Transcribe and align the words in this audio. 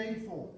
eighty-four. 0.00 0.48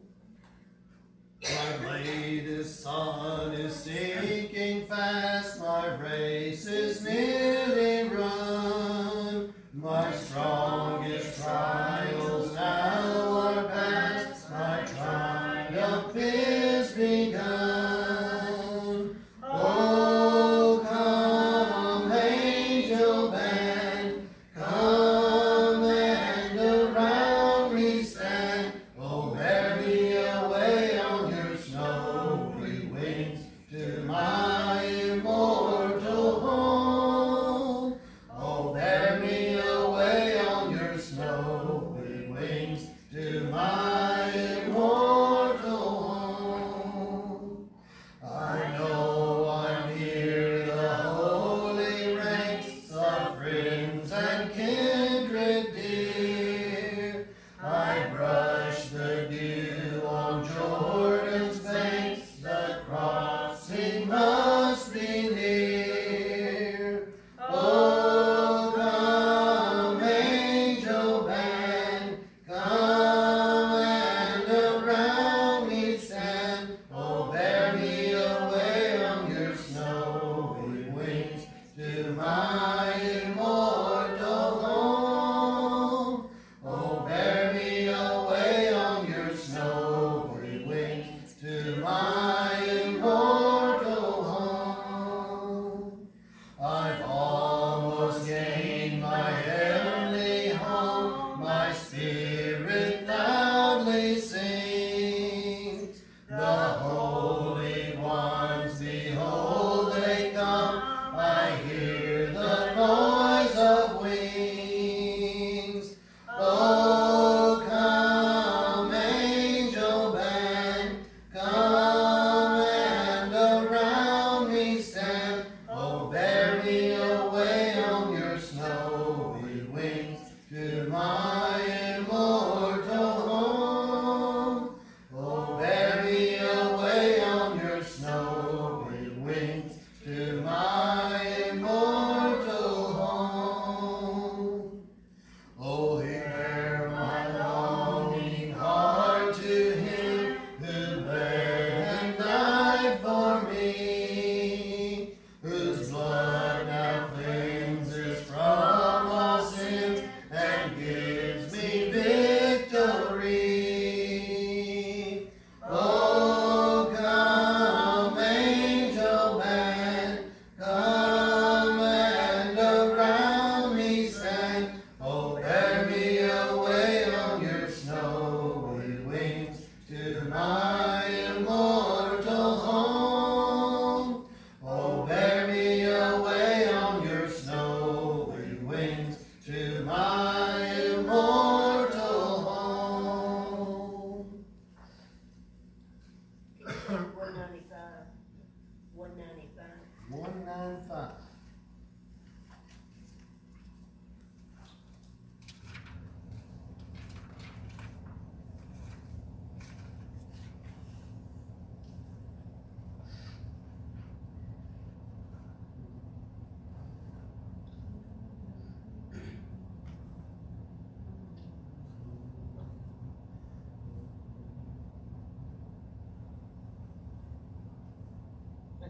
My 1.42 1.90
latest 1.90 2.82
sun 2.82 3.52
is 3.54 3.74
sinking 3.74 4.86
fast, 4.86 5.60
my 5.60 5.96
race 5.96 6.66
is 6.66 7.02
nearly 7.02 7.41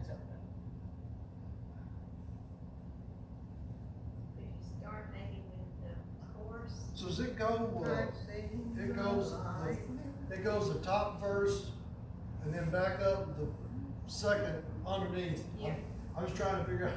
That's 0.07 0.09
okay. 0.09 0.39
Start 4.81 5.05
maybe 5.13 5.41
with 5.57 5.81
the 5.81 5.93
chorus. 6.37 6.73
So 6.95 7.07
does 7.07 7.19
it 7.19 7.37
go, 7.37 7.83
uh, 7.85 8.81
it 8.81 8.95
goes, 8.95 9.31
the- 9.31 10.35
it 10.35 10.43
goes 10.43 10.73
the 10.73 10.79
top 10.79 11.21
verse 11.21 11.71
and 12.43 12.53
then 12.53 12.69
back 12.69 12.99
up 13.01 13.37
the 13.37 13.47
second 14.07 14.63
underneath. 14.85 15.43
Yeah. 15.59 15.75
I 16.17 16.23
was 16.23 16.33
trying 16.33 16.63
to 16.63 16.69
figure 16.69 16.87
out 16.87 16.93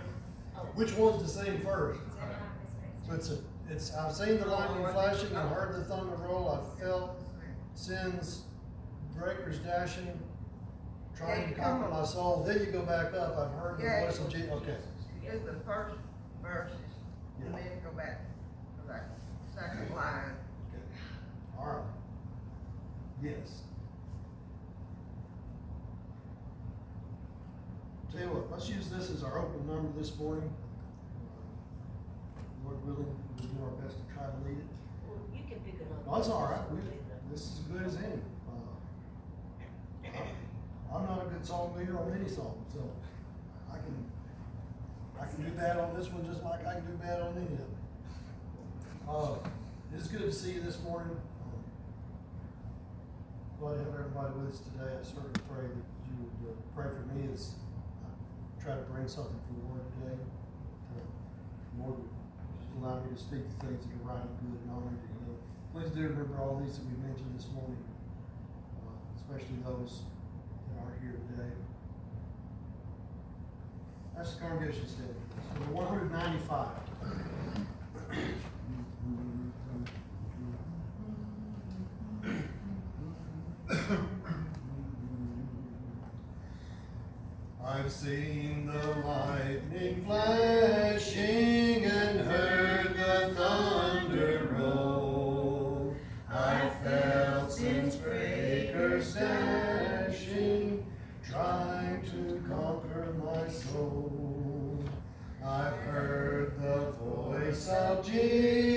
Oh, 0.58 0.60
which 0.74 0.94
one's 0.96 1.22
the 1.22 1.28
same 1.44 1.60
first. 1.60 2.00
Is 2.08 2.14
that 2.14 2.32
how 2.32 3.06
So 3.06 3.14
it's 3.14 3.28
it's 3.28 3.40
a, 3.40 3.42
it's, 3.74 3.94
I've 3.94 4.12
seen 4.14 4.38
the 4.40 4.46
lightning 4.46 4.86
flashing, 4.92 5.36
I 5.36 5.46
heard 5.48 5.74
the 5.74 5.84
thunder 5.84 6.16
roll, 6.16 6.48
I 6.48 6.80
felt 6.80 7.22
sins, 7.74 8.44
breakers 9.14 9.59
dashing, 9.59 10.18
trying 11.16 11.48
to 11.48 11.54
conquer 11.60 11.89
my 11.89 12.04
soul, 12.04 12.45
then 12.47 12.60
you 12.60 12.66
go 12.66 12.83
back 12.83 13.15
up, 13.15 13.39
I've 13.39 13.53
heard 13.60 13.78
the 13.78 14.07
voice 14.07 14.18
of 14.18 14.30
Jesus, 14.30 14.51
okay. 14.51 14.77
Is 15.27 15.42
the 15.42 15.54
first 15.66 15.97
verses, 16.41 16.77
and 17.45 17.53
then 17.53 17.80
go 17.83 17.91
back 17.97 18.21
to 18.80 18.89
that 18.89 19.09
second 19.54 19.95
line. 19.95 20.36
Okay. 20.71 20.83
All 21.59 21.66
right. 21.66 21.83
Yes. 23.22 23.63
Tell 28.12 28.21
you 28.21 28.28
what, 28.28 28.53
let's 28.53 28.69
use 28.69 28.89
this 28.89 29.10
as 29.10 29.24
our 29.24 29.39
open 29.41 29.66
number 29.66 29.89
this 29.98 30.16
morning. 30.16 30.48
Lord 32.65 32.86
willing, 32.86 33.16
we'll 33.36 33.48
do 33.48 33.65
our 33.65 33.71
best 33.83 33.97
to 33.98 34.15
try 34.15 34.27
to 34.27 34.36
lead 34.47 34.59
it. 34.59 34.66
well, 35.09 35.19
you 35.34 35.42
can 35.48 35.59
pick 35.65 35.74
it 35.80 35.89
up. 35.91 36.07
No, 36.07 36.16
it's 36.16 36.28
all 36.28 36.45
right, 36.45 36.71
we, 36.72 36.80
this 37.33 37.42
is 37.42 37.59
as 37.59 37.65
good 37.65 37.83
as 37.86 37.97
any. 37.97 38.22
I'm 40.92 41.06
not 41.06 41.27
a 41.27 41.30
good 41.30 41.44
song 41.44 41.74
leader 41.77 41.98
on 41.98 42.12
any 42.18 42.28
song, 42.28 42.65
so 42.72 42.80
I 43.71 43.77
can 43.77 43.97
I 45.21 45.27
can 45.27 45.42
do 45.44 45.50
bad 45.56 45.78
on 45.78 45.97
this 45.97 46.09
one 46.09 46.24
just 46.27 46.42
like 46.44 46.66
I 46.66 46.74
can 46.74 46.86
do 46.86 46.97
bad 47.03 47.21
on 47.21 47.34
any 47.36 47.53
of 47.53 47.59
them. 47.59 47.74
Uh, 49.09 49.34
it's 49.94 50.09
good 50.09 50.22
to 50.22 50.33
see 50.33 50.53
you 50.53 50.62
this 50.62 50.80
morning. 50.83 51.16
Uh, 51.42 51.59
glad 53.60 53.78
to 53.78 53.84
have 53.84 53.94
everybody 53.94 54.33
with 54.38 54.54
us 54.54 54.60
today. 54.60 54.92
I 54.94 55.03
certainly 55.03 55.41
pray 55.48 55.66
that 55.66 55.86
you 56.06 56.15
would 56.42 56.54
uh, 56.54 56.60
pray 56.74 56.88
for 56.94 57.04
me 57.15 57.28
as 57.33 57.54
I 58.04 58.62
try 58.62 58.74
to 58.74 58.86
bring 58.91 59.09
something 59.09 59.38
from 59.47 59.54
the 59.59 59.66
Lord 59.68 59.84
today. 60.00 60.18
Uh, 60.91 61.03
to 61.03 61.72
Lord 61.83 61.98
just 62.56 62.71
allow 62.78 63.03
me 63.03 63.15
to 63.15 63.18
speak 63.18 63.42
the 63.47 63.56
things 63.66 63.83
that 63.84 63.92
are 63.94 64.16
right 64.16 64.22
and 64.22 64.36
good 64.42 64.59
and 64.62 64.71
honoring 64.71 65.00
to 65.03 65.16
Please 65.77 65.92
do 65.92 66.09
remember 66.09 66.41
all 66.41 66.56
these 66.65 66.80
that 66.80 66.88
we 66.88 66.97
mentioned 67.04 67.36
this 67.36 67.53
morning, 67.53 67.77
uh, 68.80 68.97
especially 69.21 69.60
those 69.60 70.09
are 70.80 70.94
here 71.00 71.18
today. 71.30 71.54
That's 74.16 74.34
the 74.34 74.40
congregation 74.40 74.86
So, 74.88 75.02
Number 75.60 75.72
195. 75.72 76.68
I've 87.64 87.92
seen 87.92 88.66
the 88.66 89.06
lightning 89.06 90.04
flashing 90.06 91.84
and 91.84 92.20
heard 92.20 92.96
the 92.96 93.34
thunder 93.34 94.48
roll. 94.58 95.94
I 96.30 96.70
felt 96.82 97.60
in 97.60 97.90
breaker 98.00 99.02
trying 101.36 102.03
to 102.03 102.42
conquer 102.48 103.15
my 103.22 103.47
soul. 103.48 104.83
I've 105.44 105.77
heard 105.91 106.59
the 106.62 106.92
voice 106.92 107.68
of 107.68 108.06
Jesus. 108.06 108.75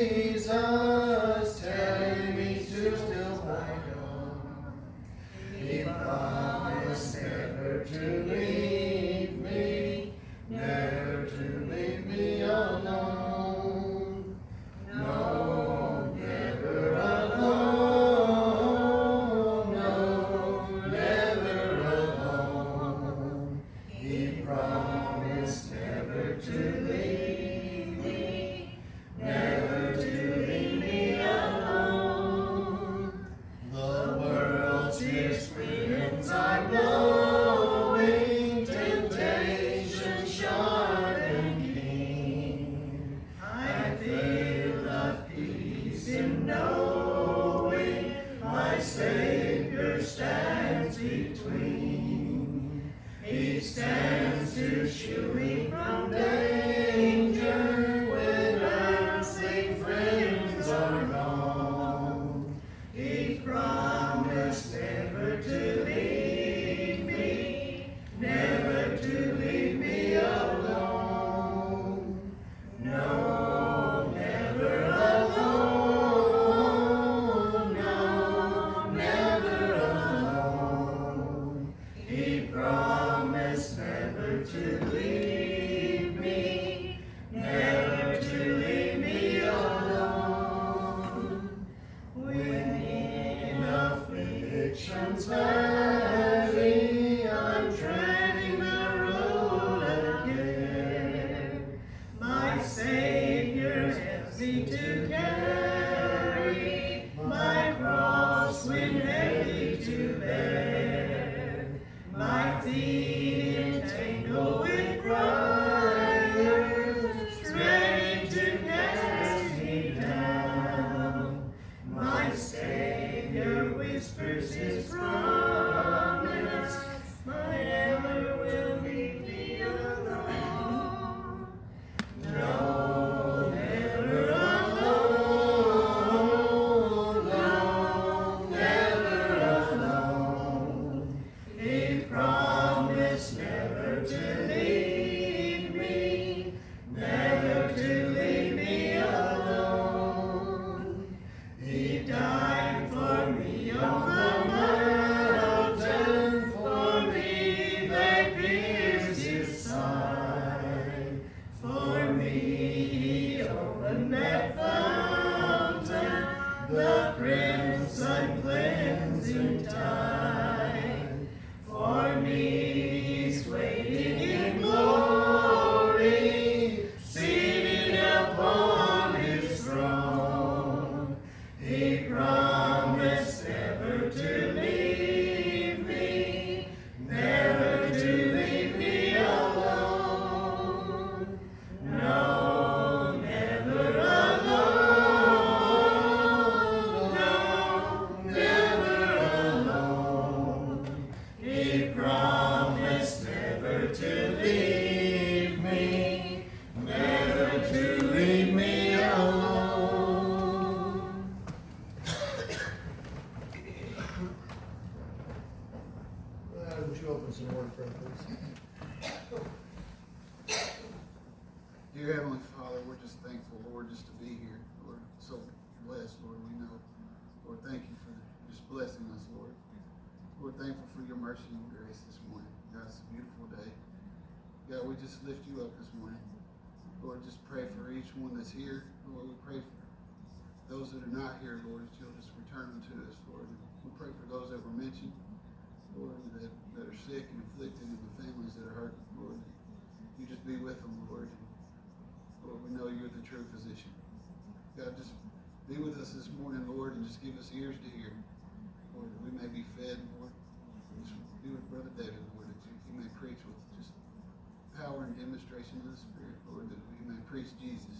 And 265.59 265.67
demonstration 265.67 265.81
of 265.83 265.91
the 265.91 265.99
Spirit, 265.99 266.37
Lord, 266.51 266.69
that 266.69 266.79
we 266.95 267.03
may 267.11 267.19
preach 267.29 267.51
Jesus. 267.59 267.97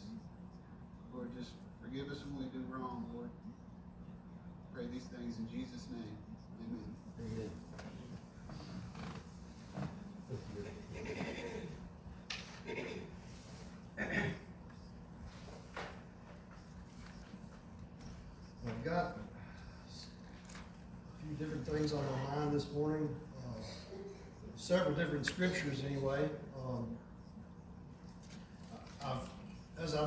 Lord, 1.13 1.27
just 1.37 1.51
forgive 1.81 2.09
us 2.09 2.23
when 2.25 2.45
we 2.45 2.49
do 2.51 2.63
wrong, 2.69 3.05
Lord. 3.13 3.29
Pray 4.73 4.85
these 4.93 5.03
things 5.03 5.37
in 5.37 5.49
Jesus' 5.49 5.87
name. 5.91 6.17
Amen. 6.63 6.95
Amen. 7.19 7.49
I've 18.67 18.83
got 18.85 19.05
a 19.05 19.19
few 21.25 21.35
different 21.37 21.67
things 21.67 21.93
on 21.93 22.03
my 22.05 22.35
mind 22.35 22.53
this 22.53 22.71
morning, 22.71 23.09
uh, 23.39 23.63
several 24.55 24.93
different 24.93 25.25
scriptures 25.25 25.83
anyway. 25.85 26.29
Um, 26.65 26.97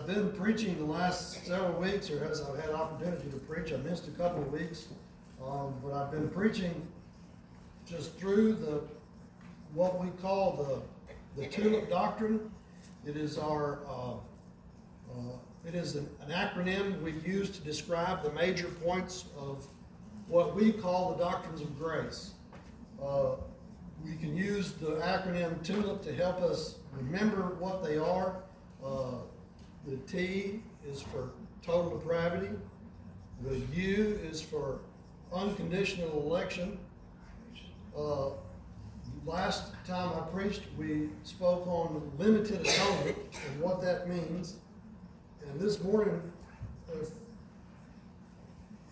I've, 0.02 0.08
been 0.08 0.32
preaching 0.32 0.78
the 0.78 0.84
last 0.84 1.46
several 1.46 1.80
weeks, 1.80 2.10
or 2.10 2.24
as 2.24 2.42
I've 2.42 2.58
had 2.58 2.70
opportunity 2.70 3.30
to 3.30 3.36
preach, 3.36 3.72
I 3.72 3.76
missed 3.76 4.08
a 4.08 4.10
couple 4.10 4.42
of 4.42 4.52
weeks, 4.52 4.88
um, 5.44 5.74
but 5.80 5.92
I've 5.92 6.10
been 6.10 6.28
preaching 6.28 6.88
just 7.86 8.18
through 8.18 8.54
the, 8.54 8.82
what 9.74 10.02
we 10.02 10.08
call 10.20 10.82
the, 11.36 11.40
the 11.40 11.46
tulip 11.48 11.88
doctrine. 11.88 12.50
It 13.06 13.16
is 13.16 13.38
our, 13.38 13.80
uh, 13.86 14.14
uh, 14.14 15.36
it 15.68 15.76
is 15.76 15.94
an, 15.94 16.08
an 16.26 16.32
acronym 16.32 17.00
we 17.00 17.12
use 17.24 17.50
to 17.50 17.60
describe 17.60 18.24
the 18.24 18.32
major 18.32 18.68
points 18.84 19.26
of 19.38 19.68
what 20.26 20.56
we 20.56 20.72
call 20.72 21.14
the 21.14 21.22
doctrines 21.22 21.60
of 21.60 21.78
grace. 21.78 22.32
Uh, 23.00 23.34
we 24.04 24.16
can 24.16 24.36
use 24.36 24.72
the 24.72 24.96
acronym 24.96 25.62
TULIP 25.62 26.02
to 26.02 26.12
help 26.12 26.42
us 26.42 26.78
remember 26.92 27.54
what 27.60 27.84
they 27.84 27.98
are. 27.98 28.42
Uh, 28.84 29.18
the 29.86 29.96
T 29.96 30.62
is 30.88 31.02
for 31.02 31.30
total 31.64 31.98
depravity. 31.98 32.50
The 33.42 33.58
U 33.74 34.20
is 34.22 34.40
for 34.40 34.80
unconditional 35.32 36.22
election. 36.22 36.78
Uh, 37.96 38.30
last 39.26 39.72
time 39.86 40.10
I 40.16 40.20
preached, 40.34 40.62
we 40.78 41.08
spoke 41.24 41.66
on 41.66 42.10
limited 42.18 42.60
atonement 42.60 43.18
and 43.48 43.60
what 43.60 43.82
that 43.82 44.08
means. 44.08 44.56
And 45.48 45.60
this 45.60 45.82
morning, 45.82 46.20
if, 47.00 47.08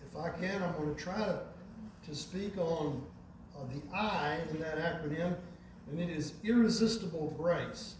if 0.05 0.17
I 0.17 0.29
can, 0.29 0.61
I'm 0.61 0.73
going 0.73 0.93
to 0.93 1.01
try 1.01 1.17
to, 1.17 1.39
to 2.07 2.15
speak 2.15 2.57
on 2.57 3.01
uh, 3.55 3.63
the 3.73 3.95
I 3.95 4.39
in 4.49 4.59
that 4.59 4.77
acronym, 4.77 5.35
and 5.89 5.99
it 5.99 6.09
is 6.09 6.33
irresistible 6.43 7.33
grace. 7.37 7.95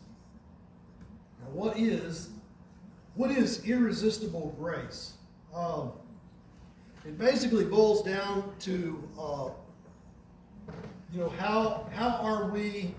Now, 1.41 1.49
what 1.51 1.77
is 1.77 2.29
what 3.15 3.31
is 3.31 3.65
irresistible 3.65 4.55
grace? 4.59 5.13
Um, 5.53 5.91
it 7.05 7.17
basically 7.17 7.65
boils 7.65 8.03
down 8.03 8.53
to 8.59 9.09
uh, 9.19 9.49
you 11.11 11.19
know 11.19 11.29
how 11.29 11.87
how 11.93 12.09
are 12.21 12.49
we 12.49 12.93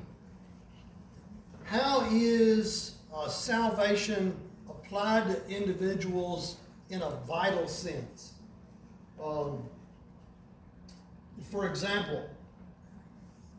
how 1.64 2.07
is 2.11 2.97
uh, 3.14 3.28
salvation 3.28 4.37
applied 4.69 5.26
to 5.28 5.49
individuals 5.49 6.57
in 6.90 7.00
a 7.00 7.11
vital 7.26 7.66
sense 7.66 8.35
um, 9.23 9.62
for 11.50 11.66
example 11.66 12.28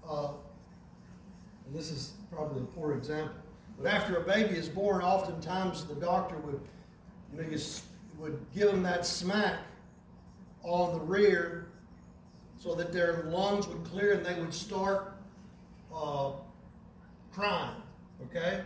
uh, 0.07 0.33
this 1.73 1.89
is 1.89 2.13
probably 2.31 2.61
a 2.61 2.65
poor 2.65 2.93
example 2.93 3.42
but 3.77 3.87
after 3.87 4.17
a 4.17 4.21
baby 4.21 4.55
is 4.55 4.69
born 4.69 5.01
oftentimes 5.01 5.85
the 5.85 5.95
doctor 5.95 6.37
would 6.37 6.59
you 7.31 7.41
know 7.41 7.49
you 7.49 7.59
would 8.17 8.39
give 8.53 8.69
them 8.69 8.83
that 8.83 9.05
smack 9.05 9.59
on 10.63 10.93
the 10.93 10.99
rear 11.03 11.67
so 12.57 12.73
that 12.75 12.93
their 12.93 13.23
lungs 13.23 13.67
would 13.67 13.83
clear 13.83 14.13
and 14.13 14.25
they 14.25 14.39
would 14.39 14.53
start 14.53 15.17
uh, 15.93 16.31
crying. 17.33 17.75
Okay? 18.25 18.61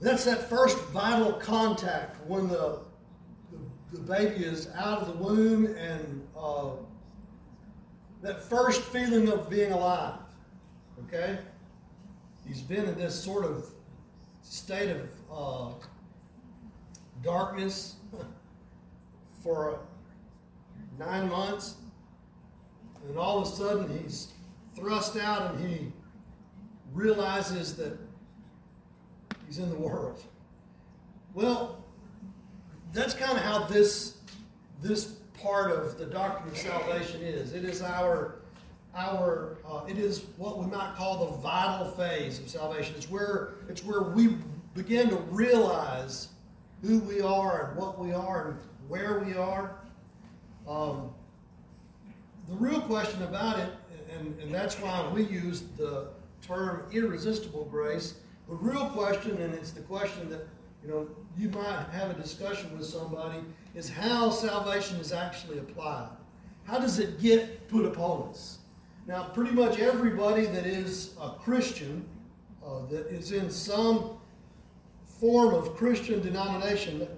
That's 0.00 0.24
that 0.24 0.48
first 0.48 0.78
vital 0.90 1.32
contact 1.32 2.24
when 2.26 2.48
the, 2.48 2.78
the, 3.50 3.98
the 3.98 4.00
baby 4.00 4.44
is 4.44 4.68
out 4.76 5.00
of 5.00 5.08
the 5.08 5.24
womb 5.24 5.66
and 5.76 6.26
uh, 6.38 6.70
that 8.22 8.42
first 8.44 8.82
feeling 8.82 9.28
of 9.28 9.50
being 9.50 9.72
alive. 9.72 10.18
Okay? 11.06 11.38
He's 12.46 12.60
been 12.60 12.84
in 12.84 12.96
this 12.96 13.18
sort 13.18 13.44
of 13.44 13.66
state 14.42 14.90
of 14.90 15.08
uh, 15.32 15.86
darkness 17.22 17.96
for 19.42 19.80
nine 20.98 21.28
months, 21.28 21.76
and 23.08 23.16
all 23.16 23.40
of 23.40 23.48
a 23.48 23.50
sudden 23.50 23.98
he's 23.98 24.32
thrust 24.74 25.16
out 25.16 25.54
and 25.54 25.68
he 25.68 25.92
realizes 26.92 27.76
that 27.76 27.98
he's 29.46 29.58
in 29.58 29.70
the 29.70 29.76
world. 29.76 30.22
Well, 31.34 31.84
that's 32.92 33.14
kind 33.14 33.32
of 33.32 33.44
how 33.44 33.64
this 33.64 34.18
this 34.82 35.16
part 35.40 35.70
of 35.70 35.98
the 35.98 36.06
doctrine 36.06 36.50
of 36.50 36.58
salvation 36.58 37.20
is. 37.22 37.52
It 37.52 37.64
is 37.64 37.82
our 37.82 38.41
our 38.94 39.56
uh, 39.66 39.84
it 39.88 39.98
is 39.98 40.24
what 40.36 40.58
we 40.58 40.66
might 40.66 40.94
call 40.96 41.26
the 41.26 41.38
vital 41.38 41.90
phase 41.92 42.38
of 42.38 42.48
salvation. 42.48 42.94
It's 42.96 43.10
where 43.10 43.54
it's 43.68 43.84
where 43.84 44.02
we 44.02 44.36
begin 44.74 45.08
to 45.10 45.16
realize 45.16 46.28
who 46.82 46.98
we 47.00 47.20
are 47.20 47.68
and 47.68 47.76
what 47.76 47.98
we 47.98 48.12
are 48.12 48.48
and 48.48 48.58
where 48.88 49.20
we 49.20 49.34
are. 49.34 49.76
Um, 50.68 51.10
the 52.48 52.54
real 52.54 52.80
question 52.82 53.22
about 53.22 53.58
it, 53.58 53.70
and, 54.12 54.38
and 54.40 54.54
that's 54.54 54.74
why 54.78 55.08
we 55.12 55.24
use 55.24 55.62
the 55.76 56.08
term 56.46 56.84
irresistible 56.92 57.64
grace, 57.66 58.14
the 58.48 58.54
real 58.54 58.86
question, 58.86 59.40
and 59.40 59.54
it's 59.54 59.70
the 59.70 59.80
question 59.82 60.28
that 60.30 60.46
you 60.82 60.90
know 60.90 61.08
you 61.38 61.48
might 61.48 61.86
have 61.92 62.10
a 62.10 62.14
discussion 62.14 62.76
with 62.76 62.86
somebody, 62.86 63.38
is 63.74 63.88
how 63.88 64.28
salvation 64.28 64.98
is 64.98 65.12
actually 65.12 65.58
applied. 65.58 66.10
How 66.64 66.78
does 66.78 66.98
it 66.98 67.20
get 67.20 67.68
put 67.68 67.86
upon 67.86 68.28
us? 68.28 68.58
Now, 69.06 69.24
pretty 69.24 69.50
much 69.50 69.80
everybody 69.80 70.46
that 70.46 70.64
is 70.64 71.14
a 71.20 71.30
Christian, 71.30 72.04
uh, 72.64 72.86
that 72.86 73.08
is 73.08 73.32
in 73.32 73.50
some 73.50 74.18
form 75.04 75.54
of 75.54 75.76
Christian 75.76 76.22
denomination, 76.22 77.08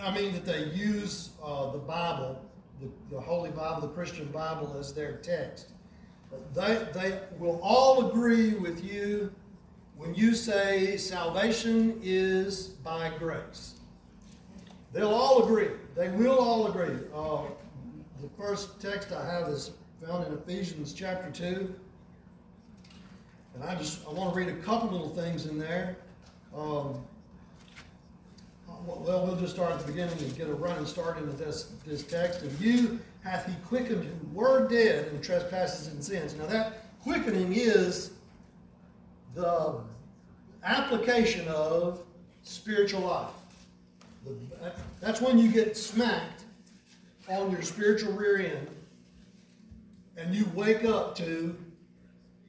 I 0.00 0.12
mean 0.12 0.32
that 0.32 0.44
they 0.44 0.64
use 0.74 1.30
uh, 1.42 1.70
the 1.70 1.78
Bible, 1.78 2.44
the, 2.80 2.88
the 3.14 3.20
Holy 3.20 3.50
Bible, 3.50 3.82
the 3.82 3.94
Christian 3.94 4.26
Bible, 4.32 4.76
as 4.78 4.92
their 4.92 5.18
text. 5.18 5.68
They, 6.54 6.86
they 6.92 7.20
will 7.38 7.60
all 7.62 8.08
agree 8.08 8.54
with 8.54 8.82
you 8.82 9.32
when 9.96 10.14
you 10.14 10.34
say 10.34 10.96
salvation 10.96 12.00
is 12.02 12.68
by 12.68 13.12
grace. 13.18 13.74
They'll 14.92 15.14
all 15.14 15.44
agree. 15.44 15.68
They 15.94 16.08
will 16.08 16.38
all 16.38 16.66
agree. 16.66 16.96
Uh, 17.14 17.42
the 18.20 18.28
first 18.36 18.80
text 18.80 19.12
I 19.12 19.24
have 19.24 19.48
is 19.48 19.70
found 20.06 20.26
in 20.26 20.32
Ephesians 20.32 20.92
chapter 20.92 21.30
2. 21.30 21.74
And 23.54 23.64
I 23.64 23.74
just 23.76 24.06
I 24.06 24.12
want 24.12 24.32
to 24.32 24.38
read 24.38 24.48
a 24.48 24.56
couple 24.56 24.90
little 24.90 25.10
things 25.10 25.46
in 25.46 25.58
there. 25.58 25.96
Um, 26.54 27.00
well, 28.84 29.24
we'll 29.24 29.36
just 29.36 29.54
start 29.54 29.72
at 29.72 29.80
the 29.80 29.86
beginning 29.86 30.18
and 30.18 30.36
get 30.36 30.48
a 30.48 30.54
running 30.54 30.86
start 30.86 31.18
into 31.18 31.30
this, 31.32 31.72
this 31.86 32.02
text. 32.02 32.42
And 32.42 32.60
you 32.60 32.98
hath 33.22 33.46
he 33.46 33.54
quickened 33.66 34.02
who 34.02 34.36
were 34.36 34.66
dead 34.68 35.08
in 35.12 35.20
trespasses 35.20 35.86
and 35.88 36.02
sins. 36.02 36.34
Now 36.34 36.46
that 36.46 37.00
quickening 37.02 37.52
is 37.52 38.12
the 39.34 39.80
application 40.64 41.46
of 41.46 42.00
spiritual 42.42 43.02
life. 43.02 43.30
That's 45.00 45.20
when 45.20 45.38
you 45.38 45.48
get 45.48 45.76
smacked 45.76 46.42
on 47.28 47.52
your 47.52 47.62
spiritual 47.62 48.14
rear 48.14 48.38
end 48.38 48.68
and 50.22 50.34
you 50.34 50.48
wake 50.54 50.84
up 50.84 51.16
to 51.16 51.56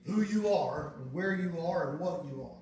who 0.06 0.22
you 0.22 0.50
are, 0.50 0.94
and 0.98 1.12
where 1.12 1.34
you 1.34 1.58
are, 1.60 1.90
and 1.90 2.00
what 2.00 2.26
you 2.26 2.44
are. 2.44 2.58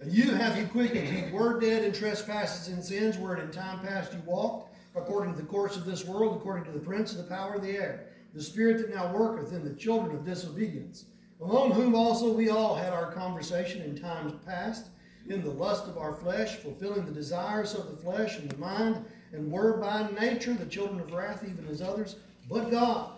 And 0.00 0.12
you 0.12 0.32
have 0.32 0.56
he 0.56 0.64
quickened. 0.64 1.08
You 1.08 1.34
were 1.34 1.60
dead 1.60 1.84
in 1.84 1.92
trespasses 1.92 2.72
and 2.72 2.82
sins, 2.82 3.18
wherein 3.18 3.44
in 3.44 3.50
time 3.50 3.80
past 3.80 4.14
you 4.14 4.22
walked, 4.24 4.74
according 4.96 5.34
to 5.34 5.40
the 5.40 5.46
course 5.46 5.76
of 5.76 5.84
this 5.84 6.06
world, 6.06 6.36
according 6.36 6.64
to 6.64 6.70
the 6.70 6.84
prince 6.84 7.12
of 7.12 7.18
the 7.18 7.24
power 7.24 7.54
of 7.54 7.62
the 7.62 7.72
air, 7.72 8.06
the 8.32 8.42
spirit 8.42 8.78
that 8.78 8.94
now 8.94 9.12
worketh 9.12 9.52
in 9.52 9.62
the 9.62 9.74
children 9.74 10.16
of 10.16 10.24
disobedience, 10.24 11.04
among 11.42 11.72
whom 11.72 11.94
also 11.94 12.32
we 12.32 12.48
all 12.48 12.74
had 12.74 12.92
our 12.92 13.12
conversation 13.12 13.82
in 13.82 14.00
times 14.00 14.32
past, 14.46 14.86
in 15.28 15.42
the 15.42 15.50
lust 15.50 15.86
of 15.86 15.98
our 15.98 16.14
flesh, 16.14 16.56
fulfilling 16.56 17.04
the 17.04 17.12
desires 17.12 17.74
of 17.74 17.90
the 17.90 17.96
flesh 17.96 18.38
and 18.38 18.50
the 18.50 18.56
mind, 18.56 19.04
and 19.32 19.50
were 19.50 19.76
by 19.76 20.08
nature 20.18 20.54
the 20.54 20.66
children 20.66 20.98
of 21.00 21.12
wrath, 21.12 21.44
even 21.44 21.66
as 21.68 21.82
others. 21.82 22.16
But 22.48 22.70
God, 22.70 23.10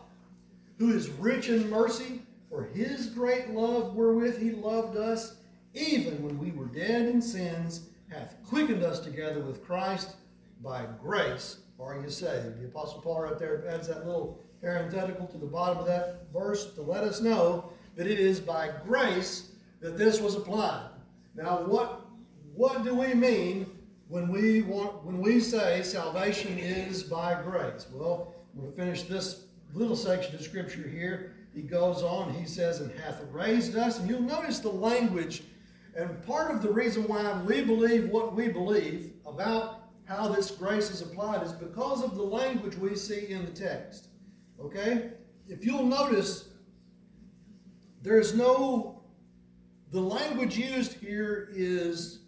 who 0.82 0.92
is 0.92 1.10
rich 1.10 1.48
in 1.48 1.70
mercy, 1.70 2.22
for 2.50 2.64
his 2.64 3.06
great 3.06 3.50
love 3.50 3.94
wherewith 3.94 4.36
he 4.42 4.50
loved 4.50 4.96
us, 4.96 5.36
even 5.74 6.20
when 6.24 6.36
we 6.40 6.50
were 6.50 6.66
dead 6.66 7.06
in 7.06 7.22
sins, 7.22 7.88
hath 8.10 8.34
quickened 8.44 8.82
us 8.82 8.98
together 8.98 9.38
with 9.38 9.64
Christ. 9.64 10.16
By 10.60 10.86
grace 11.00 11.58
are 11.78 12.00
you 12.00 12.10
saved. 12.10 12.60
The 12.60 12.66
Apostle 12.66 13.00
Paul 13.00 13.22
right 13.22 13.38
there 13.38 13.64
adds 13.68 13.86
that 13.86 14.04
little 14.08 14.42
parenthetical 14.60 15.28
to 15.28 15.38
the 15.38 15.46
bottom 15.46 15.78
of 15.78 15.86
that 15.86 16.32
verse 16.32 16.74
to 16.74 16.82
let 16.82 17.04
us 17.04 17.20
know 17.20 17.70
that 17.94 18.08
it 18.08 18.18
is 18.18 18.40
by 18.40 18.68
grace 18.84 19.52
that 19.80 19.96
this 19.96 20.20
was 20.20 20.34
applied. 20.34 20.88
Now, 21.36 21.58
what 21.58 22.06
what 22.54 22.82
do 22.82 22.92
we 22.96 23.14
mean 23.14 23.66
when 24.08 24.26
we 24.26 24.62
want 24.62 25.04
when 25.04 25.20
we 25.20 25.38
say 25.38 25.84
salvation 25.84 26.58
is 26.58 27.04
by 27.04 27.40
grace? 27.40 27.86
Well, 27.92 28.34
we'll 28.52 28.72
finish 28.72 29.02
this 29.04 29.46
little 29.72 29.96
section 29.96 30.34
of 30.34 30.42
scripture 30.42 30.86
here. 30.88 31.34
He 31.54 31.62
goes 31.62 32.02
on, 32.02 32.32
he 32.32 32.46
says, 32.46 32.80
and 32.80 32.90
hath 33.00 33.22
raised 33.30 33.76
us. 33.76 33.98
And 33.98 34.08
you'll 34.08 34.22
notice 34.22 34.58
the 34.58 34.70
language. 34.70 35.42
And 35.94 36.24
part 36.26 36.50
of 36.54 36.62
the 36.62 36.70
reason 36.70 37.04
why 37.04 37.42
we 37.42 37.62
believe 37.62 38.08
what 38.08 38.34
we 38.34 38.48
believe 38.48 39.12
about 39.26 39.82
how 40.04 40.28
this 40.28 40.50
grace 40.50 40.90
is 40.90 41.02
applied 41.02 41.42
is 41.42 41.52
because 41.52 42.02
of 42.02 42.16
the 42.16 42.22
language 42.22 42.76
we 42.76 42.96
see 42.96 43.28
in 43.28 43.44
the 43.44 43.50
text. 43.50 44.08
Okay? 44.60 45.10
If 45.48 45.64
you'll 45.64 45.84
notice, 45.84 46.48
there's 48.02 48.34
no, 48.34 49.02
the 49.90 50.00
language 50.00 50.56
used 50.56 50.94
here 50.94 51.50
is 51.52 52.20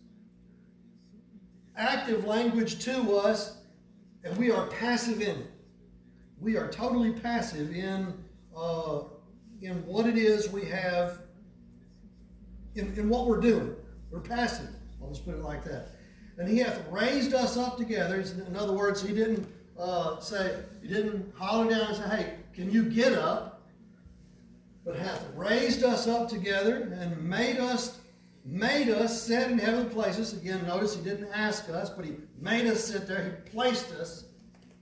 active 1.77 2.25
language 2.25 2.85
to 2.85 3.17
us, 3.17 3.57
and 4.23 4.37
we 4.37 4.51
are 4.51 4.67
passive 4.67 5.21
in 5.21 5.37
it. 5.37 5.51
We 6.45 6.59
are 6.59 6.71
totally 6.71 7.11
passive 7.11 7.75
in, 7.75 8.13
uh, 8.55 9.05
in 9.63 9.77
what 9.87 10.07
it 10.07 10.19
is 10.19 10.51
we 10.51 10.67
have, 10.67 11.21
in, 12.75 12.93
in 12.99 13.09
what 13.09 13.27
we're 13.27 13.41
doing. 13.41 13.75
We're 14.11 14.21
passive. 14.21 14.69
I'll 15.01 15.09
just 15.09 15.25
put 15.25 15.37
it 15.37 15.41
like 15.41 15.65
that. 15.65 15.93
And 16.37 16.47
he 16.47 16.59
hath 16.59 16.87
raised 16.91 17.33
us 17.33 17.57
up 17.57 17.79
together. 17.79 18.21
In 18.47 18.57
other 18.57 18.75
words, 18.75 19.01
he 19.01 19.15
didn't 19.15 19.49
uh, 19.79 20.21
say, 20.21 20.59
he 20.83 20.89
didn't 20.89 21.33
holler 21.35 21.71
down 21.71 21.87
and 21.87 21.97
say, 21.97 22.09
hey, 22.15 22.35
can 22.53 22.71
you 22.71 22.91
get 22.91 23.15
up? 23.15 23.63
But 24.85 24.97
hath 24.97 25.25
raised 25.35 25.83
us 25.83 26.07
up 26.07 26.29
together 26.29 26.95
and 27.01 27.27
made 27.27 27.57
us 27.57 28.01
made 28.45 28.91
us 28.91 29.23
sit 29.23 29.51
in 29.51 29.59
heavenly 29.59 29.89
places. 29.89 30.35
Again, 30.35 30.67
notice 30.67 30.95
he 30.95 31.03
didn't 31.03 31.33
ask 31.33 31.71
us, 31.71 31.89
but 31.89 32.05
he 32.05 32.17
made 32.39 32.67
us 32.67 32.85
sit 32.85 33.09
there. 33.09 33.25
He 33.25 33.51
placed 33.51 33.91
us 33.93 34.25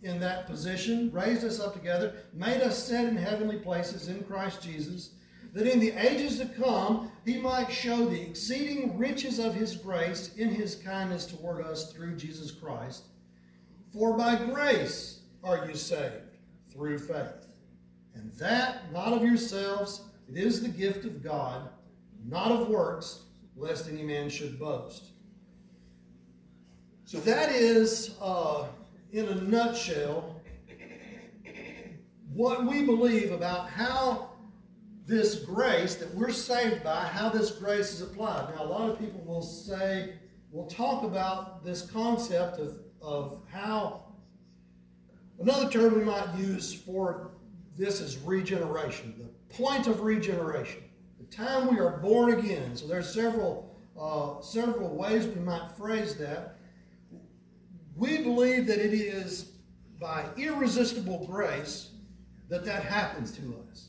in 0.02 0.18
that 0.20 0.46
position, 0.46 1.10
raised 1.12 1.44
us 1.44 1.60
up 1.60 1.74
together, 1.74 2.14
made 2.32 2.60
us 2.60 2.86
sit 2.86 3.04
in 3.04 3.16
heavenly 3.16 3.56
places 3.56 4.08
in 4.08 4.24
Christ 4.24 4.62
Jesus, 4.62 5.10
that 5.52 5.66
in 5.66 5.80
the 5.80 5.92
ages 5.92 6.38
to 6.38 6.46
come 6.46 7.10
he 7.24 7.38
might 7.38 7.70
show 7.70 8.06
the 8.06 8.20
exceeding 8.20 8.98
riches 8.98 9.38
of 9.38 9.54
his 9.54 9.76
grace 9.76 10.34
in 10.36 10.48
his 10.48 10.74
kindness 10.76 11.26
toward 11.26 11.64
us 11.64 11.92
through 11.92 12.16
Jesus 12.16 12.50
Christ. 12.50 13.04
For 13.92 14.16
by 14.16 14.36
grace 14.36 15.20
are 15.44 15.66
you 15.66 15.74
saved 15.74 16.38
through 16.72 16.98
faith. 16.98 17.54
And 18.14 18.32
that 18.34 18.90
not 18.92 19.12
of 19.12 19.22
yourselves, 19.22 20.02
it 20.28 20.36
is 20.36 20.62
the 20.62 20.68
gift 20.68 21.04
of 21.04 21.22
God, 21.22 21.68
not 22.26 22.50
of 22.50 22.68
works, 22.68 23.22
lest 23.56 23.88
any 23.88 24.02
man 24.02 24.30
should 24.30 24.58
boast. 24.58 25.04
So 27.04 27.18
that 27.20 27.52
is, 27.52 28.16
uh, 28.22 28.64
in 29.12 29.28
a 29.28 29.34
nutshell, 29.34 30.40
what 32.32 32.64
we 32.64 32.82
believe 32.82 33.30
about 33.30 33.68
how 33.68 34.30
this 35.06 35.40
grace 35.44 35.96
that 35.96 36.12
we're 36.14 36.32
saved 36.32 36.82
by, 36.82 37.04
how 37.04 37.28
this 37.28 37.50
grace 37.50 37.92
is 37.92 38.00
applied. 38.00 38.54
Now, 38.54 38.64
a 38.64 38.66
lot 38.66 38.88
of 38.88 38.98
people 38.98 39.20
will 39.24 39.42
say, 39.42 40.14
will 40.50 40.66
talk 40.66 41.04
about 41.04 41.62
this 41.62 41.82
concept 41.90 42.58
of, 42.58 42.78
of 43.02 43.42
how, 43.50 44.06
another 45.38 45.70
term 45.70 45.98
we 45.98 46.04
might 46.04 46.34
use 46.36 46.72
for 46.72 47.32
this 47.76 48.00
is 48.00 48.16
regeneration, 48.18 49.14
the 49.18 49.54
point 49.54 49.86
of 49.86 50.00
regeneration 50.00 50.82
the 51.22 51.36
time 51.36 51.68
we 51.68 51.78
are 51.78 51.98
born 51.98 52.32
again. 52.32 52.76
So 52.76 52.86
there's 52.86 53.12
several 53.12 53.70
uh, 53.98 54.40
several 54.40 54.96
ways 54.96 55.26
we 55.26 55.40
might 55.40 55.70
phrase 55.76 56.16
that. 56.16 56.56
We 57.96 58.18
believe 58.18 58.66
that 58.66 58.78
it 58.78 58.94
is 58.94 59.52
by 60.00 60.24
irresistible 60.36 61.26
grace 61.26 61.90
that 62.48 62.64
that 62.64 62.84
happens 62.84 63.32
to 63.32 63.56
us. 63.70 63.88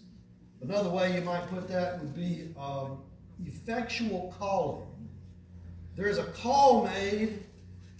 Another 0.61 0.89
way 0.89 1.15
you 1.15 1.21
might 1.21 1.47
put 1.49 1.67
that 1.67 1.99
would 1.99 2.15
be 2.15 2.53
um, 2.57 2.99
effectual 3.45 4.33
calling. 4.37 4.87
There 5.95 6.07
is 6.07 6.17
a 6.17 6.23
call 6.25 6.85
made, 6.85 7.43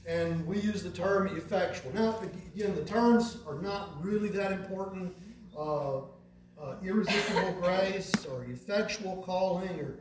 and 0.05 0.45
we 0.47 0.59
use 0.59 0.83
the 0.83 0.89
term 0.89 1.27
effectual. 1.35 1.93
Now, 1.93 2.19
again, 2.55 2.75
the 2.75 2.85
terms 2.85 3.37
are 3.47 3.55
not 3.61 4.03
really 4.03 4.29
that 4.29 4.51
important. 4.51 5.13
Uh, 5.57 6.01
uh, 6.63 6.75
irresistible 6.83 7.51
grace 7.61 8.25
or 8.25 8.45
effectual 8.45 9.21
calling 9.25 9.79
or 9.79 9.97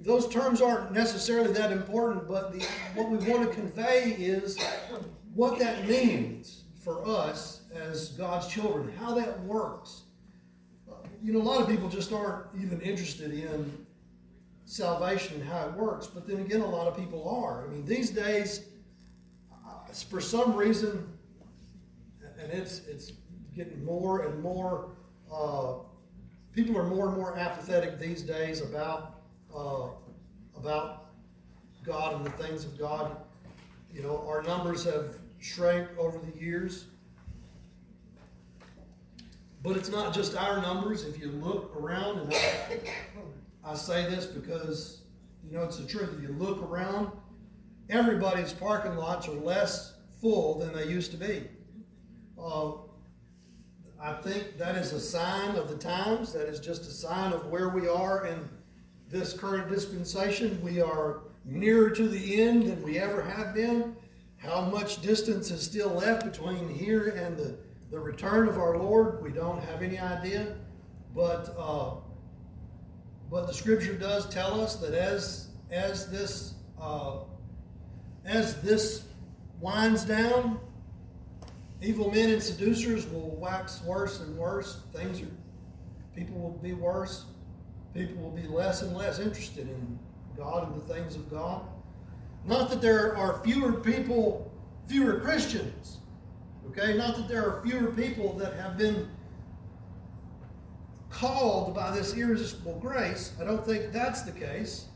those 0.00 0.28
terms 0.28 0.62
aren't 0.62 0.92
necessarily 0.92 1.52
that 1.52 1.70
important, 1.70 2.26
but 2.26 2.52
the, 2.52 2.66
what 2.94 3.10
we 3.10 3.18
want 3.30 3.48
to 3.48 3.54
convey 3.54 4.12
is 4.18 4.58
what 5.34 5.58
that 5.58 5.88
means 5.88 6.64
for 6.82 7.06
us 7.06 7.62
as 7.74 8.10
God's 8.10 8.48
children, 8.48 8.92
how 8.98 9.14
that 9.14 9.40
works. 9.44 10.02
You 11.22 11.32
know, 11.32 11.40
a 11.40 11.42
lot 11.42 11.60
of 11.60 11.68
people 11.68 11.88
just 11.88 12.12
aren't 12.12 12.46
even 12.60 12.80
interested 12.80 13.32
in 13.32 13.86
salvation 14.64 15.40
and 15.40 15.48
how 15.48 15.68
it 15.68 15.72
works, 15.74 16.06
but 16.06 16.26
then 16.26 16.38
again, 16.38 16.60
a 16.60 16.68
lot 16.68 16.88
of 16.88 16.96
people 16.96 17.28
are. 17.28 17.64
I 17.64 17.68
mean, 17.68 17.84
these 17.84 18.10
days, 18.10 18.64
uh, 19.52 19.92
for 20.08 20.20
some 20.20 20.56
reason, 20.56 21.06
and 22.42 22.50
it's 22.52 22.80
it's 22.86 23.12
getting 23.54 23.84
more 23.84 24.22
and 24.22 24.42
more 24.42 24.90
uh, 25.32 25.74
people 26.52 26.76
are 26.76 26.84
more 26.84 27.08
and 27.08 27.16
more 27.16 27.36
apathetic 27.38 27.98
these 27.98 28.22
days 28.22 28.60
about 28.60 29.20
uh, 29.54 29.88
about 30.56 31.06
God 31.84 32.14
and 32.16 32.26
the 32.26 32.30
things 32.30 32.64
of 32.64 32.78
God. 32.78 33.16
You 33.92 34.02
know, 34.02 34.24
our 34.26 34.42
numbers 34.42 34.84
have 34.84 35.21
shrank 35.42 35.88
over 35.98 36.18
the 36.18 36.38
years. 36.40 36.86
But 39.62 39.76
it's 39.76 39.90
not 39.90 40.14
just 40.14 40.36
our 40.36 40.60
numbers. 40.60 41.04
If 41.04 41.20
you 41.20 41.28
look 41.28 41.76
around, 41.76 42.20
and 42.20 42.34
I, 42.34 43.72
I 43.72 43.74
say 43.74 44.08
this 44.08 44.26
because, 44.26 45.02
you 45.44 45.56
know, 45.56 45.64
it's 45.64 45.76
the 45.76 45.86
truth. 45.86 46.14
If 46.16 46.22
you 46.22 46.34
look 46.38 46.62
around, 46.62 47.10
everybody's 47.88 48.52
parking 48.52 48.96
lots 48.96 49.28
are 49.28 49.32
less 49.32 49.94
full 50.20 50.58
than 50.58 50.72
they 50.72 50.86
used 50.86 51.10
to 51.12 51.16
be. 51.16 51.48
Uh, 52.40 52.72
I 54.00 54.14
think 54.14 54.58
that 54.58 54.74
is 54.76 54.92
a 54.92 55.00
sign 55.00 55.54
of 55.54 55.68
the 55.68 55.76
times. 55.76 56.32
That 56.32 56.48
is 56.48 56.58
just 56.58 56.82
a 56.82 56.92
sign 56.92 57.32
of 57.32 57.46
where 57.46 57.68
we 57.68 57.86
are 57.86 58.26
in 58.26 58.48
this 59.08 59.32
current 59.32 59.68
dispensation. 59.68 60.60
We 60.60 60.80
are 60.80 61.20
nearer 61.44 61.90
to 61.90 62.08
the 62.08 62.42
end 62.42 62.64
than 62.64 62.82
we 62.82 62.98
ever 62.98 63.22
have 63.22 63.54
been. 63.54 63.94
How 64.42 64.62
much 64.62 65.00
distance 65.02 65.50
is 65.50 65.62
still 65.62 65.90
left 65.90 66.24
between 66.24 66.68
here 66.68 67.08
and 67.10 67.36
the, 67.36 67.56
the 67.90 67.98
return 67.98 68.48
of 68.48 68.58
our 68.58 68.76
Lord? 68.76 69.22
We 69.22 69.30
don't 69.30 69.62
have 69.64 69.82
any 69.82 69.98
idea. 69.98 70.56
But 71.14 71.54
uh, 71.58 71.96
but 73.30 73.46
the 73.46 73.54
Scripture 73.54 73.94
does 73.94 74.28
tell 74.28 74.60
us 74.60 74.76
that 74.76 74.94
as 74.94 75.48
as 75.70 76.10
this 76.10 76.54
uh, 76.80 77.18
as 78.24 78.60
this 78.62 79.04
winds 79.60 80.04
down, 80.04 80.58
Evil 81.82 82.12
men 82.12 82.30
and 82.30 82.40
seducers 82.40 83.08
will 83.08 83.30
wax 83.40 83.82
worse 83.82 84.20
and 84.20 84.38
worse. 84.38 84.78
Things 84.94 85.20
are, 85.20 85.26
people 86.14 86.38
will 86.38 86.58
be 86.62 86.74
worse. 86.74 87.24
People 87.92 88.22
will 88.22 88.30
be 88.30 88.46
less 88.46 88.82
and 88.82 88.96
less 88.96 89.18
interested 89.18 89.68
in 89.68 89.98
God 90.36 90.68
and 90.68 90.80
the 90.80 90.94
things 90.94 91.16
of 91.16 91.28
God. 91.28 91.62
Not 92.44 92.70
that 92.70 92.80
there 92.80 93.16
are 93.16 93.40
fewer 93.44 93.72
people, 93.72 94.50
fewer 94.86 95.20
Christians. 95.20 95.98
Okay? 96.68 96.96
Not 96.96 97.16
that 97.16 97.28
there 97.28 97.46
are 97.46 97.62
fewer 97.64 97.92
people 97.92 98.32
that 98.34 98.54
have 98.54 98.76
been 98.76 99.08
called 101.10 101.74
by 101.74 101.94
this 101.94 102.16
irresistible 102.16 102.78
grace. 102.80 103.32
I 103.40 103.44
don't 103.44 103.64
think 103.64 103.92
that's 103.92 104.22
the 104.22 104.32
case. 104.32 104.86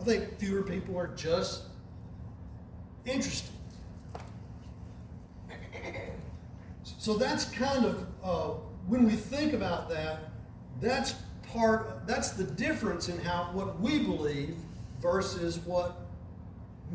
I 0.00 0.04
think 0.04 0.38
fewer 0.38 0.62
people 0.62 0.96
are 0.98 1.08
just 1.16 1.62
interested. 3.04 3.50
So 6.98 7.14
that's 7.14 7.46
kind 7.46 7.84
of 7.84 8.06
uh, 8.22 8.48
when 8.86 9.04
we 9.04 9.12
think 9.12 9.54
about 9.54 9.88
that, 9.88 10.30
that's 10.80 11.14
part, 11.52 12.06
that's 12.06 12.30
the 12.30 12.44
difference 12.44 13.08
in 13.08 13.18
how, 13.18 13.50
what 13.52 13.80
we 13.80 13.98
believe 14.00 14.56
versus 15.00 15.58
what 15.60 15.96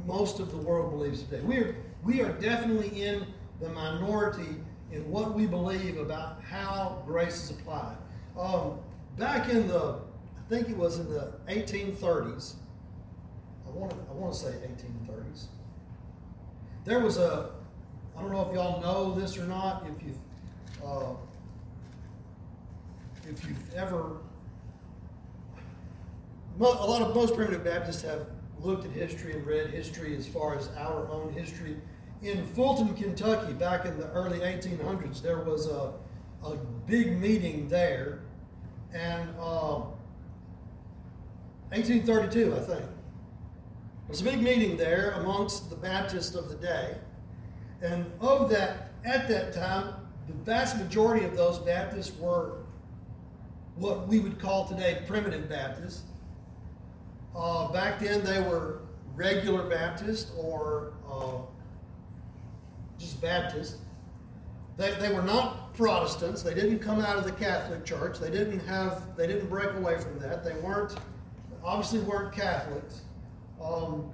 most 0.05 0.39
of 0.39 0.51
the 0.51 0.57
world 0.57 0.91
believes 0.91 1.23
today. 1.23 1.41
We 1.41 1.57
are, 1.57 1.75
we 2.03 2.21
are 2.21 2.31
definitely 2.33 3.03
in 3.03 3.25
the 3.59 3.69
minority 3.69 4.55
in 4.91 5.09
what 5.09 5.33
we 5.33 5.45
believe 5.45 5.97
about 5.97 6.41
how 6.43 7.01
grace 7.05 7.43
is 7.43 7.51
applied. 7.51 7.97
Um, 8.39 8.79
back 9.17 9.49
in 9.49 9.67
the, 9.67 9.99
I 10.37 10.49
think 10.49 10.69
it 10.69 10.77
was 10.77 10.99
in 10.99 11.09
the 11.09 11.33
1830s, 11.47 12.53
I 13.65 13.69
want 13.71 13.91
to, 13.91 13.97
I 14.09 14.13
want 14.13 14.33
to 14.33 14.39
say 14.39 14.49
1830s, 14.49 15.45
there 16.85 16.99
was 16.99 17.17
a, 17.17 17.49
I 18.15 18.21
don't 18.21 18.31
know 18.31 18.47
if 18.47 18.55
y'all 18.55 18.81
know 18.81 19.13
this 19.13 19.37
or 19.37 19.45
not, 19.45 19.85
if 19.87 20.05
you've, 20.05 20.17
uh, 20.85 21.13
if 23.29 23.45
you've 23.45 23.73
ever, 23.75 24.17
a 26.59 26.63
lot 26.63 27.01
of 27.01 27.13
most 27.13 27.35
primitive 27.35 27.63
Baptists 27.63 28.03
have 28.03 28.25
looked 28.61 28.85
at 28.85 28.91
history 28.91 29.33
and 29.33 29.45
read 29.45 29.69
history 29.69 30.15
as 30.15 30.27
far 30.27 30.57
as 30.57 30.69
our 30.77 31.07
own 31.09 31.31
history. 31.33 31.77
In 32.21 32.45
Fulton, 32.47 32.93
Kentucky, 32.95 33.53
back 33.53 33.85
in 33.85 33.97
the 33.99 34.09
early 34.11 34.39
1800s, 34.39 35.21
there 35.21 35.39
was 35.39 35.67
a, 35.67 35.93
a 36.43 36.55
big 36.87 37.19
meeting 37.19 37.67
there, 37.67 38.21
and 38.93 39.29
uh, 39.39 39.81
1832, 41.69 42.55
I 42.55 42.59
think. 42.59 42.69
There 42.69 42.87
was 44.09 44.21
a 44.21 44.23
big 44.23 44.41
meeting 44.41 44.77
there 44.77 45.11
amongst 45.11 45.69
the 45.69 45.75
Baptists 45.75 46.33
of 46.35 46.49
the 46.49 46.55
day, 46.55 46.97
and 47.81 48.11
of 48.19 48.49
that, 48.49 48.91
at 49.05 49.27
that 49.27 49.53
time, 49.53 49.93
the 50.27 50.33
vast 50.33 50.77
majority 50.77 51.25
of 51.25 51.35
those 51.37 51.59
Baptists 51.59 52.17
were 52.17 52.57
what 53.75 54.07
we 54.07 54.19
would 54.19 54.39
call 54.39 54.67
today 54.67 55.03
primitive 55.07 55.47
Baptists. 55.47 56.03
Uh, 57.35 57.71
back 57.71 57.99
then, 57.99 58.23
they 58.23 58.41
were 58.41 58.79
regular 59.15 59.63
Baptist 59.63 60.31
or 60.37 60.93
uh, 61.11 61.37
just 62.97 63.21
Baptist. 63.21 63.77
They, 64.77 64.91
they 64.95 65.11
were 65.11 65.23
not 65.23 65.73
Protestants. 65.73 66.41
They 66.41 66.53
didn't 66.53 66.79
come 66.79 67.01
out 67.01 67.17
of 67.17 67.23
the 67.23 67.31
Catholic 67.31 67.85
Church. 67.85 68.19
They 68.19 68.31
didn't 68.31 68.59
have. 68.61 69.15
They 69.15 69.27
didn't 69.27 69.49
break 69.49 69.73
away 69.73 69.97
from 69.99 70.19
that. 70.19 70.43
They 70.43 70.53
weren't 70.55 70.95
obviously 71.67 71.99
weren't 71.99 72.33
Catholics. 72.33 73.01
Um, 73.61 74.11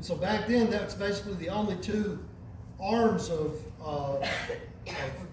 so 0.00 0.16
back 0.16 0.48
then, 0.48 0.68
that's 0.70 0.94
basically 0.94 1.34
the 1.34 1.48
only 1.48 1.76
two 1.76 2.18
arms 2.82 3.30
of, 3.30 3.54
uh, 3.82 4.16
of, 4.16 4.26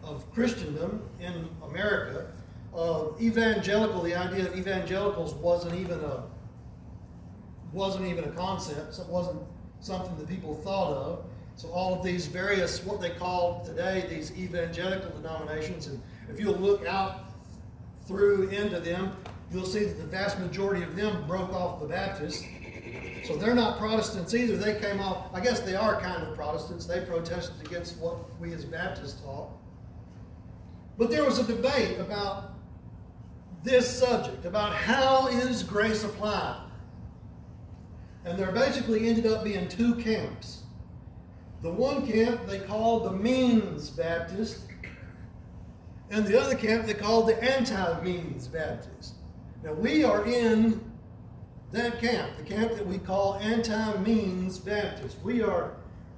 of 0.03 0.33
Christendom 0.33 1.01
in 1.19 1.49
America. 1.67 2.27
Uh, 2.75 3.05
evangelical, 3.19 4.03
the 4.03 4.13
idea 4.13 4.45
of 4.45 4.55
evangelicals 4.55 5.33
wasn't 5.33 5.73
even 5.75 5.99
a 5.99 6.23
wasn't 7.73 8.05
even 8.07 8.23
a 8.23 8.31
concept. 8.31 8.95
So 8.95 9.03
it 9.03 9.09
wasn't 9.09 9.41
something 9.79 10.17
that 10.17 10.27
people 10.27 10.55
thought 10.55 10.93
of. 10.93 11.25
So 11.55 11.69
all 11.69 11.95
of 11.95 12.03
these 12.03 12.27
various, 12.27 12.83
what 12.83 13.01
they 13.01 13.09
call 13.11 13.65
today, 13.65 14.05
these 14.09 14.31
evangelical 14.37 15.09
denominations, 15.11 15.87
and 15.87 16.01
if 16.29 16.39
you'll 16.39 16.55
look 16.55 16.85
out 16.85 17.25
through 18.05 18.49
into 18.49 18.79
them, 18.79 19.15
you'll 19.51 19.65
see 19.65 19.85
that 19.85 19.97
the 19.97 20.05
vast 20.05 20.39
majority 20.39 20.83
of 20.83 20.95
them 20.95 21.25
broke 21.25 21.51
off 21.51 21.79
the 21.79 21.87
Baptists. 21.87 22.45
So 23.25 23.35
they're 23.35 23.55
not 23.55 23.79
Protestants 23.79 24.33
either. 24.33 24.55
They 24.55 24.79
came 24.79 24.99
off, 24.99 25.33
I 25.33 25.41
guess 25.41 25.59
they 25.59 25.75
are 25.75 25.99
kind 25.99 26.23
of 26.23 26.35
Protestants. 26.35 26.85
They 26.85 27.01
protested 27.01 27.65
against 27.65 27.97
what 27.97 28.17
we 28.39 28.53
as 28.53 28.63
Baptists 28.63 29.19
taught. 29.21 29.49
But 30.97 31.09
there 31.09 31.23
was 31.23 31.39
a 31.39 31.43
debate 31.43 31.99
about 31.99 32.53
this 33.63 33.89
subject, 33.89 34.45
about 34.45 34.73
how 34.73 35.27
is 35.27 35.63
grace 35.63 36.03
applied. 36.03 36.66
And 38.27 38.37
there 38.37 38.51
basically 38.51 39.07
ended 39.07 39.25
up 39.25 39.43
being 39.43 39.67
two 39.69 39.95
camps. 39.95 40.63
The 41.61 41.71
one 41.71 42.05
camp 42.05 42.45
they 42.45 42.59
called 42.59 43.05
the 43.05 43.11
Means 43.11 43.89
Baptist, 43.89 44.61
and 46.09 46.25
the 46.25 46.39
other 46.39 46.55
camp 46.55 46.85
they 46.85 46.93
called 46.93 47.27
the 47.27 47.41
Anti 47.43 48.01
Means 48.03 48.47
Baptist. 48.47 49.15
Now 49.63 49.73
we 49.73 50.03
are 50.03 50.25
in 50.25 50.81
that 51.71 51.99
camp, 51.99 52.37
the 52.37 52.43
camp 52.43 52.75
that 52.75 52.85
we 52.85 52.97
call 52.97 53.35
anti-means 53.35 54.57
Baptist. 54.57 55.17
We 55.21 55.41
are, 55.41 55.73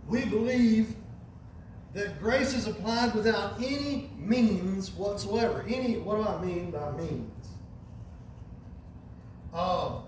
we 0.08 0.26
believe 0.26 0.95
that 1.93 2.19
grace 2.19 2.54
is 2.54 2.67
applied 2.67 3.15
without 3.15 3.56
any 3.58 4.12
means 4.17 4.91
whatsoever. 4.91 5.65
Any, 5.67 5.98
what 5.98 6.17
do 6.17 6.24
I 6.24 6.45
mean 6.45 6.72
by 6.72 6.91
means? 6.91 7.48
Uh, 9.52 10.02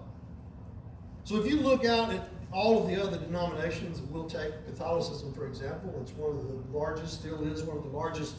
so 1.31 1.39
if 1.39 1.47
you 1.47 1.61
look 1.61 1.85
out 1.85 2.11
at 2.11 2.27
all 2.51 2.81
of 2.83 2.89
the 2.89 3.01
other 3.01 3.17
denominations, 3.17 4.01
we'll 4.01 4.29
take 4.29 4.51
Catholicism 4.65 5.33
for 5.33 5.47
example. 5.47 5.97
It's 6.01 6.11
one 6.11 6.31
of 6.31 6.45
the 6.45 6.77
largest, 6.77 7.21
still 7.21 7.41
is 7.47 7.63
one 7.63 7.77
of 7.77 7.83
the 7.83 7.89
largest 7.89 8.35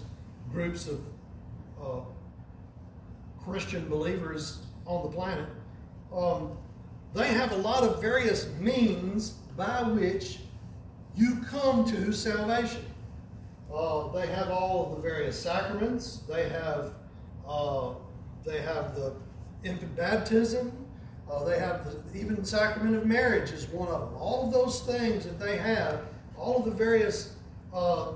groups 0.51 0.87
of 0.87 1.01
uh, 1.83 2.01
Christian 3.43 3.89
believers 3.89 4.59
on 4.85 5.05
the 5.05 5.09
planet. 5.09 5.49
Um, 6.15 6.59
they 7.15 7.29
have 7.29 7.53
a 7.53 7.57
lot 7.57 7.83
of 7.83 7.99
various 7.99 8.47
means 8.61 9.31
by 9.57 9.83
which 9.85 10.41
you 11.17 11.37
come 11.49 11.87
to 11.87 12.13
salvation. 12.13 12.85
Uh, 13.75 14.09
they 14.09 14.27
have 14.27 14.51
all 14.51 14.85
of 14.85 14.97
the 14.97 15.09
various 15.09 15.41
sacraments. 15.41 16.19
They 16.29 16.51
have 16.51 16.93
uh, 17.49 17.95
they 18.45 18.61
have 18.61 18.95
the 18.95 19.15
infant 19.65 19.97
baptism. 19.97 20.82
Uh, 21.33 21.45
they 21.45 21.59
have 21.59 21.85
the 22.13 22.19
even 22.19 22.45
sacrament 22.45 22.95
of 22.95 23.07
marriage 23.07 23.53
is 23.53 23.67
one 23.69 23.89
of 23.89 24.01
them. 24.01 24.15
All 24.19 24.47
of 24.47 24.53
those 24.53 24.83
things 24.83 25.25
that 25.25 25.41
they 25.41 25.57
have, 25.57 26.03
all 26.37 26.59
of 26.59 26.65
the 26.67 26.71
various 26.71 27.37
uh, 27.73 28.13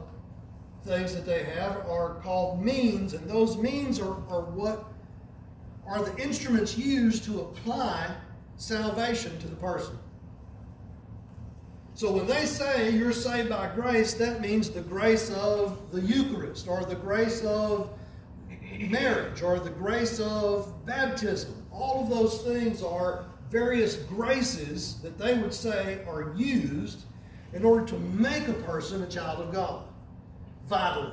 things 0.84 1.14
that 1.14 1.24
they 1.24 1.44
have 1.44 1.88
are 1.88 2.20
called 2.22 2.62
means, 2.62 3.14
and 3.14 3.28
those 3.28 3.56
means 3.56 3.98
are, 4.00 4.16
are 4.28 4.42
what 4.42 4.84
are 5.86 6.04
the 6.04 6.16
instruments 6.22 6.76
used 6.76 7.24
to 7.24 7.40
apply 7.40 8.14
salvation 8.56 9.38
to 9.38 9.46
the 9.46 9.56
person. 9.56 9.96
So 11.94 12.12
when 12.12 12.26
they 12.26 12.44
say 12.44 12.90
you're 12.90 13.12
saved 13.12 13.48
by 13.48 13.70
grace, 13.74 14.12
that 14.14 14.42
means 14.42 14.68
the 14.68 14.82
grace 14.82 15.30
of 15.30 15.90
the 15.90 16.02
Eucharist 16.02 16.68
or 16.68 16.84
the 16.84 16.96
grace 16.96 17.42
of 17.44 17.88
marriage 18.90 19.40
or 19.40 19.58
the 19.58 19.70
grace 19.70 20.20
of 20.20 20.84
baptism. 20.84 21.65
All 21.78 22.02
of 22.02 22.10
those 22.10 22.40
things 22.42 22.82
are 22.82 23.26
various 23.50 23.96
graces 23.96 24.96
that 25.02 25.18
they 25.18 25.34
would 25.38 25.52
say 25.52 26.00
are 26.08 26.32
used 26.36 27.04
in 27.52 27.64
order 27.64 27.86
to 27.86 27.98
make 27.98 28.48
a 28.48 28.52
person 28.52 29.02
a 29.02 29.06
child 29.06 29.40
of 29.40 29.52
God, 29.52 29.84
vitally, 30.68 31.12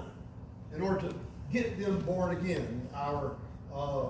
in 0.73 0.81
order 0.81 1.09
to 1.09 1.15
get 1.51 1.79
them 1.79 1.99
born 2.01 2.35
again. 2.35 2.87
Our, 2.95 3.35
uh, 3.73 4.07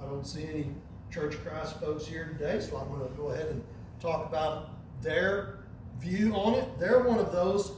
I 0.00 0.06
don't 0.06 0.26
see 0.26 0.44
any 0.44 0.66
Church 1.10 1.34
of 1.34 1.44
Christ 1.46 1.80
folks 1.80 2.06
here 2.06 2.36
today, 2.38 2.60
so 2.60 2.76
I'm 2.76 2.88
going 2.88 3.08
to 3.08 3.16
go 3.16 3.28
ahead 3.28 3.46
and 3.48 3.64
talk 4.00 4.26
about 4.26 4.70
their 5.02 5.58
view 5.98 6.34
on 6.34 6.54
it. 6.54 6.78
They're 6.78 7.02
one 7.02 7.18
of 7.18 7.32
those 7.32 7.72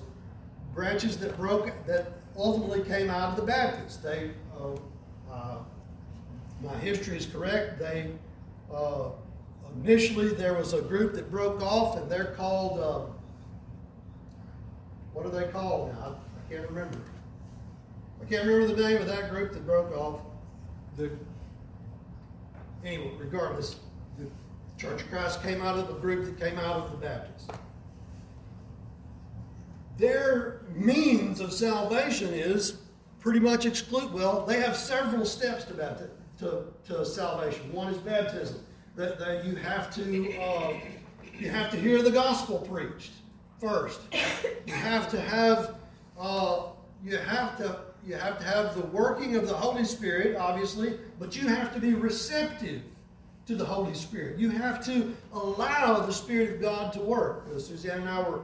branches 0.74 1.16
that 1.18 1.36
broke 1.36 1.72
that 1.86 2.12
ultimately 2.36 2.82
came 2.82 3.08
out 3.08 3.30
of 3.30 3.36
the 3.36 3.42
Baptists. 3.42 3.96
They, 3.96 4.32
uh, 4.58 4.74
uh, 5.32 5.58
my 6.62 6.76
history 6.78 7.16
is 7.16 7.26
correct. 7.26 7.78
They 7.78 8.10
uh, 8.72 9.10
initially 9.82 10.28
there 10.28 10.54
was 10.54 10.72
a 10.72 10.82
group 10.82 11.14
that 11.14 11.30
broke 11.30 11.60
off, 11.62 11.96
and 11.96 12.10
they're 12.10 12.34
called 12.36 12.80
uh, 12.80 13.12
what 15.12 15.26
are 15.26 15.30
they 15.30 15.50
called 15.50 15.92
now? 15.92 16.00
I, 16.02 16.08
I 16.08 16.54
can't 16.54 16.68
remember. 16.68 16.98
I 18.20 18.24
can't 18.26 18.46
remember 18.46 18.74
the 18.74 18.88
name 18.88 19.00
of 19.00 19.06
that 19.08 19.30
group 19.30 19.52
that 19.52 19.66
broke 19.66 19.96
off. 19.96 20.20
The 20.96 21.10
anyway, 22.84 23.12
regardless, 23.18 23.76
the 24.18 24.26
Church 24.78 25.02
of 25.02 25.10
Christ 25.10 25.42
came 25.42 25.62
out 25.62 25.78
of 25.78 25.90
a 25.90 26.00
group 26.00 26.24
that 26.24 26.44
came 26.44 26.58
out 26.58 26.76
of 26.76 26.90
the 26.90 26.96
Baptists. 26.96 27.48
Their 29.98 30.62
means 30.74 31.40
of 31.40 31.52
salvation 31.52 32.32
is 32.32 32.78
pretty 33.18 33.40
much 33.40 33.66
exclude. 33.66 34.12
Well, 34.12 34.46
they 34.46 34.58
have 34.60 34.76
several 34.76 35.26
steps 35.26 35.64
to 35.64 35.74
baptism, 35.74 36.16
to, 36.40 36.64
to 36.88 37.06
salvation. 37.06 37.72
One 37.72 37.92
is 37.92 37.98
baptism. 37.98 38.64
That, 38.96 39.18
that 39.20 39.44
you 39.44 39.54
have 39.54 39.94
to 39.94 40.40
uh, 40.40 40.72
you 41.38 41.48
have 41.48 41.70
to 41.70 41.76
hear 41.78 42.02
the 42.02 42.10
gospel 42.10 42.58
preached 42.58 43.12
first. 43.58 44.00
You 44.66 44.74
have 44.74 45.08
to 45.12 45.20
have 45.20 45.76
uh, 46.18 46.62
you 47.04 47.16
have 47.16 47.56
to 47.58 47.80
you 48.04 48.16
have 48.16 48.38
to 48.38 48.44
have 48.44 48.74
the 48.74 48.84
working 48.86 49.36
of 49.36 49.46
the 49.46 49.54
Holy 49.54 49.84
Spirit, 49.84 50.36
obviously, 50.36 50.98
but 51.18 51.36
you 51.36 51.46
have 51.48 51.72
to 51.74 51.80
be 51.80 51.94
receptive 51.94 52.82
to 53.46 53.54
the 53.54 53.64
Holy 53.64 53.94
Spirit. 53.94 54.38
You 54.38 54.50
have 54.50 54.84
to 54.86 55.14
allow 55.32 56.00
the 56.00 56.12
Spirit 56.12 56.54
of 56.54 56.60
God 56.60 56.92
to 56.94 57.00
work. 57.00 57.46
Suzanne 57.58 58.00
and 58.00 58.08
I 58.08 58.28
were 58.28 58.40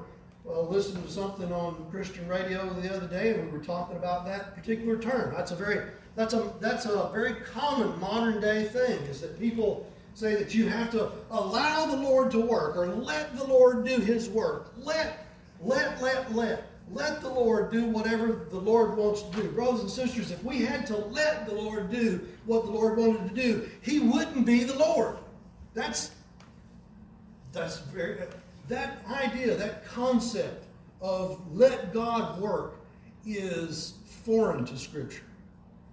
uh, 0.49 0.61
listened 0.61 1.05
to 1.05 1.11
something 1.11 1.53
on 1.53 1.87
Christian 1.91 2.29
radio 2.29 2.69
the 2.81 2.95
other 2.95 3.09
day, 3.09 3.35
and 3.35 3.47
we 3.47 3.59
were 3.59 3.65
talking 3.65 3.97
about 3.97 4.25
that 4.27 4.55
particular 4.55 4.97
term. 4.97 5.35
That's 5.35 5.51
a 5.51 5.57
very 5.57 5.91
that's 6.17 6.33
a 6.33 6.51
that's 6.61 6.87
a 6.87 7.11
very 7.13 7.35
common 7.35 7.99
modern 8.01 8.41
day 8.41 8.65
thing. 8.65 8.99
Is 9.03 9.21
that 9.21 9.39
people 9.39 9.87
say 10.15 10.35
that 10.35 10.55
you 10.55 10.67
have 10.67 10.91
to 10.93 11.13
allow 11.31 11.87
the 11.87 11.97
Lord 11.97 12.31
to 12.33 12.41
work 12.41 12.75
or 12.77 12.87
let 12.87 13.37
the 13.37 13.45
Lord 13.45 13.87
do 13.87 14.01
His 14.01 14.29
work. 14.31 14.73
Let 14.79 15.27
let 15.61 16.01
let 16.03 16.35
let 16.35 16.71
let 16.91 17.21
the 17.21 17.29
Lord 17.29 17.71
do 17.71 17.85
whatever 17.87 18.47
the 18.51 18.59
Lord 18.59 18.97
wants 18.97 19.23
to 19.23 19.43
do. 19.43 19.49
Brothers 19.51 19.81
and 19.81 19.91
sisters, 19.91 20.31
if 20.31 20.43
we 20.43 20.65
had 20.65 20.87
to 20.87 20.97
let 20.97 21.47
the 21.47 21.55
Lord 21.55 21.91
do 21.91 22.27
what 22.47 22.65
the 22.65 22.71
Lord 22.71 22.97
wanted 22.97 23.29
to 23.29 23.35
do, 23.35 23.69
He 23.83 24.01
wouldn't 24.01 24.47
be 24.47 24.65
the 24.65 24.79
Lord. 24.79 25.19
That's 25.75 26.13
that's 27.53 27.81
very 27.81 28.19
that 28.69 28.99
idea, 29.11 29.55
that 29.55 29.87
concept 29.87 30.65
of 31.01 31.41
let 31.55 31.93
God 31.93 32.41
work 32.41 32.77
is 33.27 33.95
foreign 34.25 34.65
to 34.65 34.79
Scripture. 34.79 35.23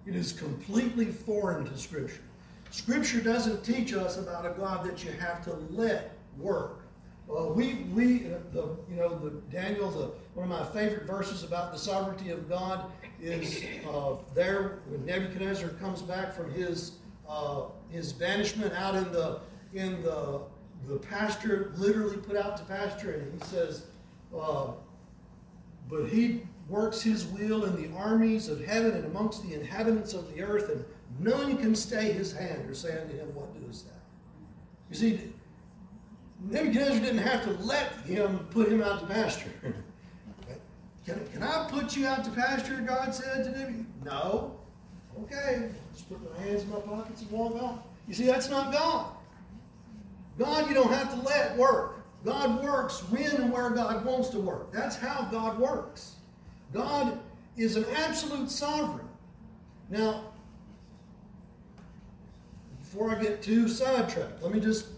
It 0.06 0.14
is 0.14 0.32
completely 0.32 1.06
foreign 1.06 1.64
to 1.64 1.76
Scripture. 1.78 2.20
Scripture 2.70 3.20
doesn't 3.20 3.64
teach 3.64 3.94
us 3.94 4.18
about 4.18 4.44
a 4.44 4.50
God 4.50 4.84
that 4.84 5.04
you 5.04 5.12
have 5.12 5.44
to 5.44 5.54
let 5.70 6.16
work. 6.38 6.80
Well, 7.26 7.52
we, 7.52 7.86
we, 7.94 8.26
uh, 8.26 8.38
the, 8.52 8.76
you 8.90 8.96
know, 8.96 9.16
the 9.16 9.30
Daniel, 9.50 9.90
the, 9.90 10.10
one 10.34 10.50
of 10.50 10.74
my 10.74 10.78
favorite 10.78 11.06
verses 11.06 11.42
about 11.42 11.72
the 11.72 11.78
sovereignty 11.78 12.30
of 12.30 12.48
God 12.48 12.92
is 13.22 13.64
uh, 13.88 14.16
there 14.34 14.80
when 14.88 15.06
Nebuchadnezzar 15.06 15.70
comes 15.70 16.02
back 16.02 16.34
from 16.34 16.52
his, 16.52 16.92
uh, 17.28 17.62
his 17.88 18.12
banishment 18.12 18.74
out 18.74 18.94
in 18.94 19.10
the, 19.10 19.40
in 19.72 20.02
the, 20.02 20.42
the 20.86 20.98
pasture, 20.98 21.72
literally 21.76 22.18
put 22.18 22.36
out 22.36 22.58
to 22.58 22.64
pasture, 22.64 23.12
and 23.12 23.40
he 23.40 23.48
says, 23.48 23.86
uh, 24.38 24.72
but 25.88 26.06
he 26.08 26.42
works 26.68 27.02
his 27.02 27.26
will 27.26 27.64
in 27.64 27.80
the 27.80 27.96
armies 27.96 28.48
of 28.48 28.64
heaven 28.64 28.92
and 28.92 29.04
amongst 29.04 29.42
the 29.46 29.54
inhabitants 29.54 30.14
of 30.14 30.32
the 30.34 30.42
earth, 30.42 30.70
and 30.70 30.84
none 31.18 31.56
can 31.58 31.74
stay 31.74 32.12
his 32.12 32.32
hand 32.32 32.68
or 32.68 32.74
say 32.74 32.98
unto 33.00 33.16
him, 33.16 33.34
What 33.34 33.54
doest 33.60 33.86
thou? 33.86 33.92
You 34.90 34.96
see, 34.96 35.20
Nebuchadnezzar 36.40 37.00
didn't 37.00 37.18
have 37.18 37.44
to 37.44 37.50
let 37.64 37.92
him 38.04 38.38
put 38.50 38.68
him 38.68 38.82
out 38.82 39.00
to 39.00 39.06
pasture. 39.06 39.52
can, 41.06 41.26
can 41.32 41.42
I 41.42 41.68
put 41.70 41.96
you 41.96 42.06
out 42.06 42.24
to 42.24 42.30
pasture? 42.30 42.82
God 42.86 43.14
said 43.14 43.44
to 43.44 43.50
Nebuchadnezzar. 43.50 43.86
No. 44.04 44.56
Okay, 45.22 45.70
just 45.92 46.08
put 46.08 46.18
my 46.32 46.44
hands 46.44 46.62
in 46.62 46.70
my 46.70 46.80
pockets 46.80 47.22
and 47.22 47.30
walk 47.30 47.54
off. 47.62 47.78
You 48.08 48.14
see, 48.14 48.26
that's 48.26 48.50
not 48.50 48.72
God. 48.72 49.06
God, 50.38 50.68
you 50.68 50.74
don't 50.74 50.92
have 50.92 51.14
to 51.14 51.20
let 51.20 51.56
work. 51.56 52.04
God 52.24 52.62
works 52.64 53.00
when 53.10 53.30
and 53.36 53.52
where 53.52 53.70
God 53.70 54.04
wants 54.04 54.30
to 54.30 54.40
work. 54.40 54.72
That's 54.72 54.96
how 54.96 55.28
God 55.30 55.58
works. 55.58 56.16
God 56.74 57.20
is 57.56 57.76
an 57.76 57.86
absolute 57.94 58.50
sovereign. 58.50 59.08
Now, 59.88 60.24
before 62.80 63.16
I 63.16 63.22
get 63.22 63.42
too 63.42 63.68
sidetracked, 63.68 64.42
let 64.42 64.52
me 64.52 64.60
just 64.60 64.88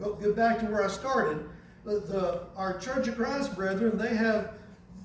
go 0.00 0.14
get 0.14 0.34
back 0.34 0.58
to 0.60 0.66
where 0.66 0.82
I 0.82 0.88
started. 0.88 1.48
The, 1.84 2.44
our 2.56 2.78
Church 2.78 3.06
of 3.08 3.16
Christ 3.16 3.54
brethren, 3.54 3.96
they 3.96 4.16
have 4.16 4.54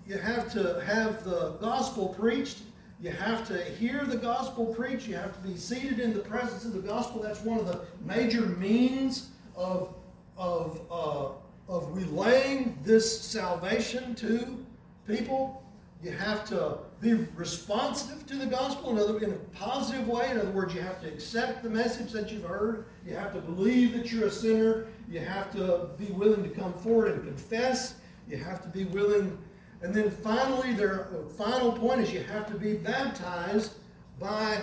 you 0.07 0.17
have 0.17 0.51
to 0.53 0.81
have 0.81 1.23
the 1.23 1.51
gospel 1.61 2.09
preached. 2.09 2.59
You 2.99 3.11
have 3.11 3.47
to 3.47 3.63
hear 3.63 4.03
the 4.05 4.17
gospel 4.17 4.65
preached. 4.65 5.07
You 5.07 5.15
have 5.15 5.33
to 5.41 5.47
be 5.47 5.55
seated 5.55 5.99
in 5.99 6.13
the 6.13 6.19
presence 6.19 6.65
of 6.65 6.73
the 6.73 6.79
gospel. 6.79 7.21
That's 7.21 7.41
one 7.41 7.59
of 7.59 7.67
the 7.67 7.81
major 8.05 8.41
means 8.41 9.29
of 9.55 9.93
of 10.37 10.81
uh, 10.89 11.29
of 11.71 11.95
relaying 11.95 12.77
this 12.83 13.21
salvation 13.21 14.15
to 14.15 14.65
people. 15.07 15.60
You 16.03 16.11
have 16.11 16.45
to 16.49 16.79
be 16.99 17.13
responsive 17.35 18.25
to 18.25 18.35
the 18.35 18.47
gospel 18.47 18.91
in, 18.91 18.97
other, 18.97 19.19
in 19.19 19.33
a 19.33 19.37
positive 19.55 20.07
way. 20.07 20.31
In 20.31 20.39
other 20.39 20.49
words, 20.49 20.73
you 20.73 20.81
have 20.81 20.99
to 21.01 21.07
accept 21.07 21.61
the 21.61 21.69
message 21.69 22.11
that 22.11 22.31
you've 22.31 22.43
heard. 22.43 22.85
You 23.05 23.15
have 23.15 23.33
to 23.33 23.39
believe 23.39 23.93
that 23.93 24.11
you're 24.11 24.27
a 24.27 24.31
sinner. 24.31 24.87
You 25.07 25.19
have 25.19 25.51
to 25.51 25.89
be 25.99 26.05
willing 26.05 26.41
to 26.43 26.49
come 26.49 26.73
forward 26.73 27.11
and 27.13 27.23
confess. 27.23 27.95
You 28.27 28.37
have 28.37 28.63
to 28.63 28.69
be 28.69 28.85
willing. 28.85 29.37
And 29.83 29.93
then 29.93 30.09
finally, 30.09 30.73
their 30.73 31.07
final 31.37 31.71
point 31.71 32.01
is 32.01 32.11
you 32.11 32.23
have 32.23 32.47
to 32.47 32.55
be 32.55 32.73
baptized 32.73 33.73
by 34.19 34.59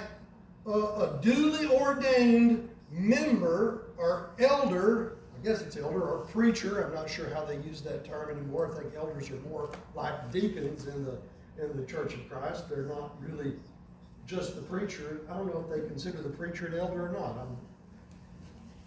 a, 0.66 0.70
a 0.70 1.18
duly 1.22 1.68
ordained 1.68 2.68
member 2.90 3.88
or 3.96 4.30
elder 4.40 5.17
I 5.38 5.46
guess 5.46 5.60
it's 5.60 5.76
elder 5.76 6.02
or 6.02 6.18
preacher. 6.26 6.84
I'm 6.84 6.94
not 6.94 7.08
sure 7.08 7.32
how 7.32 7.44
they 7.44 7.56
use 7.58 7.80
that 7.82 8.04
term 8.04 8.30
anymore. 8.30 8.72
I 8.72 8.80
think 8.80 8.94
elders 8.96 9.30
are 9.30 9.40
more 9.48 9.70
like 9.94 10.32
deacons 10.32 10.86
in 10.86 11.04
the 11.04 11.18
in 11.62 11.76
the 11.76 11.86
Church 11.86 12.14
of 12.14 12.28
Christ. 12.28 12.68
They're 12.68 12.84
not 12.84 13.16
really 13.20 13.54
just 14.26 14.56
the 14.56 14.62
preacher. 14.62 15.20
I 15.30 15.34
don't 15.34 15.46
know 15.46 15.64
if 15.68 15.74
they 15.74 15.86
consider 15.86 16.22
the 16.22 16.28
preacher 16.28 16.66
an 16.66 16.78
elder 16.78 17.06
or 17.06 17.12
not. 17.12 17.38
I'm, 17.38 17.56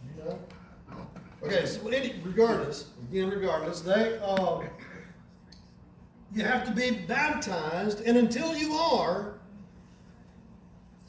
you 0.07 0.23
know. 0.23 0.39
Okay, 1.43 1.65
so 1.65 1.87
any, 1.87 2.15
regardless, 2.23 2.89
again, 3.09 3.29
regardless, 3.29 3.81
they 3.81 4.17
um, 4.19 4.63
you 6.33 6.43
have 6.43 6.65
to 6.65 6.71
be 6.71 6.91
baptized, 6.91 8.01
and 8.01 8.17
until 8.17 8.55
you 8.55 8.73
are, 8.73 9.33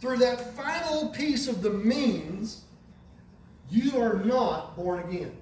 through 0.01 0.17
that 0.19 0.57
final 0.57 1.11
piece 1.11 1.49
of 1.49 1.63
the 1.63 1.71
means, 1.71 2.62
you 3.93 4.01
are 4.01 4.15
not 4.25 4.77
born 4.77 5.01
again. 5.01 5.37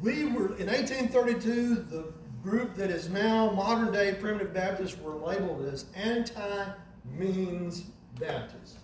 We 0.00 0.26
were, 0.26 0.56
in 0.56 0.68
1832, 0.68 1.74
the 1.74 2.12
group 2.42 2.74
that 2.76 2.90
is 2.90 3.10
now 3.10 3.50
modern 3.50 3.92
day 3.92 4.14
primitive 4.14 4.54
Baptists 4.54 4.98
were 4.98 5.14
labeled 5.14 5.66
as 5.66 5.86
anti 5.94 6.66
means 7.04 7.84
Baptists. 8.18 8.78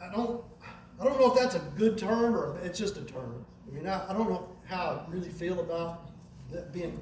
I, 0.00 0.12
don't, 0.12 0.42
I 1.00 1.04
don't 1.04 1.18
know 1.18 1.32
if 1.32 1.38
that's 1.38 1.56
a 1.56 1.62
good 1.76 1.98
term 1.98 2.36
or 2.36 2.58
it's 2.62 2.78
just 2.78 2.96
a 2.96 3.02
term. 3.02 3.44
I 3.68 3.74
mean, 3.74 3.86
I, 3.88 4.08
I 4.08 4.12
don't 4.12 4.30
know 4.30 4.48
how 4.64 5.04
I 5.06 5.10
really 5.10 5.28
feel 5.28 5.58
about 5.60 6.08
being 6.72 7.00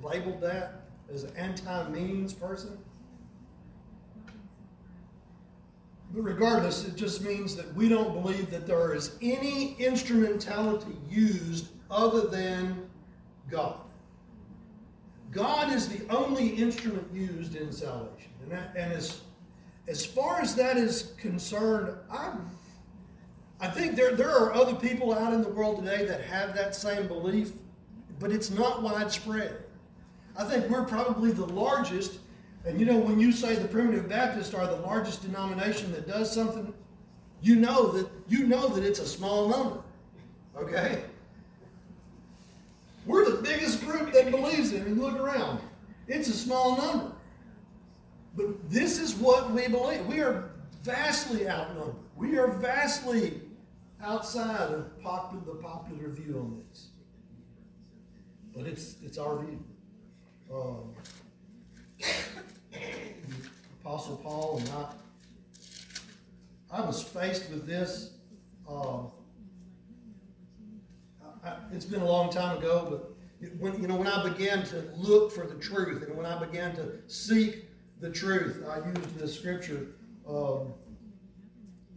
labeled 0.00 0.40
that 0.42 0.82
as 1.12 1.24
an 1.24 1.36
anti 1.36 1.88
means 1.88 2.32
person. 2.32 2.78
Regardless, 6.14 6.84
it 6.86 6.94
just 6.94 7.22
means 7.22 7.56
that 7.56 7.74
we 7.74 7.88
don't 7.88 8.22
believe 8.22 8.50
that 8.50 8.66
there 8.68 8.94
is 8.94 9.16
any 9.20 9.74
instrumentality 9.80 10.96
used 11.10 11.68
other 11.90 12.28
than 12.28 12.88
God. 13.50 13.80
God 15.32 15.72
is 15.72 15.88
the 15.88 16.08
only 16.14 16.50
instrument 16.50 17.12
used 17.12 17.56
in 17.56 17.72
salvation. 17.72 18.30
And, 18.42 18.52
that, 18.52 18.74
and 18.76 18.92
as, 18.92 19.22
as 19.88 20.06
far 20.06 20.40
as 20.40 20.54
that 20.54 20.76
is 20.76 21.14
concerned, 21.18 21.96
i 22.10 22.32
I 23.60 23.68
think 23.68 23.96
there, 23.96 24.14
there 24.14 24.30
are 24.30 24.52
other 24.52 24.74
people 24.74 25.14
out 25.14 25.32
in 25.32 25.40
the 25.40 25.48
world 25.48 25.84
today 25.84 26.04
that 26.04 26.20
have 26.22 26.54
that 26.54 26.74
same 26.74 27.08
belief, 27.08 27.52
but 28.20 28.30
it's 28.30 28.50
not 28.50 28.82
widespread. 28.82 29.64
I 30.36 30.44
think 30.44 30.68
we're 30.68 30.84
probably 30.84 31.30
the 31.30 31.46
largest 31.46 32.18
and 32.66 32.80
you 32.80 32.86
know, 32.86 32.96
when 32.96 33.20
you 33.20 33.30
say 33.30 33.54
the 33.54 33.68
primitive 33.68 34.08
Baptists 34.08 34.54
are 34.54 34.66
the 34.66 34.76
largest 34.76 35.22
denomination 35.22 35.92
that 35.92 36.06
does 36.06 36.32
something, 36.32 36.72
you 37.42 37.56
know 37.56 37.88
that 37.92 38.08
you 38.26 38.46
know 38.46 38.68
that 38.68 38.82
it's 38.84 39.00
a 39.00 39.06
small 39.06 39.48
number. 39.48 39.80
Okay? 40.56 41.04
We're 43.06 43.30
the 43.30 43.42
biggest 43.42 43.84
group 43.84 44.12
that 44.12 44.30
believes 44.30 44.72
in 44.72 44.82
it. 44.82 44.86
And 44.86 45.00
look 45.00 45.18
around. 45.18 45.60
It's 46.08 46.28
a 46.28 46.32
small 46.32 46.76
number. 46.76 47.12
But 48.34 48.70
this 48.70 48.98
is 48.98 49.14
what 49.14 49.50
we 49.50 49.68
believe. 49.68 50.06
We 50.06 50.20
are 50.20 50.50
vastly 50.82 51.48
outnumbered. 51.48 51.96
We 52.16 52.38
are 52.38 52.48
vastly 52.48 53.42
outside 54.02 54.72
of 54.72 55.00
popular, 55.02 55.44
the 55.44 55.54
popular 55.62 56.08
view 56.08 56.38
on 56.38 56.62
this. 56.68 56.88
But 58.54 58.66
it's 58.66 58.96
it's 59.02 59.18
our 59.18 59.44
view. 59.44 59.62
Um, 60.52 60.94
Apostle 63.82 64.16
Paul 64.16 64.58
and 64.58 64.70
I, 64.70 66.78
I 66.78 66.80
was 66.80 67.02
faced 67.02 67.50
with 67.50 67.66
this. 67.66 68.12
Um, 68.68 69.10
I, 71.44 71.56
it's 71.72 71.84
been 71.84 72.00
a 72.00 72.06
long 72.06 72.30
time 72.30 72.58
ago, 72.58 72.86
but 72.90 73.10
when 73.58 73.80
you 73.80 73.86
know 73.86 73.96
when 73.96 74.06
I 74.06 74.28
began 74.28 74.64
to 74.66 74.84
look 74.96 75.32
for 75.32 75.46
the 75.46 75.56
truth 75.56 76.02
and 76.02 76.16
when 76.16 76.26
I 76.26 76.42
began 76.42 76.74
to 76.76 76.98
seek 77.06 77.66
the 78.00 78.10
truth, 78.10 78.64
I 78.68 78.78
used 78.78 79.18
this 79.18 79.38
scripture. 79.38 79.88
Um, 80.28 80.72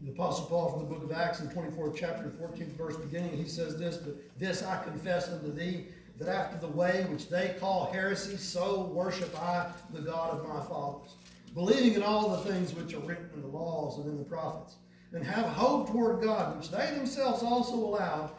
the 0.04 0.12
Apostle 0.12 0.46
Paul 0.46 0.72
from 0.72 0.80
the 0.82 0.86
book 0.86 1.04
of 1.04 1.12
Acts 1.12 1.40
in 1.40 1.50
24th 1.50 1.96
chapter, 1.98 2.30
14th 2.30 2.78
verse 2.78 2.98
beginning, 2.98 3.36
he 3.36 3.48
says 3.48 3.78
this, 3.78 3.98
but 3.98 4.16
this 4.38 4.64
I 4.64 4.82
confess 4.84 5.30
unto 5.30 5.52
thee, 5.52 5.88
that 6.20 6.28
after 6.28 6.58
the 6.58 6.72
way 6.72 7.06
which 7.10 7.30
they 7.30 7.56
call 7.60 7.92
heresy, 7.92 8.38
so 8.38 8.82
worship 8.82 9.38
I 9.40 9.72
the 9.94 10.02
God 10.02 10.40
of 10.40 10.48
my 10.48 10.62
fathers, 10.66 11.16
believing 11.54 11.94
in 11.94 12.04
all 12.04 12.30
the 12.30 12.52
things 12.52 12.74
which 12.74 12.94
are 12.94 13.00
written 13.00 13.30
in 13.34 13.42
the 13.42 13.48
laws 13.48 13.98
and 13.98 14.08
in 14.08 14.18
the 14.18 14.24
prophets, 14.24 14.76
and 15.14 15.24
have 15.24 15.46
hope 15.46 15.90
toward 15.90 16.22
God, 16.24 16.58
which 16.58 16.70
they 16.70 16.92
themselves 16.96 17.44
also 17.44 17.76
allow, 17.76 18.32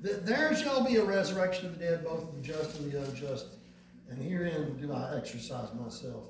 that 0.00 0.26
there 0.26 0.54
shall 0.54 0.84
be 0.84 0.96
a 0.96 1.04
resurrection 1.04 1.66
of 1.66 1.78
the 1.78 1.84
dead, 1.84 2.04
both 2.04 2.22
of 2.22 2.34
the 2.34 2.42
just 2.42 2.78
and 2.78 2.90
the 2.90 3.02
unjust. 3.02 3.46
And 4.08 4.22
herein 4.22 4.76
do 4.76 4.92
I 4.92 5.16
exercise 5.16 5.68
myself 5.74 6.28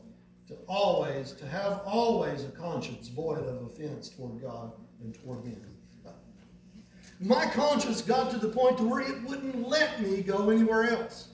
to 0.48 0.54
always, 0.68 1.32
to 1.32 1.46
have 1.46 1.82
always 1.84 2.44
a 2.44 2.48
conscience 2.48 3.08
void 3.08 3.46
of 3.46 3.62
offense 3.62 4.08
toward 4.08 4.40
God 4.40 4.72
and 5.02 5.14
toward 5.14 5.44
men. 5.44 5.75
My 7.20 7.46
conscience 7.46 8.02
got 8.02 8.30
to 8.32 8.38
the 8.38 8.48
point 8.48 8.78
to 8.78 8.84
where 8.84 9.00
it 9.00 9.22
wouldn't 9.22 9.68
let 9.68 10.02
me 10.02 10.22
go 10.22 10.50
anywhere 10.50 10.90
else. 10.90 11.28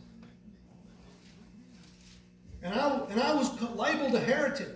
And 2.63 2.73
I, 2.73 3.01
and 3.11 3.21
I 3.21 3.35
was 3.35 3.61
labeled 3.61 4.15
a 4.15 4.21
heretic. 4.21 4.69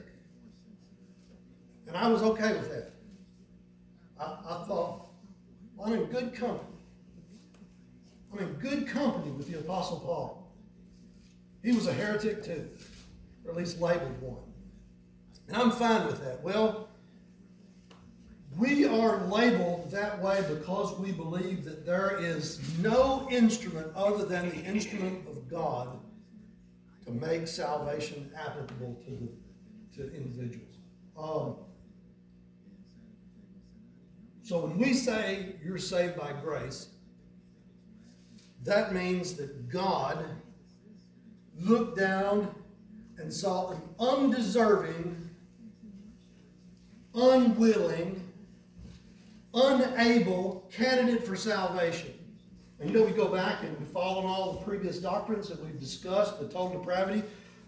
And 1.86 1.96
I 1.96 2.08
was 2.08 2.22
okay 2.22 2.52
with 2.54 2.68
that. 2.70 2.90
I, 4.18 4.24
I 4.24 4.64
thought, 4.66 5.08
well, 5.76 5.86
I'm 5.86 5.92
in 5.92 6.04
good 6.06 6.34
company. 6.34 6.72
I'm 8.32 8.40
in 8.40 8.52
good 8.54 8.88
company 8.88 9.30
with 9.30 9.50
the 9.50 9.60
Apostle 9.60 10.00
Paul. 10.00 10.52
He 11.62 11.72
was 11.72 11.86
a 11.86 11.92
heretic 11.92 12.44
too, 12.44 12.68
or 13.44 13.52
at 13.52 13.56
least 13.56 13.80
labeled 13.80 14.20
one. 14.20 14.42
And 15.48 15.56
I'm 15.56 15.70
fine 15.70 16.06
with 16.06 16.22
that. 16.24 16.42
Well, 16.42 16.85
we 18.56 18.86
are 18.86 19.18
labeled 19.26 19.90
that 19.90 20.20
way 20.22 20.42
because 20.48 20.98
we 20.98 21.12
believe 21.12 21.64
that 21.64 21.84
there 21.84 22.18
is 22.18 22.60
no 22.78 23.28
instrument 23.30 23.88
other 23.94 24.24
than 24.24 24.48
the 24.48 24.64
instrument 24.64 25.26
of 25.28 25.48
God 25.48 25.98
to 27.04 27.12
make 27.12 27.46
salvation 27.46 28.30
applicable 28.34 28.96
to, 29.04 29.10
the, 29.10 30.02
to 30.02 30.16
individuals. 30.16 30.76
Um, 31.18 31.56
so 34.42 34.64
when 34.64 34.78
we 34.78 34.94
say 34.94 35.56
you're 35.62 35.78
saved 35.78 36.16
by 36.16 36.32
grace, 36.32 36.88
that 38.64 38.94
means 38.94 39.34
that 39.34 39.68
God 39.68 40.24
looked 41.58 41.98
down 41.98 42.54
and 43.18 43.32
saw 43.32 43.70
an 43.70 43.80
undeserving, 43.98 45.30
unwilling, 47.14 48.25
unable 49.56 50.68
candidate 50.70 51.26
for 51.26 51.34
salvation. 51.34 52.12
And 52.78 52.90
you 52.90 52.96
know, 52.96 53.06
we 53.06 53.12
go 53.12 53.28
back 53.28 53.62
and 53.62 53.76
we 53.78 53.86
follow 53.86 54.26
all 54.26 54.52
the 54.52 54.64
previous 54.64 54.98
doctrines 54.98 55.48
that 55.48 55.62
we've 55.64 55.80
discussed, 55.80 56.38
the 56.38 56.44
total 56.44 56.78
depravity. 56.78 57.22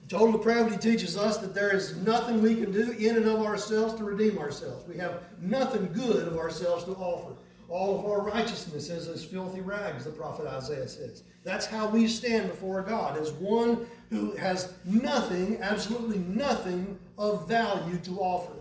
Total 0.06 0.32
depravity 0.32 0.76
teaches 0.76 1.16
us 1.16 1.38
that 1.38 1.54
there 1.54 1.74
is 1.74 1.96
nothing 1.96 2.42
we 2.42 2.56
can 2.56 2.72
do 2.72 2.92
in 2.92 3.16
and 3.16 3.26
of 3.26 3.42
ourselves 3.42 3.94
to 3.94 4.04
redeem 4.04 4.38
ourselves. 4.38 4.86
We 4.86 4.96
have 4.98 5.22
nothing 5.40 5.90
good 5.92 6.28
of 6.28 6.36
ourselves 6.38 6.84
to 6.84 6.92
offer. 6.92 7.34
All 7.68 7.98
of 7.98 8.06
our 8.06 8.22
righteousness 8.22 8.88
is 8.88 9.08
as 9.08 9.24
filthy 9.24 9.60
rags, 9.60 10.04
the 10.04 10.10
prophet 10.10 10.46
Isaiah 10.46 10.88
says. 10.88 11.22
That's 11.44 11.66
how 11.66 11.88
we 11.88 12.08
stand 12.08 12.48
before 12.48 12.80
God, 12.82 13.18
as 13.18 13.32
one 13.32 13.86
who 14.08 14.34
has 14.36 14.72
nothing, 14.86 15.58
absolutely 15.60 16.18
nothing 16.18 16.98
of 17.18 17.46
value 17.46 17.98
to 17.98 18.18
offer. 18.18 18.54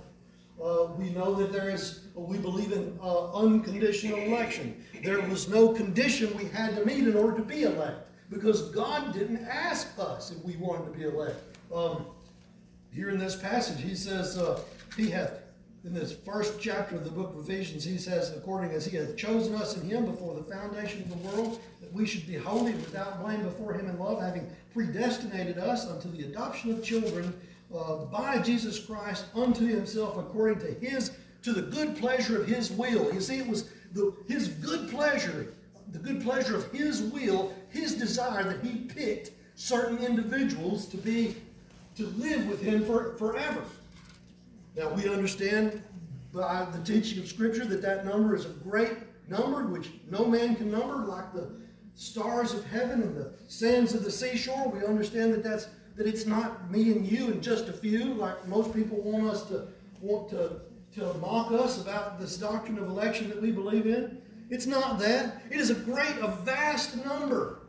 Uh, 0.61 0.87
we 0.97 1.09
know 1.11 1.35
that 1.35 1.51
there 1.51 1.69
is, 1.69 2.01
we 2.15 2.37
believe 2.37 2.71
in 2.71 2.97
uh, 3.01 3.31
unconditional 3.33 4.17
election. 4.17 4.83
There 5.03 5.21
was 5.21 5.47
no 5.47 5.69
condition 5.69 6.35
we 6.35 6.45
had 6.45 6.75
to 6.75 6.85
meet 6.85 7.07
in 7.07 7.15
order 7.15 7.37
to 7.37 7.43
be 7.43 7.63
elect 7.63 8.07
because 8.29 8.69
God 8.69 9.13
didn't 9.13 9.45
ask 9.45 9.87
us 9.99 10.31
if 10.31 10.43
we 10.43 10.57
wanted 10.57 10.91
to 10.91 10.97
be 10.97 11.05
elect. 11.05 11.37
Um, 11.73 12.07
here 12.91 13.09
in 13.09 13.19
this 13.19 13.35
passage, 13.35 13.81
he 13.81 13.93
says, 13.93 14.37
uh, 14.37 14.59
He 14.95 15.11
hath, 15.11 15.33
in 15.83 15.93
this 15.93 16.11
first 16.11 16.59
chapter 16.59 16.95
of 16.95 17.03
the 17.03 17.11
book 17.11 17.35
of 17.35 17.47
Ephesians, 17.47 17.83
he 17.83 17.97
says, 17.97 18.35
according 18.35 18.71
as 18.71 18.85
he 18.85 18.97
hath 18.97 19.15
chosen 19.15 19.53
us 19.53 19.77
in 19.77 19.87
him 19.87 20.05
before 20.05 20.33
the 20.33 20.43
foundation 20.43 21.03
of 21.03 21.09
the 21.09 21.29
world, 21.29 21.61
that 21.81 21.93
we 21.93 22.05
should 22.07 22.25
be 22.25 22.35
holy 22.35 22.73
without 22.73 23.23
blame 23.23 23.43
before 23.43 23.73
him 23.73 23.87
in 23.87 23.99
love, 23.99 24.19
having 24.19 24.49
predestinated 24.73 25.59
us 25.59 25.85
unto 25.87 26.09
the 26.09 26.23
adoption 26.23 26.71
of 26.71 26.83
children 26.83 27.33
uh, 27.75 28.05
by 28.05 28.39
Jesus 28.39 28.79
Christ 28.79 29.25
unto 29.35 29.65
himself 29.65 30.17
according 30.17 30.59
to 30.59 30.73
his 30.85 31.11
to 31.43 31.53
the 31.53 31.61
good 31.61 31.95
pleasure 31.97 32.41
of 32.41 32.47
his 32.47 32.71
will. 32.71 33.13
You 33.13 33.21
see, 33.21 33.37
it 33.37 33.47
was 33.47 33.69
the, 33.93 34.13
his 34.27 34.49
good 34.49 34.89
pleasure, 34.89 35.53
the 35.91 35.99
good 35.99 36.21
pleasure 36.21 36.55
of 36.55 36.71
his 36.71 37.01
will, 37.01 37.53
his 37.69 37.95
desire 37.95 38.43
that 38.43 38.65
he 38.65 38.79
picked 38.79 39.31
certain 39.55 39.97
individuals 39.99 40.87
to 40.87 40.97
be 40.97 41.35
to 41.95 42.05
live 42.07 42.47
with 42.47 42.61
him 42.61 42.85
for, 42.85 43.15
forever. 43.15 43.61
Now 44.75 44.89
we 44.89 45.09
understand 45.09 45.81
by 46.33 46.67
the 46.71 46.83
teaching 46.83 47.19
of 47.19 47.27
Scripture 47.27 47.65
that 47.65 47.81
that 47.81 48.05
number 48.05 48.35
is 48.35 48.45
a 48.45 48.49
great 48.49 48.93
number 49.27 49.65
which 49.65 49.89
no 50.11 50.25
man 50.25 50.55
can 50.55 50.69
number, 50.69 50.97
like 51.05 51.33
the 51.33 51.49
stars 51.95 52.53
of 52.53 52.63
heaven 52.65 53.01
and 53.01 53.17
the 53.17 53.33
sands 53.47 53.95
of 53.95 54.03
the 54.03 54.11
seashore. 54.11 54.69
We 54.69 54.85
understand 54.85 55.33
that 55.33 55.43
that's 55.43 55.67
that 55.97 56.07
it's 56.07 56.25
not 56.25 56.71
me 56.71 56.91
and 56.91 57.05
you 57.05 57.27
and 57.27 57.41
just 57.41 57.67
a 57.67 57.73
few, 57.73 58.13
like 58.13 58.47
most 58.47 58.73
people 58.73 59.01
want 59.01 59.27
us 59.27 59.43
to 59.47 59.67
want 59.99 60.29
to, 60.29 60.61
to 60.93 61.13
mock 61.15 61.51
us 61.51 61.81
about 61.81 62.19
this 62.19 62.37
doctrine 62.37 62.77
of 62.77 62.87
election 62.87 63.29
that 63.29 63.41
we 63.41 63.51
believe 63.51 63.87
in. 63.87 64.21
It's 64.49 64.67
not 64.67 64.99
that. 64.99 65.41
It 65.49 65.59
is 65.59 65.71
a 65.71 65.75
great, 65.75 66.15
a 66.21 66.27
vast 66.27 67.03
number. 67.03 67.59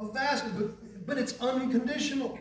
A 0.00 0.06
vast, 0.06 0.44
but, 0.56 1.06
but 1.06 1.18
it's 1.18 1.38
unconditional. 1.40 2.38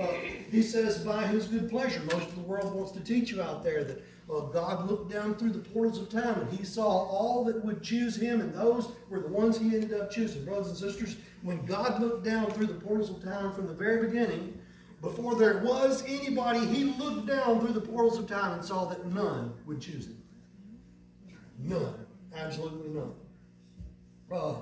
Uh, 0.00 0.06
he 0.50 0.62
says, 0.62 0.98
by 0.98 1.26
his 1.26 1.46
good 1.46 1.68
pleasure. 1.68 2.00
Most 2.00 2.28
of 2.28 2.34
the 2.34 2.40
world 2.40 2.74
wants 2.74 2.92
to 2.92 3.00
teach 3.00 3.30
you 3.30 3.42
out 3.42 3.62
there 3.62 3.84
that 3.84 4.02
uh, 4.32 4.40
God 4.46 4.90
looked 4.90 5.12
down 5.12 5.34
through 5.34 5.50
the 5.50 5.58
portals 5.58 5.98
of 5.98 6.08
time 6.08 6.40
and 6.40 6.50
he 6.52 6.64
saw 6.64 6.86
all 6.86 7.44
that 7.44 7.62
would 7.64 7.82
choose 7.82 8.16
him, 8.16 8.40
and 8.40 8.54
those 8.54 8.88
were 9.10 9.20
the 9.20 9.28
ones 9.28 9.58
he 9.58 9.74
ended 9.74 9.92
up 9.92 10.10
choosing. 10.10 10.44
Brothers 10.44 10.68
and 10.68 10.76
sisters, 10.76 11.16
when 11.42 11.64
God 11.66 12.00
looked 12.00 12.24
down 12.24 12.50
through 12.50 12.66
the 12.66 12.74
portals 12.74 13.10
of 13.10 13.22
time 13.22 13.52
from 13.52 13.66
the 13.66 13.74
very 13.74 14.06
beginning, 14.06 14.58
before 15.00 15.34
there 15.34 15.58
was 15.58 16.04
anybody, 16.06 16.66
he 16.66 16.84
looked 16.84 17.26
down 17.26 17.60
through 17.60 17.72
the 17.72 17.80
portals 17.80 18.18
of 18.18 18.26
time 18.28 18.52
and 18.52 18.64
saw 18.64 18.84
that 18.86 19.06
none 19.06 19.52
would 19.66 19.80
choose 19.80 20.06
him. 20.06 20.22
None. 21.58 22.06
Absolutely 22.34 22.90
none. 22.90 23.12
Uh, 24.30 24.54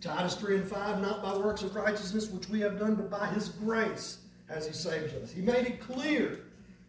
Titus 0.00 0.34
3 0.36 0.56
and 0.56 0.68
5, 0.68 1.00
not 1.00 1.22
by 1.22 1.36
works 1.36 1.62
of 1.62 1.74
righteousness 1.74 2.28
which 2.28 2.48
we 2.48 2.60
have 2.60 2.78
done, 2.78 2.94
but 2.94 3.10
by 3.10 3.26
his 3.28 3.48
grace 3.50 4.18
as 4.48 4.66
he 4.66 4.72
saved 4.72 5.14
us. 5.22 5.30
He 5.30 5.40
made 5.40 5.66
it 5.66 5.80
clear, 5.80 6.40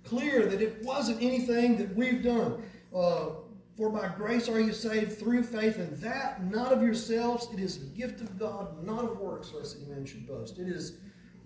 clear 0.03 0.45
that 0.45 0.61
it 0.61 0.83
wasn't 0.83 1.21
anything 1.21 1.77
that 1.77 1.95
we've 1.95 2.23
done. 2.23 2.61
Uh, 2.95 3.29
for 3.75 3.89
by 3.89 4.07
grace 4.07 4.47
are 4.47 4.59
you 4.59 4.71
saved 4.71 5.17
through 5.17 5.43
faith, 5.43 5.77
and 5.77 5.97
that 5.97 6.43
not 6.51 6.71
of 6.71 6.83
yourselves. 6.83 7.47
It 7.51 7.59
is 7.59 7.79
the 7.79 7.85
gift 7.85 8.21
of 8.21 8.37
God, 8.37 8.83
not 8.85 9.03
of 9.03 9.19
works, 9.19 9.51
lest 9.53 9.77
any 9.77 9.85
man 9.87 10.05
should 10.05 10.27
boast. 10.27 10.59
It 10.59 10.67
is 10.67 10.97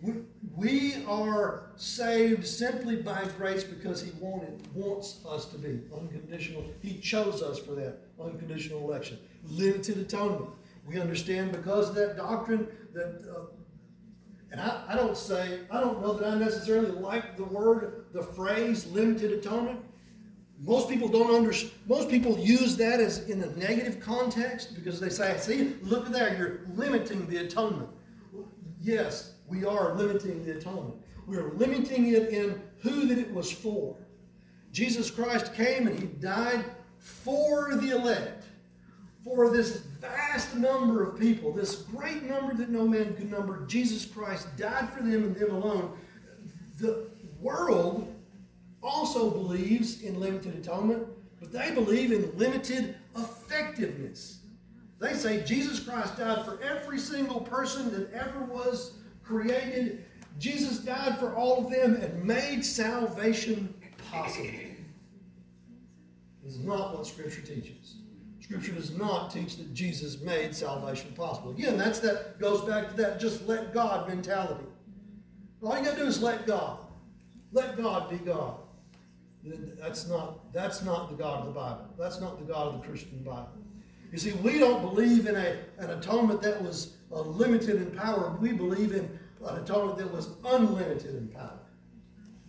we, 0.02 1.04
are 1.06 1.72
saved 1.76 2.46
simply 2.46 2.98
by 2.98 3.26
grace 3.38 3.64
because 3.64 4.02
He 4.02 4.12
wanted, 4.20 4.62
wants 4.74 5.20
us 5.28 5.46
to 5.46 5.58
be 5.58 5.82
unconditional. 5.96 6.66
He 6.82 7.00
chose 7.00 7.42
us 7.42 7.60
for 7.60 7.72
that 7.72 7.98
unconditional 8.22 8.82
election. 8.90 9.18
Limited 9.50 9.98
atonement. 9.98 10.52
We 10.88 11.00
understand 11.00 11.52
because 11.52 11.90
of 11.90 11.96
that 11.96 12.16
doctrine 12.16 12.68
that, 12.94 13.24
uh, 13.30 13.46
and 14.52 14.62
I, 14.62 14.84
I 14.90 14.96
don't 14.96 15.18
say, 15.18 15.60
I 15.72 15.80
don't 15.82 16.02
know 16.02 16.14
that 16.14 16.32
I 16.32 16.38
necessarily 16.38 16.92
like 16.92 17.36
the 17.36 17.44
word, 17.44 18.06
the 18.14 18.24
phrase 18.24 18.86
limited 18.88 19.32
atonement. 19.32 19.80
Most 20.60 20.90
people 20.90 21.08
don't 21.08 21.34
understand, 21.34 21.74
most 21.88 22.10
people 22.10 22.38
use 22.38 22.78
that 22.78 23.00
as 23.00 23.30
in 23.30 23.44
a 23.44 23.48
negative 23.58 24.00
context 24.00 24.74
because 24.76 25.00
they 25.00 25.10
say, 25.10 25.38
see, 25.38 25.76
look 25.82 26.08
at 26.08 26.14
that, 26.14 26.38
you're 26.38 26.62
limiting 26.74 27.28
the 27.28 27.38
atonement. 27.38 27.90
Yes, 28.82 29.34
we 29.48 29.66
are 29.66 29.96
limiting 29.96 30.46
the 30.46 30.58
atonement. 30.58 30.96
We 31.26 31.38
are 31.38 31.52
limiting 31.54 32.08
it 32.14 32.30
in 32.30 32.62
who 32.80 33.08
that 33.08 33.18
it 33.18 33.34
was 33.34 33.52
for. 33.52 33.96
Jesus 34.72 35.10
Christ 35.10 35.54
came 35.54 35.88
and 35.88 35.98
he 35.98 36.06
died 36.06 36.64
for 37.00 37.76
the 37.76 37.92
elect, 37.92 38.46
for 39.24 39.50
this 39.50 39.78
vast 40.00 40.56
number 40.56 41.04
of 41.04 41.20
people, 41.20 41.52
this 41.52 41.76
great 41.76 42.24
number 42.24 42.54
that 42.54 42.70
no 42.70 42.88
man 42.88 43.16
could 43.16 43.32
number. 43.32 43.66
Jesus 43.66 44.06
Christ 44.06 44.48
died 44.58 44.90
for 44.94 45.02
them 45.02 45.24
and 45.24 45.36
them 45.36 45.52
alone. 45.52 45.98
The 46.80 47.08
world 47.40 48.14
also 48.84 49.30
believes 49.30 50.02
in 50.02 50.20
limited 50.20 50.56
atonement, 50.56 51.08
but 51.40 51.52
they 51.52 51.72
believe 51.72 52.12
in 52.12 52.38
limited 52.38 52.96
effectiveness. 53.16 54.40
They 55.00 55.14
say 55.14 55.44
Jesus 55.44 55.80
Christ 55.80 56.18
died 56.18 56.46
for 56.46 56.62
every 56.64 57.00
single 57.00 57.42
person 57.42 57.92
that 57.92 58.12
ever 58.14 58.42
was 58.46 58.94
created. 59.28 60.06
Jesus 60.40 60.80
died 60.80 61.20
for 61.20 61.36
all 61.36 61.66
of 61.66 61.72
them 61.72 61.96
and 61.96 62.24
made 62.24 62.64
salvation 62.64 63.74
possible. 64.12 64.48
This 66.44 66.54
is 66.54 66.64
not 66.64 66.96
what 66.96 67.06
Scripture 67.06 67.42
teaches. 67.42 67.96
Scripture 68.40 68.72
does 68.72 68.96
not 68.98 69.30
teach 69.30 69.58
that 69.58 69.74
Jesus 69.74 70.22
made 70.22 70.56
salvation 70.56 71.12
possible. 71.14 71.52
Again, 71.52 71.78
that's 71.78 72.00
that 72.00 72.40
goes 72.40 72.62
back 72.62 72.92
to 72.92 72.96
that 72.96 73.20
just 73.20 73.46
let 73.48 73.74
God 73.74 74.08
mentality. 74.08 74.64
All 75.62 75.78
you 75.78 75.84
gotta 75.84 75.98
do 75.98 76.06
is 76.06 76.22
let 76.22 76.48
God. 76.48 76.78
Let 77.52 77.76
God 77.76 78.10
be 78.10 78.18
God. 78.18 78.56
That's 79.44 80.08
not, 80.08 80.54
that's 80.54 80.84
not 80.84 81.10
the 81.10 81.16
God 81.16 81.42
of 81.42 81.46
the 81.48 81.52
Bible. 81.52 81.86
That's 81.98 82.20
not 82.20 82.40
the 82.40 82.46
God 82.46 82.68
of 82.68 82.82
the 82.82 82.88
Christian 82.88 83.24
Bible. 83.24 83.50
You 84.12 84.18
see, 84.18 84.32
we 84.34 84.60
don't 84.60 84.82
believe 84.82 85.28
in 85.28 85.36
a, 85.36 85.58
an 85.78 85.90
atonement 85.92 86.42
that 86.42 86.62
was 86.62 86.97
uh, 87.12 87.22
limited 87.22 87.76
in 87.76 87.92
power. 87.92 88.38
We 88.40 88.52
believe 88.52 88.92
in 88.92 89.18
an 89.46 89.58
atonement 89.64 89.98
that 90.00 90.12
was 90.12 90.30
unlimited 90.46 91.16
in 91.16 91.28
power. 91.30 91.60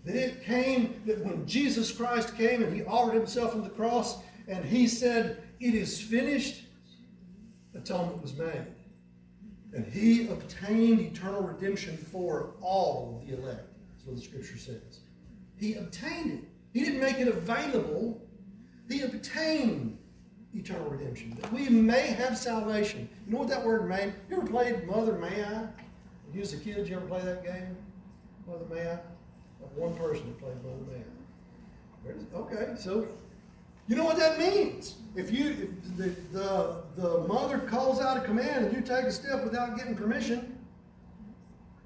That 0.05 0.17
it 0.17 0.45
came, 0.45 1.01
that 1.07 1.25
when 1.25 1.47
Jesus 1.47 1.93
Christ 1.93 2.37
came 2.37 2.63
and 2.63 2.75
he 2.75 2.85
offered 2.85 3.15
himself 3.15 3.55
on 3.55 3.63
the 3.63 3.71
cross 3.71 4.19
and 4.47 4.65
he 4.65 4.87
said, 4.87 5.43
It 5.61 5.75
is 5.75 6.01
finished, 6.01 6.65
atonement 7.75 8.23
was 8.23 8.35
made. 8.35 8.67
And 9.75 9.87
he 9.87 10.29
obtained 10.29 11.01
eternal 11.01 11.43
redemption 11.43 11.97
for 11.97 12.55
all 12.63 13.21
of 13.21 13.29
the 13.29 13.37
elect. 13.37 13.69
That's 13.93 14.07
what 14.07 14.17
the 14.17 14.23
scripture 14.23 14.57
says. 14.57 15.01
He 15.59 15.75
obtained 15.75 16.33
it. 16.33 16.45
He 16.73 16.85
didn't 16.85 17.01
make 17.01 17.19
it 17.19 17.29
available, 17.29 18.23
he 18.89 19.03
obtained 19.03 19.98
eternal 20.59 20.91
redemption. 20.91 21.37
That 21.41 21.53
we 21.53 21.69
may 21.69 22.09
have 22.09 22.37
salvation. 22.37 23.09
You 23.27 23.33
know 23.33 23.39
what 23.39 23.49
that 23.49 23.65
word 23.65 23.89
may? 23.89 24.13
You 24.29 24.39
ever 24.39 24.47
played 24.47 24.87
Mother 24.87 25.13
May 25.13 25.45
I? 25.45 25.67
You 26.35 26.43
as 26.43 26.53
a 26.53 26.59
kid, 26.59 26.89
you 26.89 26.97
ever 26.97 27.07
play 27.07 27.23
that 27.23 27.45
game? 27.45 27.77
Mother 28.47 28.65
May 28.73 28.83
I? 28.83 28.99
Like 29.61 29.77
one 29.77 29.95
person 29.95 30.27
that 30.27 30.39
played 30.39 30.57
Mother 30.63 30.85
May 30.91 30.99
I. 30.99 32.37
Okay, 32.37 32.75
so 32.79 33.07
you 33.87 33.97
know 33.97 34.05
what 34.05 34.17
that 34.17 34.39
means. 34.39 34.97
If 35.15 35.33
you 35.33 35.51
if 35.51 35.97
the, 35.97 36.09
the 36.33 36.77
the 36.97 37.19
mother 37.27 37.59
calls 37.59 38.01
out 38.01 38.17
a 38.17 38.21
command 38.21 38.67
and 38.67 38.75
you 38.75 38.81
take 38.81 39.05
a 39.05 39.13
step 39.13 39.45
without 39.45 39.77
getting 39.77 39.95
permission, 39.95 40.59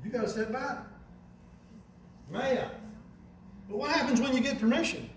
you 0.04 0.10
got 0.10 0.22
to 0.22 0.28
step 0.28 0.52
back. 0.52 0.78
May 2.30 2.60
I? 2.60 2.68
But 3.68 3.78
what 3.78 3.90
happens 3.90 4.20
when 4.20 4.34
you 4.34 4.40
get 4.40 4.60
permission? 4.60 5.08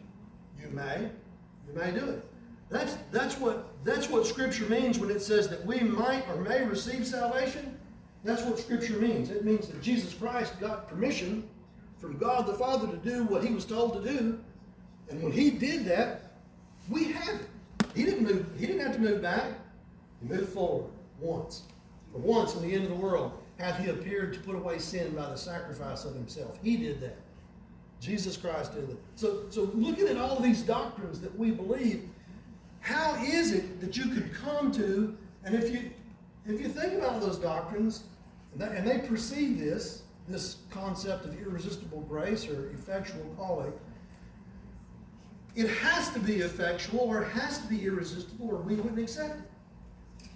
You 0.59 0.69
may, 0.69 1.09
you 1.67 1.73
may 1.73 1.91
do 1.91 2.05
it. 2.09 2.25
That's 2.69 2.97
that's 3.11 3.39
what 3.39 3.67
that's 3.83 4.09
what 4.09 4.25
Scripture 4.25 4.65
means 4.65 4.97
when 4.97 5.11
it 5.11 5.21
says 5.21 5.47
that 5.49 5.63
we 5.65 5.79
might 5.81 6.27
or 6.29 6.37
may 6.37 6.63
receive 6.63 7.05
salvation. 7.05 7.77
That's 8.23 8.41
what 8.41 8.57
Scripture 8.57 8.97
means. 8.97 9.29
It 9.29 9.45
means 9.45 9.67
that 9.67 9.81
Jesus 9.81 10.13
Christ 10.13 10.59
got 10.59 10.87
permission 10.87 11.47
from 11.99 12.17
God 12.17 12.47
the 12.47 12.55
Father 12.55 12.87
to 12.87 12.97
do 12.97 13.23
what 13.25 13.43
He 13.43 13.53
was 13.53 13.65
told 13.65 13.93
to 14.03 14.11
do, 14.11 14.39
and 15.09 15.21
when 15.21 15.31
He 15.31 15.51
did 15.51 15.85
that, 15.85 16.33
we 16.89 17.11
have 17.11 17.35
it. 17.41 17.47
He 17.93 18.03
didn't 18.03 18.23
move. 18.23 18.47
He 18.57 18.65
didn't 18.65 18.81
have 18.81 18.95
to 18.95 19.01
move 19.01 19.21
back. 19.21 19.53
He 20.21 20.27
moved 20.27 20.49
forward 20.49 20.89
once. 21.19 21.63
For 22.11 22.17
once 22.17 22.55
in 22.55 22.63
the 22.63 22.73
end 22.73 22.83
of 22.83 22.89
the 22.89 22.95
world, 22.95 23.31
hath 23.59 23.77
He 23.77 23.89
appeared 23.89 24.33
to 24.33 24.39
put 24.39 24.55
away 24.55 24.79
sin 24.79 25.13
by 25.15 25.29
the 25.29 25.37
sacrifice 25.37 26.03
of 26.03 26.15
Himself. 26.15 26.57
He 26.63 26.77
did 26.77 26.99
that. 27.01 27.17
Jesus 28.01 28.37
Christ 28.37 28.73
did 28.73 28.89
that. 28.89 28.97
So, 29.15 29.43
so 29.49 29.71
looking 29.73 30.07
at 30.07 30.17
all 30.17 30.39
these 30.39 30.61
doctrines 30.61 31.21
that 31.21 31.37
we 31.37 31.51
believe, 31.51 32.09
how 32.85 33.15
is 33.15 33.51
it 33.51 33.81
that 33.81 33.97
you 33.97 34.05
could 34.09 34.31
come 34.31 34.71
to, 34.73 35.17
and 35.43 35.55
if 35.55 35.73
you 35.73 35.89
if 36.45 36.61
you 36.61 36.69
think 36.69 36.93
about 36.93 37.19
those 37.19 37.39
doctrines, 37.39 38.03
and, 38.59 38.87
they 38.87 38.99
precede 38.99 39.57
this, 39.59 40.03
this 40.27 40.57
concept 40.69 41.25
of 41.25 41.35
irresistible 41.41 42.01
grace 42.01 42.47
or 42.47 42.69
effectual 42.69 43.25
calling, 43.35 43.73
it 45.55 45.67
has 45.67 46.11
to 46.11 46.19
be 46.19 46.35
effectual 46.35 46.99
or 46.99 47.23
it 47.23 47.29
has 47.29 47.57
to 47.61 47.67
be 47.67 47.83
irresistible 47.83 48.49
or 48.51 48.57
we 48.57 48.75
wouldn't 48.75 48.99
accept 48.99 49.39
it. 49.39 50.29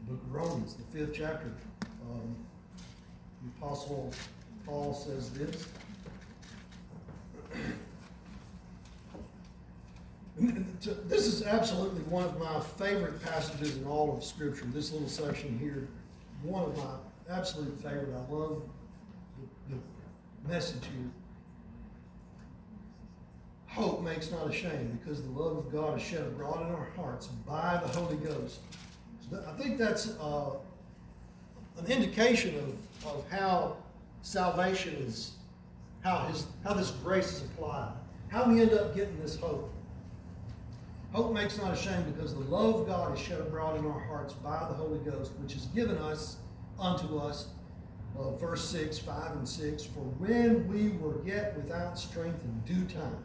The 0.00 0.14
book 0.14 0.22
of 0.24 0.34
Romans, 0.34 0.74
the 0.74 0.98
fifth 0.98 1.14
chapter, 1.14 1.52
um, 2.10 2.34
the 3.42 3.64
Apostle 3.64 4.12
Paul 4.66 4.92
says 4.92 5.30
this. 5.30 5.68
This 11.08 11.26
is 11.26 11.42
absolutely 11.42 12.02
one 12.02 12.24
of 12.24 12.38
my 12.38 12.60
favorite 12.60 13.22
passages 13.22 13.76
in 13.76 13.84
all 13.86 14.16
of 14.16 14.22
Scripture. 14.22 14.64
This 14.66 14.92
little 14.92 15.08
section 15.08 15.58
here, 15.58 15.88
one 16.42 16.64
of 16.64 16.76
my 16.76 16.94
absolute 17.28 17.76
favorite. 17.82 18.14
I 18.14 18.32
love 18.32 18.62
the, 19.68 19.74
the 19.74 20.48
message 20.48 20.84
here. 20.84 21.10
Hope 23.66 24.02
makes 24.02 24.30
not 24.30 24.48
ashamed 24.48 24.98
because 25.00 25.22
the 25.22 25.30
love 25.30 25.56
of 25.58 25.72
God 25.72 25.98
is 25.98 26.04
shed 26.04 26.22
abroad 26.22 26.66
in 26.66 26.74
our 26.74 26.88
hearts 26.96 27.26
by 27.26 27.80
the 27.82 27.88
Holy 27.88 28.16
Ghost. 28.16 28.60
I 29.32 29.52
think 29.60 29.78
that's 29.78 30.16
uh, 30.18 30.50
an 31.78 31.86
indication 31.86 32.56
of, 32.56 33.06
of 33.06 33.24
how 33.30 33.76
salvation 34.22 34.94
is, 34.94 35.32
how, 36.00 36.26
his, 36.26 36.46
how 36.64 36.72
this 36.74 36.90
grace 36.90 37.32
is 37.32 37.42
applied, 37.42 37.92
how 38.28 38.48
we 38.48 38.60
end 38.60 38.72
up 38.72 38.94
getting 38.94 39.20
this 39.20 39.36
hope. 39.36 39.70
Hope 41.12 41.32
makes 41.32 41.56
not 41.56 41.72
ashamed 41.72 42.14
because 42.14 42.34
the 42.34 42.40
love 42.40 42.80
of 42.80 42.86
God 42.86 43.14
is 43.14 43.20
shed 43.20 43.40
abroad 43.40 43.78
in 43.78 43.86
our 43.86 43.98
hearts 43.98 44.34
by 44.34 44.66
the 44.68 44.74
Holy 44.74 44.98
Ghost, 44.98 45.32
which 45.40 45.56
is 45.56 45.66
given 45.66 45.96
us 45.98 46.36
unto 46.78 47.18
us. 47.18 47.48
Uh, 48.18 48.30
verse 48.36 48.68
6, 48.68 48.98
5 48.98 49.32
and 49.32 49.48
6. 49.48 49.84
For 49.84 50.00
when 50.00 50.68
we 50.68 50.90
were 50.98 51.24
yet 51.24 51.56
without 51.56 51.98
strength 51.98 52.42
in 52.44 52.60
due 52.60 52.84
time, 52.92 53.22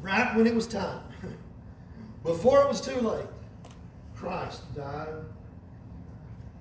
right 0.00 0.36
when 0.36 0.46
it 0.46 0.54
was 0.54 0.66
time, 0.66 1.02
before 2.24 2.60
it 2.62 2.68
was 2.68 2.80
too 2.80 3.00
late, 3.00 3.26
Christ 4.14 4.74
died 4.74 5.08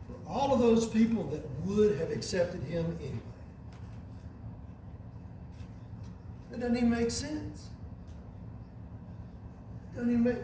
for 0.07 0.31
all 0.31 0.53
of 0.53 0.59
those 0.59 0.87
people 0.87 1.23
that 1.25 1.47
would 1.65 1.97
have 1.99 2.09
accepted 2.09 2.63
him 2.63 2.97
anyway. 3.01 3.19
That 6.49 6.61
doesn't 6.61 6.77
even 6.77 6.89
make 6.89 7.11
sense. 7.11 7.67
Even 10.01 10.23
make. 10.23 10.37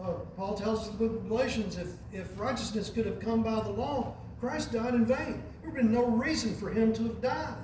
Uh, 0.00 0.14
Paul 0.36 0.54
tells 0.54 0.90
the 0.90 0.96
book 0.96 1.16
of 1.16 1.28
Galatians 1.28 1.76
if, 1.76 1.88
if 2.12 2.38
righteousness 2.38 2.90
could 2.90 3.06
have 3.06 3.20
come 3.20 3.42
by 3.42 3.60
the 3.60 3.70
law, 3.70 4.16
Christ 4.40 4.72
died 4.72 4.94
in 4.94 5.04
vain. 5.04 5.42
There 5.60 5.70
would 5.70 5.76
have 5.80 5.90
been 5.90 5.92
no 5.92 6.06
reason 6.06 6.56
for 6.56 6.70
him 6.70 6.92
to 6.94 7.04
have 7.04 7.20
died 7.20 7.54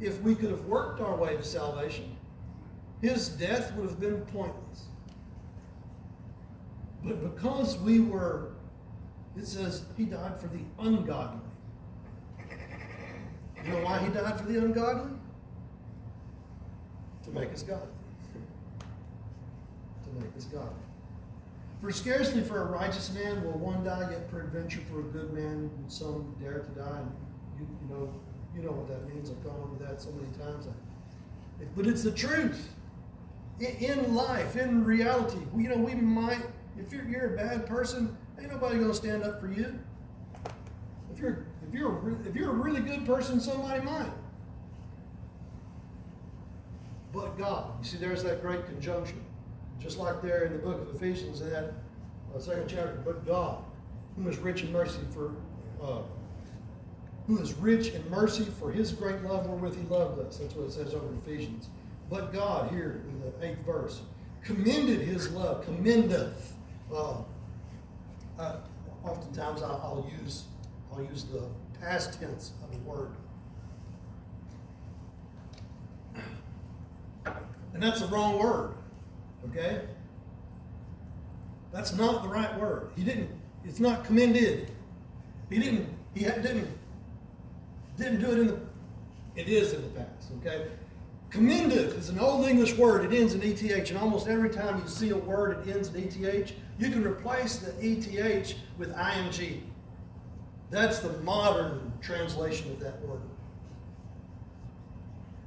if 0.00 0.20
we 0.20 0.34
could 0.34 0.50
have 0.50 0.66
worked 0.66 1.00
our 1.00 1.16
way 1.16 1.36
to 1.36 1.42
salvation. 1.42 2.16
His 3.00 3.28
death 3.28 3.74
would 3.74 3.88
have 3.88 4.00
been 4.00 4.20
pointless. 4.26 4.84
But 7.02 7.22
because 7.22 7.78
we 7.78 8.00
were, 8.00 8.52
it 9.36 9.46
says 9.46 9.84
he 9.96 10.04
died 10.04 10.38
for 10.38 10.48
the 10.48 10.60
ungodly. 10.80 11.40
You 13.64 13.72
know 13.72 13.84
why 13.84 13.98
he 14.00 14.08
died 14.08 14.38
for 14.38 14.46
the 14.46 14.58
ungodly? 14.58 15.12
To 17.24 17.30
make 17.30 17.52
us 17.52 17.62
godly 17.62 17.97
make 20.18 20.36
us 20.36 20.44
godly. 20.44 20.70
For 21.80 21.92
scarcely 21.92 22.42
for 22.42 22.62
a 22.62 22.64
righteous 22.64 23.12
man 23.12 23.44
will 23.44 23.52
one 23.52 23.84
die, 23.84 24.08
yet 24.10 24.30
peradventure 24.30 24.80
for 24.90 25.00
a 25.00 25.04
good 25.04 25.32
man 25.32 25.70
would 25.80 25.92
some 25.92 26.34
dare 26.40 26.58
to 26.58 26.70
die. 26.70 26.98
And 26.98 27.12
you, 27.58 27.68
you 27.82 27.94
know, 27.94 28.12
you 28.54 28.62
know 28.62 28.72
what 28.72 28.88
that 28.88 29.12
means. 29.14 29.30
I've 29.30 29.42
gone 29.44 29.60
over 29.62 29.84
that 29.84 30.00
so 30.00 30.10
many 30.10 30.28
times. 30.36 30.66
I, 30.66 31.64
but 31.76 31.86
it's 31.86 32.02
the 32.02 32.10
truth. 32.10 32.70
In, 33.60 34.14
life, 34.14 34.56
in 34.56 34.84
reality, 34.84 35.38
we, 35.52 35.64
you 35.64 35.68
know, 35.68 35.76
we 35.76 35.94
might. 35.94 36.42
If 36.76 36.92
you're, 36.92 37.04
you're 37.08 37.34
a 37.34 37.36
bad 37.36 37.66
person, 37.66 38.16
ain't 38.40 38.52
nobody 38.52 38.78
gonna 38.78 38.94
stand 38.94 39.24
up 39.24 39.40
for 39.40 39.48
you. 39.48 39.78
If 41.12 41.18
you're 41.18 41.46
if 41.66 41.74
you're 41.74 42.16
if 42.24 42.36
you're 42.36 42.50
a 42.50 42.54
really 42.54 42.80
good 42.80 43.04
person, 43.04 43.40
somebody 43.40 43.82
might. 43.82 44.12
But 47.12 47.36
God, 47.36 47.72
you 47.80 47.88
see, 47.88 47.96
there's 47.96 48.22
that 48.22 48.42
great 48.42 48.64
conjunction. 48.66 49.24
Just 49.80 49.98
like 49.98 50.20
there 50.22 50.44
in 50.44 50.52
the 50.52 50.58
book 50.58 50.80
of 50.80 50.94
Ephesians, 50.94 51.40
in 51.40 51.50
that 51.50 51.72
uh, 52.34 52.38
second 52.38 52.68
chapter, 52.68 53.00
but 53.04 53.26
God, 53.26 53.62
who 54.16 54.28
is 54.28 54.38
rich 54.38 54.62
in 54.62 54.72
mercy 54.72 55.00
for, 55.12 55.32
uh, 55.82 56.00
who 57.26 57.38
is 57.38 57.54
rich 57.54 57.88
in 57.88 58.08
mercy 58.10 58.44
for 58.44 58.72
his 58.72 58.92
great 58.92 59.22
love 59.22 59.46
wherewith 59.46 59.76
he 59.76 59.86
loved 59.88 60.18
us. 60.20 60.38
That's 60.38 60.54
what 60.54 60.66
it 60.66 60.72
says 60.72 60.94
over 60.94 61.08
in 61.08 61.18
Ephesians. 61.18 61.68
But 62.10 62.32
God, 62.32 62.70
here 62.70 63.02
in 63.08 63.20
the 63.20 63.46
eighth 63.46 63.64
verse, 63.64 64.00
commended 64.42 65.00
his 65.00 65.30
love, 65.30 65.64
commendeth. 65.64 66.54
Uh, 66.92 67.18
uh, 68.38 68.56
oftentimes 69.04 69.62
I'll 69.62 70.10
use 70.20 70.44
I'll 70.92 71.02
use 71.02 71.24
the 71.24 71.42
past 71.80 72.18
tense 72.18 72.52
of 72.62 72.72
the 72.72 72.78
word. 72.78 73.10
And 77.74 77.82
that's 77.82 78.00
the 78.00 78.06
wrong 78.06 78.38
word. 78.38 78.74
Okay? 79.46 79.82
That's 81.72 81.94
not 81.94 82.22
the 82.22 82.28
right 82.28 82.58
word. 82.58 82.90
He 82.96 83.04
didn't, 83.04 83.30
it's 83.64 83.80
not 83.80 84.04
commended. 84.04 84.70
He 85.50 85.58
didn't, 85.58 85.88
he 86.14 86.24
didn't, 86.24 86.68
didn't 87.96 88.20
do 88.20 88.32
it 88.32 88.38
in 88.38 88.46
the, 88.48 88.60
it 89.36 89.48
is 89.48 89.72
in 89.72 89.82
the 89.82 89.88
past, 89.88 90.32
okay? 90.40 90.66
Commended 91.30 91.94
is 91.94 92.08
an 92.08 92.18
old 92.18 92.46
English 92.46 92.76
word. 92.76 93.04
It 93.04 93.16
ends 93.16 93.34
in 93.34 93.42
ETH, 93.42 93.90
and 93.90 93.98
almost 93.98 94.28
every 94.28 94.50
time 94.50 94.80
you 94.82 94.88
see 94.88 95.10
a 95.10 95.16
word 95.16 95.64
that 95.64 95.74
ends 95.74 95.94
in 95.94 96.02
ETH, 96.02 96.52
you 96.78 96.90
can 96.90 97.04
replace 97.04 97.58
the 97.58 97.74
ETH 97.80 98.54
with 98.78 98.96
ING. 98.96 99.70
That's 100.70 101.00
the 101.00 101.12
modern 101.18 101.92
translation 102.00 102.70
of 102.72 102.80
that 102.80 103.00
word. 103.06 103.20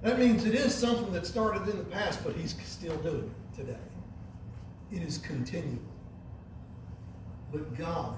That 0.04 0.20
means 0.20 0.46
it 0.46 0.56
is 0.56 0.74
something 0.74 1.12
that 1.14 1.26
started 1.26 1.68
in 1.68 1.78
the 1.78 1.84
past, 1.84 2.24
but 2.24 2.36
he's 2.36 2.56
still 2.64 2.98
doing 2.98 3.24
it 3.24 3.41
today. 3.56 3.78
It 4.92 5.02
is 5.02 5.18
continual. 5.18 5.80
But 7.52 7.78
God, 7.78 8.18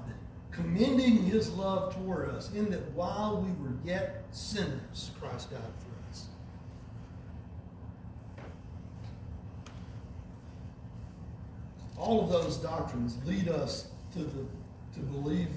commending 0.52 1.24
his 1.24 1.52
love 1.52 1.96
toward 1.96 2.30
us, 2.30 2.52
in 2.54 2.70
that 2.72 2.92
while 2.92 3.42
we 3.42 3.52
were 3.64 3.76
yet 3.84 4.24
sinners, 4.32 5.12
Christ 5.20 5.52
died 5.52 5.60
for 5.80 6.12
us. 6.12 6.28
All 11.98 12.24
of 12.24 12.30
those 12.30 12.58
doctrines 12.58 13.18
lead 13.26 13.50
us 13.50 13.88
to, 14.14 14.20
the, 14.20 14.46
to 14.94 15.00
believe 15.00 15.50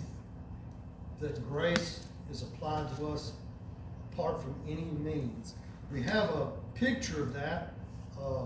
that 1.20 1.46
grace 1.48 2.06
is 2.30 2.42
applied 2.42 2.94
to 2.96 3.08
us 3.08 3.32
apart 4.12 4.40
from 4.40 4.54
any 4.66 4.84
means. 4.84 5.54
We 5.92 6.02
have 6.02 6.30
a 6.30 6.48
picture 6.74 7.22
of 7.22 7.34
that. 7.34 7.74
Uh, 8.18 8.44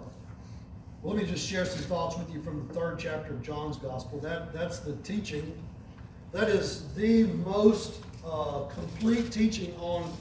let 1.02 1.16
me 1.16 1.24
just 1.24 1.48
share 1.48 1.64
some 1.64 1.82
thoughts 1.84 2.18
with 2.18 2.32
you 2.32 2.42
from 2.42 2.66
the 2.66 2.74
third 2.74 2.98
chapter 2.98 3.32
of 3.32 3.42
John's 3.42 3.76
Gospel. 3.76 4.18
That, 4.20 4.52
that's 4.52 4.80
the 4.80 4.92
teaching. 4.96 5.52
That 6.32 6.48
is 6.48 6.92
the 6.94 7.24
most 7.24 8.02
uh, 8.24 8.64
complete 8.74 9.32
teaching 9.32 9.74
on, 9.80 10.12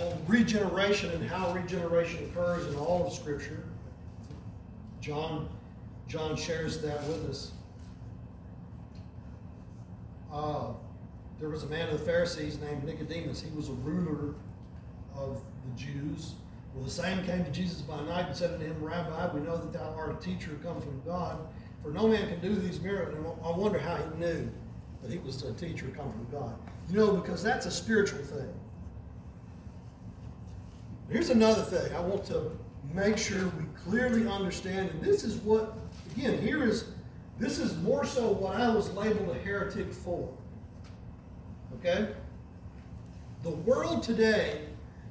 on 0.00 0.18
regeneration 0.26 1.10
and 1.10 1.28
how 1.28 1.52
regeneration 1.52 2.24
occurs 2.24 2.66
in 2.66 2.76
all 2.76 3.06
of 3.06 3.12
Scripture. 3.12 3.62
John, 5.02 5.48
John 6.08 6.34
shares 6.34 6.80
that 6.80 7.06
with 7.06 7.28
us. 7.28 7.52
Uh, 10.32 10.72
there 11.38 11.50
was 11.50 11.62
a 11.62 11.66
man 11.66 11.90
of 11.90 11.98
the 11.98 12.04
Pharisees 12.04 12.58
named 12.58 12.84
Nicodemus. 12.84 13.42
He 13.42 13.54
was 13.54 13.68
a 13.68 13.72
ruler 13.72 14.34
of 15.14 15.42
the 15.66 15.80
Jews. 15.80 16.32
Well, 16.74 16.84
the 16.84 16.90
same 16.90 17.24
came 17.24 17.44
to 17.44 17.50
Jesus 17.50 17.80
by 17.82 18.02
night 18.02 18.26
and 18.26 18.36
said 18.36 18.52
unto 18.52 18.66
him, 18.66 18.82
Rabbi, 18.82 19.32
we 19.32 19.40
know 19.40 19.56
that 19.56 19.72
thou 19.72 19.94
art 19.96 20.20
a 20.20 20.24
teacher 20.24 20.58
come 20.62 20.80
from 20.80 21.00
God, 21.06 21.38
for 21.82 21.90
no 21.90 22.08
man 22.08 22.28
can 22.28 22.40
do 22.40 22.54
these 22.54 22.80
miracles. 22.80 23.16
And 23.16 23.26
I 23.44 23.56
wonder 23.56 23.78
how 23.78 23.96
he 23.96 24.18
knew 24.18 24.50
that 25.02 25.10
he 25.10 25.18
was 25.18 25.42
a 25.44 25.52
teacher 25.52 25.86
come 25.96 26.10
from 26.12 26.26
God. 26.32 26.58
You 26.90 26.98
know, 26.98 27.12
because 27.12 27.42
that's 27.42 27.66
a 27.66 27.70
spiritual 27.70 28.24
thing. 28.24 28.52
Here's 31.10 31.30
another 31.30 31.62
thing 31.62 31.94
I 31.94 32.00
want 32.00 32.24
to 32.26 32.50
make 32.92 33.18
sure 33.18 33.46
we 33.58 33.64
clearly 33.84 34.26
understand, 34.26 34.90
and 34.90 35.00
this 35.00 35.22
is 35.22 35.36
what, 35.36 35.74
again, 36.16 36.40
here 36.40 36.64
is, 36.64 36.86
this 37.38 37.58
is 37.58 37.76
more 37.78 38.04
so 38.04 38.32
what 38.32 38.56
I 38.56 38.74
was 38.74 38.92
labeled 38.94 39.36
a 39.36 39.38
heretic 39.38 39.92
for. 39.92 40.28
Okay? 41.78 42.08
The 43.42 43.50
world 43.50 44.02
today, 44.02 44.62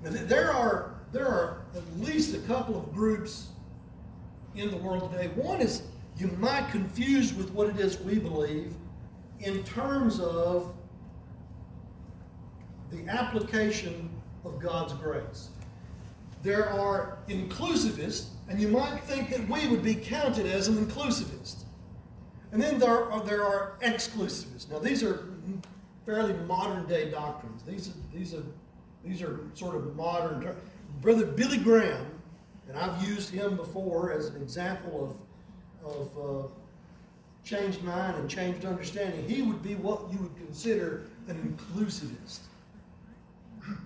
there 0.01 0.51
are 0.51 0.92
there 1.13 1.27
are 1.27 1.61
at 1.75 1.99
least 1.99 2.35
a 2.35 2.39
couple 2.39 2.75
of 2.75 2.91
groups 2.93 3.49
in 4.55 4.71
the 4.71 4.77
world 4.77 5.11
today. 5.11 5.27
One 5.35 5.61
is 5.61 5.83
you 6.17 6.27
might 6.39 6.69
confuse 6.69 7.33
with 7.33 7.51
what 7.51 7.69
it 7.69 7.79
is 7.79 7.99
we 7.99 8.19
believe 8.19 8.73
in 9.39 9.63
terms 9.63 10.19
of 10.19 10.75
the 12.91 13.07
application 13.07 14.09
of 14.43 14.59
God's 14.59 14.93
grace. 14.93 15.49
There 16.41 16.69
are 16.69 17.19
inclusivists, 17.29 18.27
and 18.49 18.59
you 18.59 18.67
might 18.67 18.99
think 19.03 19.29
that 19.29 19.47
we 19.47 19.67
would 19.67 19.83
be 19.83 19.95
counted 19.95 20.45
as 20.45 20.67
an 20.67 20.83
inclusivist. 20.83 21.63
And 22.51 22.61
then 22.61 22.77
there 22.77 23.11
are, 23.11 23.23
there 23.23 23.43
are 23.43 23.77
exclusivists. 23.81 24.69
Now, 24.69 24.79
these 24.79 25.03
are 25.03 25.27
fairly 26.05 26.33
modern 26.45 26.85
day 26.85 27.09
doctrines. 27.09 27.63
These 27.63 27.89
are, 27.89 28.17
these 28.17 28.33
are, 28.33 28.43
these 29.03 29.21
are 29.21 29.39
sort 29.53 29.75
of 29.75 29.95
modern. 29.95 30.55
Brother 31.01 31.25
Billy 31.25 31.57
Graham, 31.57 32.05
and 32.67 32.77
I've 32.77 33.03
used 33.07 33.29
him 33.29 33.55
before 33.55 34.11
as 34.11 34.27
an 34.27 34.41
example 34.41 35.17
of, 35.83 35.91
of 35.91 36.45
uh, 36.45 36.47
changed 37.43 37.83
mind 37.83 38.17
and 38.17 38.29
changed 38.29 38.65
understanding. 38.65 39.27
He 39.27 39.41
would 39.41 39.61
be 39.61 39.75
what 39.75 40.11
you 40.11 40.19
would 40.19 40.35
consider 40.37 41.07
an 41.27 41.57
inclusivist. 41.57 42.39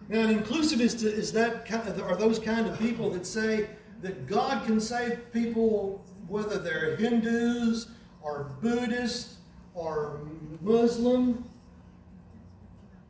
Now, 0.10 0.22
an 0.22 0.40
inclusivist 0.40 1.04
is 1.04 1.32
that 1.34 1.66
kind 1.66 1.88
of, 1.88 2.02
are 2.02 2.16
those 2.16 2.40
kind 2.40 2.68
of 2.68 2.78
people 2.80 3.10
that 3.12 3.26
say 3.26 3.70
that 4.02 4.28
God 4.28 4.66
can 4.66 4.80
save 4.80 5.32
people 5.32 6.04
whether 6.28 6.60
they're 6.60 6.96
Hindus 6.98 7.88
or 8.22 8.52
Buddhists 8.62 9.38
or 9.74 10.22
Muslim. 10.62 11.44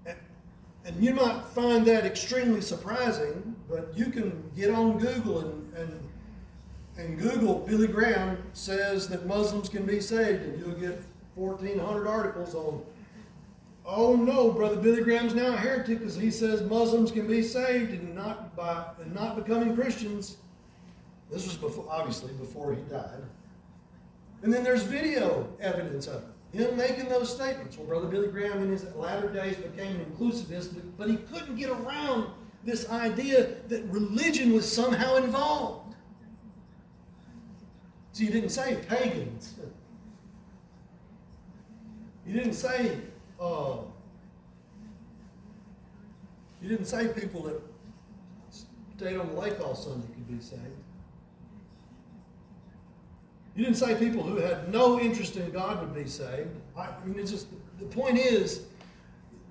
And 0.06 1.04
you 1.04 1.14
might 1.14 1.43
find 1.54 1.86
that 1.88 2.06
extremely 2.06 2.62
surprising, 2.62 3.57
but 3.70 3.91
you 3.95 4.07
can 4.07 4.51
get 4.55 4.70
on 4.70 4.97
Google 4.97 5.39
and, 5.39 5.74
and, 5.76 6.09
and 6.97 7.20
Google 7.20 7.59
Billy 7.59 7.88
Graham 7.88 8.38
says 8.53 9.07
that 9.09 9.26
Muslims 9.26 9.70
can 9.70 9.86
be 9.86 9.99
saved, 9.99 10.43
and 10.43 10.59
you'll 10.59 10.76
get 10.76 11.01
1,400 11.36 12.07
articles 12.07 12.55
on 12.55 12.82
Oh 13.89 14.18
no, 14.18 14.51
brother 14.51 14.76
Billy 14.76 15.01
Graham's 15.01 15.34
now 15.34 15.53
a 15.53 15.57
heretic 15.57 15.99
because 15.99 16.18
he 16.18 16.30
says 16.30 16.61
Muslims 16.63 17.09
can 17.09 17.26
be 17.26 17.41
saved 17.41 17.91
and 17.91 18.13
not 18.13 18.53
by 18.53 18.84
and 19.01 19.15
not 19.15 19.38
becoming 19.38 19.76
Christians. 19.76 20.36
This 21.32 21.45
was 21.45 21.55
before, 21.55 21.86
obviously 21.89 22.34
before 22.34 22.74
he 22.74 22.82
died. 22.89 23.24
And 24.43 24.53
then 24.53 24.63
there's 24.63 24.84
video 24.84 25.47
evidence 25.61 26.07
of. 26.07 26.24
Him 26.53 26.78
making 26.78 27.09
those 27.09 27.34
statements. 27.34 27.78
Well, 27.78 27.88
Brother 27.88 28.07
Billy 28.07 28.30
Graham 28.30 28.61
in 28.61 28.72
his 28.72 28.86
latter 28.95 29.30
days 29.30 29.57
became 29.57 29.95
an 29.97 30.05
inclusivist, 30.05 30.82
but 30.97 31.09
he 31.09 31.18
couldn't 31.18 31.55
get 31.55 31.70
around 31.70 32.30
this 32.68 32.89
idea 32.89 33.47
that 33.70 33.82
religion 33.86 34.51
was 34.51 34.70
somehow 34.70 35.15
involved. 35.15 35.95
So 38.11 38.26
you 38.26 38.30
didn't 38.30 38.49
say 38.49 38.78
pagans. 38.89 39.55
You 42.26 42.34
didn't 42.34 42.55
say 42.55 42.97
uh, 43.39 43.78
he 46.61 46.68
didn't 46.68 46.88
say 46.88 47.07
people 47.07 47.43
that 47.43 47.61
stayed 48.97 49.15
on 49.15 49.28
the 49.28 49.39
lake 49.39 49.61
all 49.63 49.74
Sunday 49.74 50.07
could 50.07 50.28
be 50.28 50.43
saved. 50.43 50.61
You 53.55 53.63
didn't 53.63 53.78
say 53.78 53.95
people 53.95 54.24
who 54.24 54.36
had 54.38 54.74
no 54.74 54.99
interest 54.99 55.38
in 55.38 55.49
God 55.51 55.80
would 55.80 55.95
be 55.95 56.09
saved. 56.09 56.49
I 56.78 56.89
mean, 57.05 57.18
it's 57.18 57.32
just 57.32 57.47
the 57.80 57.86
point 57.86 58.18
is, 58.18 58.65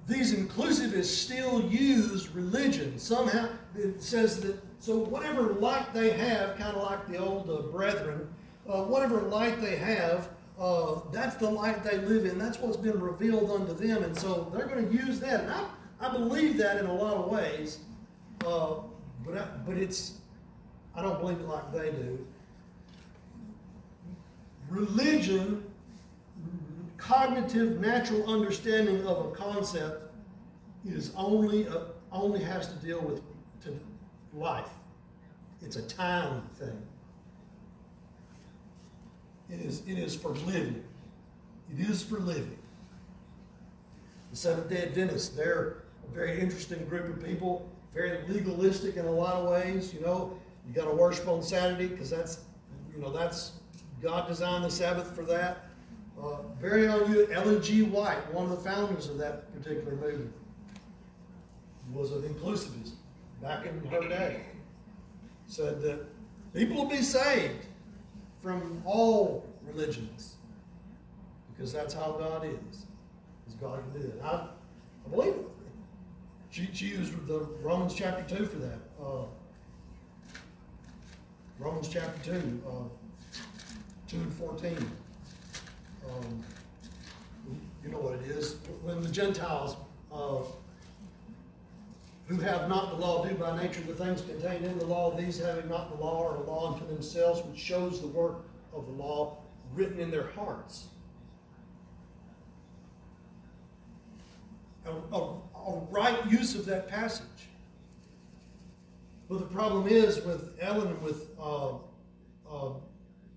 these 0.07 0.34
inclusivists 0.34 1.16
still 1.16 1.62
use 1.62 2.28
religion. 2.30 2.98
Somehow, 2.98 3.48
it 3.76 4.02
says 4.02 4.40
that, 4.40 4.57
so 4.78 4.98
whatever 4.98 5.54
light 5.54 5.92
they 5.92 6.11
have, 6.11 6.57
kind 6.57 6.76
of 6.76 6.82
like 6.82 7.09
the 7.09 7.16
old 7.18 7.50
uh, 7.50 7.62
brethren, 7.72 8.28
uh, 8.68 8.82
whatever 8.82 9.22
light 9.22 9.61
they 9.61 9.76
have, 9.76 10.28
uh, 10.61 11.00
that's 11.12 11.36
the 11.36 11.50
light 11.50 11.82
they 11.82 11.98
live 11.98 12.24
in. 12.24 12.38
That's 12.38 12.59
what's 12.59 12.76
been 12.76 13.00
revealed 13.00 13.50
unto 13.50 13.74
them. 13.74 14.04
And 14.04 14.16
so 14.16 14.50
they're 14.54 14.66
going 14.66 14.88
to 14.88 15.07
use 15.07 15.18
that. 15.20 15.40
And 15.40 15.50
I, 15.50 15.66
I 16.00 16.12
believe 16.12 16.57
that 16.59 16.78
in 16.78 16.86
a 16.86 16.94
lot 16.94 17.14
of 17.14 17.30
ways. 17.30 17.80
Uh, 18.46 18.76
but, 19.24 19.36
I, 19.36 19.46
but 19.66 19.76
it's, 19.76 20.18
I 20.94 21.02
don't 21.02 21.20
believe 21.20 21.40
it 21.40 21.48
like 21.48 21.72
they 21.72 21.90
do. 21.90 22.26
Religion, 24.70 25.64
cognitive, 26.99 27.80
natural 27.80 28.28
understanding 28.28 29.07
of 29.07 29.26
a 29.26 29.30
concept 29.30 30.12
is 30.86 31.12
only, 31.16 31.66
a, 31.66 31.86
only 32.12 32.42
has 32.42 32.68
to 32.68 32.74
deal 32.86 33.01
with 33.01 33.20
to 33.64 33.78
life. 34.32 34.70
It's 35.62 35.76
a 35.76 35.82
time 35.82 36.42
thing. 36.55 36.82
It 39.51 39.61
is, 39.61 39.82
it 39.86 39.99
is 39.99 40.14
for 40.14 40.30
living. 40.30 40.84
It 41.72 41.88
is 41.88 42.03
for 42.03 42.18
living. 42.18 42.59
The 44.30 44.36
Seventh 44.36 44.68
day 44.68 44.82
Adventists, 44.82 45.28
they're 45.30 45.84
a 46.07 46.14
very 46.14 46.40
interesting 46.40 46.84
group 46.86 47.16
of 47.16 47.24
people, 47.24 47.68
very 47.94 48.18
legalistic 48.28 48.97
in 48.97 49.07
a 49.07 49.11
lot 49.11 49.34
of 49.34 49.49
ways. 49.49 49.94
You 49.94 50.01
know, 50.01 50.38
you 50.66 50.74
got 50.74 50.86
to 50.86 50.94
worship 50.94 51.28
on 51.28 51.42
Saturday 51.42 51.86
because 51.86 52.11
that's, 52.11 52.40
you 52.94 53.01
know, 53.01 53.11
that's, 53.11 53.53
God 54.03 54.28
designed 54.28 54.64
the 54.64 54.70
Sabbath 54.70 55.14
for 55.14 55.22
that. 55.24 55.65
Uh, 56.22 56.36
very 56.60 56.86
unusual. 56.86 57.26
Ellen 57.32 57.62
G. 57.62 57.82
White, 57.82 58.32
one 58.32 58.44
of 58.44 58.50
the 58.50 58.68
founders 58.68 59.08
of 59.08 59.18
that 59.18 59.52
particular 59.52 59.96
movement, 59.96 60.32
was 61.92 62.12
an 62.12 62.22
inclusivist 62.22 62.92
back 63.42 63.66
in 63.66 63.84
her 63.90 64.08
day. 64.08 64.40
Said 65.46 65.80
that 65.82 66.06
people 66.54 66.76
will 66.76 66.90
be 66.90 67.02
saved 67.02 67.66
from 68.40 68.82
all 68.84 69.46
religions 69.66 70.36
because 71.56 71.72
that's 71.72 71.94
how 71.94 72.12
God 72.12 72.44
is. 72.44 72.86
Because 73.44 73.60
God 73.60 73.82
can 73.92 74.02
do 74.02 74.08
it. 74.08 74.20
I, 74.22 74.48
I 75.06 75.08
believe 75.10 75.34
it. 75.34 75.48
She, 76.50 76.68
she 76.72 76.86
used 76.86 77.26
the 77.26 77.40
Romans 77.62 77.94
chapter 77.94 78.36
2 78.36 78.46
for 78.46 78.56
that. 78.58 78.78
Uh, 79.00 79.24
Romans 81.58 81.88
chapter 81.88 82.32
2, 82.32 82.62
uh, 82.66 83.38
2 84.08 84.16
and 84.16 84.32
14. 84.34 84.90
Um, 86.11 86.44
you 87.84 87.90
know 87.90 87.98
what 87.98 88.14
it 88.14 88.30
is. 88.30 88.57
When 88.82 89.02
the 89.02 89.09
Gentiles 89.09 89.76
uh, 90.12 90.38
who 92.26 92.38
have 92.40 92.68
not 92.68 92.90
the 92.90 92.96
law 92.96 93.24
do 93.24 93.34
by 93.34 93.61
nature 93.62 93.80
the 93.82 93.94
things 93.94 94.22
contained 94.22 94.64
in 94.64 94.78
the 94.78 94.84
law, 94.84 95.16
these 95.16 95.38
having 95.38 95.68
not 95.68 95.96
the 95.96 96.02
law 96.02 96.26
are 96.26 96.36
a 96.36 96.42
law 96.42 96.72
unto 96.74 96.86
themselves, 96.86 97.42
which 97.42 97.59
shows 97.59 98.00
the 98.00 98.09
work 98.09 98.44
of 98.74 98.86
the 98.86 98.92
law 98.92 99.36
written 99.74 100.00
in 100.00 100.11
their 100.11 100.28
hearts. 100.28 100.86
A, 104.86 104.90
a, 104.90 105.40
a 105.57 105.78
right 105.90 106.30
use 106.30 106.54
of 106.54 106.64
that 106.66 106.88
passage. 106.88 107.26
But 109.28 109.40
the 109.40 109.46
problem 109.46 109.88
is 109.88 110.20
with 110.22 110.57
Ellen 110.61 110.88
and 110.88 111.02
with 111.02 111.30
uh, 111.40 111.70
uh, 112.48 112.72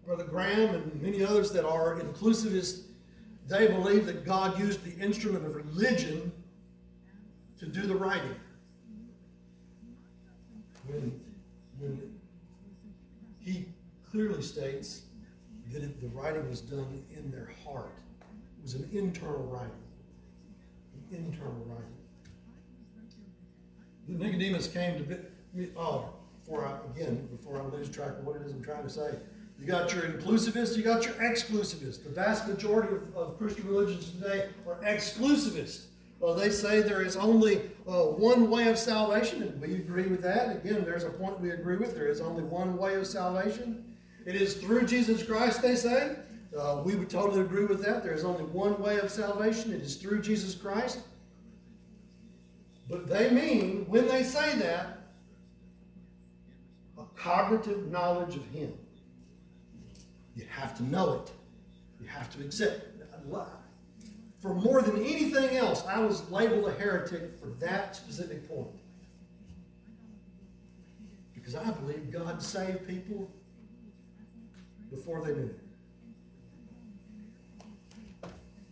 Brother 0.10 0.24
Graham 0.24 0.74
and 0.74 1.02
many 1.04 1.24
others 1.24 1.52
that 1.52 1.66
are 1.66 2.00
inclusivists, 2.00 2.86
they 3.48 3.68
believe 3.68 4.08
that 4.08 4.26
God 4.26 4.58
used 4.58 4.84
the 4.84 5.00
instrument 5.00 5.46
of 5.46 5.56
religion 5.56 6.32
to 7.60 7.68
do 7.68 7.82
the 7.84 7.94
writing. 7.94 8.34
When, 10.88 11.22
when 11.78 12.20
he 13.40 13.68
clearly 14.10 14.42
states 14.42 15.04
that 15.72 16.02
the 16.02 16.08
writing 16.08 16.50
was 16.50 16.62
done 16.62 17.04
in 17.16 17.30
their 17.30 17.52
heart. 17.64 17.94
It 18.58 18.64
was 18.64 18.74
an 18.74 18.90
internal 18.92 19.44
writing. 19.44 19.70
An 21.12 21.18
internal 21.18 21.64
writing. 21.68 21.86
Nicodemus 24.08 24.66
came 24.66 24.98
to 24.98 25.04
be, 25.04 25.70
oh, 25.78 25.82
uh, 25.82 26.02
before 26.40 26.66
I, 26.66 26.80
again, 26.98 27.28
before 27.28 27.62
I 27.62 27.66
lose 27.66 27.92
track 27.92 28.18
of 28.18 28.26
what 28.26 28.38
it 28.38 28.42
is 28.42 28.54
I'm 28.54 28.64
trying 28.64 28.82
to 28.82 28.90
say. 28.90 29.12
You 29.60 29.68
got 29.68 29.94
your 29.94 30.04
inclusivists, 30.04 30.78
you 30.78 30.84
got 30.84 31.04
your 31.06 31.16
exclusivists. 31.16 32.04
The 32.04 32.10
vast 32.10 32.48
majority 32.48 32.96
of, 32.96 33.16
of 33.16 33.38
Christian 33.38 33.68
religions 33.68 34.12
today 34.12 34.50
are 34.66 34.76
exclusivists. 34.84 35.86
Well, 36.20 36.34
they 36.34 36.50
say 36.50 36.82
there 36.82 37.02
is 37.02 37.16
only 37.16 37.62
uh, 37.88 38.04
one 38.04 38.50
way 38.50 38.68
of 38.68 38.78
salvation, 38.78 39.42
and 39.42 39.62
we 39.62 39.76
agree 39.76 40.08
with 40.08 40.22
that. 40.22 40.56
Again, 40.56 40.84
there's 40.86 41.04
a 41.04 41.10
point 41.10 41.40
we 41.40 41.52
agree 41.52 41.78
with. 41.78 41.96
There 41.96 42.08
is 42.08 42.20
only 42.20 42.44
one 42.44 42.78
way 42.78 42.96
of 42.96 43.08
salvation. 43.08 43.96
It 44.26 44.36
is 44.36 44.56
through 44.56 44.86
Jesus 44.86 45.24
Christ, 45.24 45.62
they 45.62 45.76
say. 45.76 46.16
Uh, 46.58 46.82
we 46.84 46.96
would 46.96 47.10
totally 47.10 47.42
agree 47.42 47.66
with 47.66 47.84
that. 47.86 48.04
There 48.04 48.14
is 48.14 48.26
only 48.26 48.44
one 48.44 48.82
way 48.82 48.98
of 49.00 49.12
salvation. 49.12 49.72
It 49.74 49.82
is 49.82 49.96
through 49.96 50.22
Jesus 50.22 50.56
Christ. 50.56 51.00
But 52.90 53.08
they 53.08 53.30
mean, 53.30 53.86
when 53.88 54.08
they 54.08 54.24
say 54.24 54.58
that, 54.58 54.98
a 56.98 57.04
cognitive 57.16 57.90
knowledge 57.92 58.36
of 58.36 58.46
Him. 58.48 58.74
You 60.40 60.46
have 60.50 60.76
to 60.78 60.84
know 60.84 61.16
it. 61.16 61.32
You 62.02 62.08
have 62.08 62.32
to 62.36 62.46
accept. 62.46 62.86
For 64.42 64.54
more 64.54 64.82
than 64.82 64.96
anything 64.96 65.58
else, 65.58 65.86
I 65.86 66.00
was 66.00 66.32
labeled 66.32 66.66
a 66.66 66.72
heretic 66.72 67.38
for 67.38 67.48
that 67.60 67.94
specific 67.98 68.48
point. 68.48 68.70
Because 71.34 71.56
I 71.56 71.70
believe 71.72 72.10
God 72.10 72.42
saved 72.42 72.88
people 72.88 73.30
before 74.90 75.22
they 75.26 75.34
knew 75.34 75.48
it. 75.48 75.60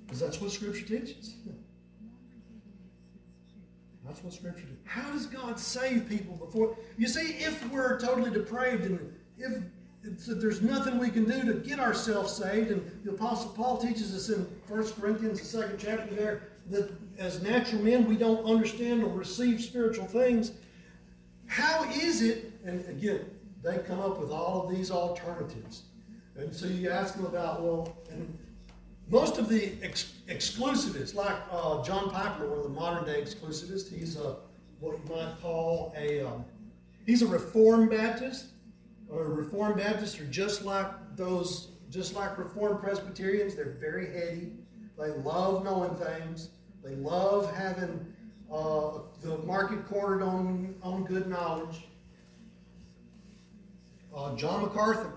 Because 0.06 0.22
that's 0.22 0.40
what 0.40 0.52
Scripture 0.52 0.86
teaches. 0.86 1.36
That's 4.06 4.24
what 4.24 4.32
Scripture 4.32 4.62
teaches. 4.62 4.78
How 4.86 5.12
does 5.12 5.26
God 5.26 5.60
save 5.60 6.08
people 6.08 6.38
before? 6.38 6.78
You 6.98 7.10
see, 7.10 7.44
if 7.44 7.70
we're 7.74 8.00
totally 8.00 8.32
depraved 8.32 8.86
and 8.86 9.14
if 9.38 9.62
there's 10.28 10.62
nothing 10.62 10.98
we 10.98 11.10
can 11.10 11.26
do 11.26 11.44
to 11.46 11.54
get 11.54 11.80
ourselves 11.80 12.34
saved, 12.34 12.72
and 12.72 13.04
the 13.04 13.12
Apostle 13.12 13.52
Paul 13.52 13.78
teaches 13.78 14.16
us 14.16 14.30
in 14.30 14.44
1 14.68 14.94
Corinthians, 14.94 15.40
the 15.40 15.46
second 15.46 15.78
chapter 15.80 16.14
there, 16.14 16.44
that 16.70 16.92
as 17.18 17.42
natural 17.42 17.82
men 17.82 18.08
we 18.08 18.16
don't 18.16 18.46
understand 18.46 19.04
or 19.04 19.10
receive 19.10 19.62
spiritual 19.62 20.06
things. 20.06 20.52
How 21.48 21.90
is 21.92 22.22
it, 22.22 22.52
and 22.66 22.88
again, 22.88 23.26
they 23.64 23.78
come 23.80 24.00
up 24.00 24.20
with 24.20 24.32
all 24.32 24.64
of 24.64 24.76
these 24.76 24.92
alternatives. 24.92 25.84
And 26.36 26.56
so 26.56 26.68
you 26.68 26.90
ask 26.90 27.16
them 27.16 27.26
about, 27.26 27.62
well, 27.62 27.98
and 28.12 28.38
most 29.10 29.38
of 29.38 29.50
the 29.50 29.74
ex- 29.82 30.14
exclusivists, 30.28 31.16
like 31.16 31.36
uh, 31.52 31.82
John 31.84 32.10
Piper, 32.10 32.48
one 32.48 32.58
of 32.58 32.64
the 32.64 32.70
modern 32.70 33.06
day 33.06 33.22
exclusivists, 33.22 33.92
he's 33.92 34.18
a, 34.18 34.36
what 34.80 35.00
you 35.00 35.16
might 35.16 35.34
call 35.42 35.94
a, 35.98 36.26
um, 36.26 36.46
he's 37.06 37.22
a 37.22 37.28
Reformed 37.28 37.90
Baptist. 37.90 38.48
Or 39.10 39.30
Reformed 39.30 39.78
Baptists 39.78 40.20
are 40.20 40.26
just 40.26 40.66
like 40.66 40.88
those, 41.16 41.70
just 41.90 42.16
like 42.16 42.38
Reformed 42.38 42.82
Presbyterians. 42.82 43.56
They're 43.56 43.78
very 43.80 44.08
heady. 44.08 44.52
They 44.98 45.10
love 45.10 45.64
knowing 45.64 45.96
things. 45.96 46.50
They 46.84 46.96
love 46.96 47.54
having 47.56 48.14
uh, 48.52 49.00
the 49.22 49.38
market 49.40 49.86
cornered 49.88 50.22
on, 50.22 50.76
on 50.82 51.04
good 51.04 51.28
knowledge. 51.28 51.88
Uh, 54.16 54.36
John 54.36 54.64
MacArthur, 54.64 55.14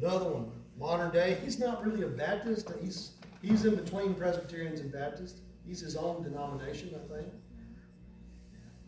another 0.00 0.26
one, 0.26 0.50
modern 0.78 1.10
day. 1.12 1.38
He's 1.42 1.58
not 1.58 1.84
really 1.84 2.02
a 2.02 2.08
Baptist. 2.08 2.70
He's 2.82 3.12
he's 3.40 3.64
in 3.64 3.74
between 3.74 4.14
Presbyterians 4.14 4.80
and 4.80 4.92
Baptists. 4.92 5.40
He's 5.66 5.80
his 5.80 5.96
own 5.96 6.22
denomination, 6.22 6.94
I 6.94 7.14
think. 7.14 7.28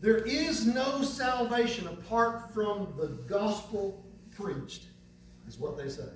There 0.01 0.19
is 0.19 0.67
no 0.67 1.03
salvation 1.03 1.87
apart 1.87 2.53
from 2.53 2.93
the 2.99 3.07
gospel 3.29 4.05
preached, 4.37 4.85
is 5.49 5.59
what 5.59 5.77
they 5.77 5.89
say. 5.89 6.09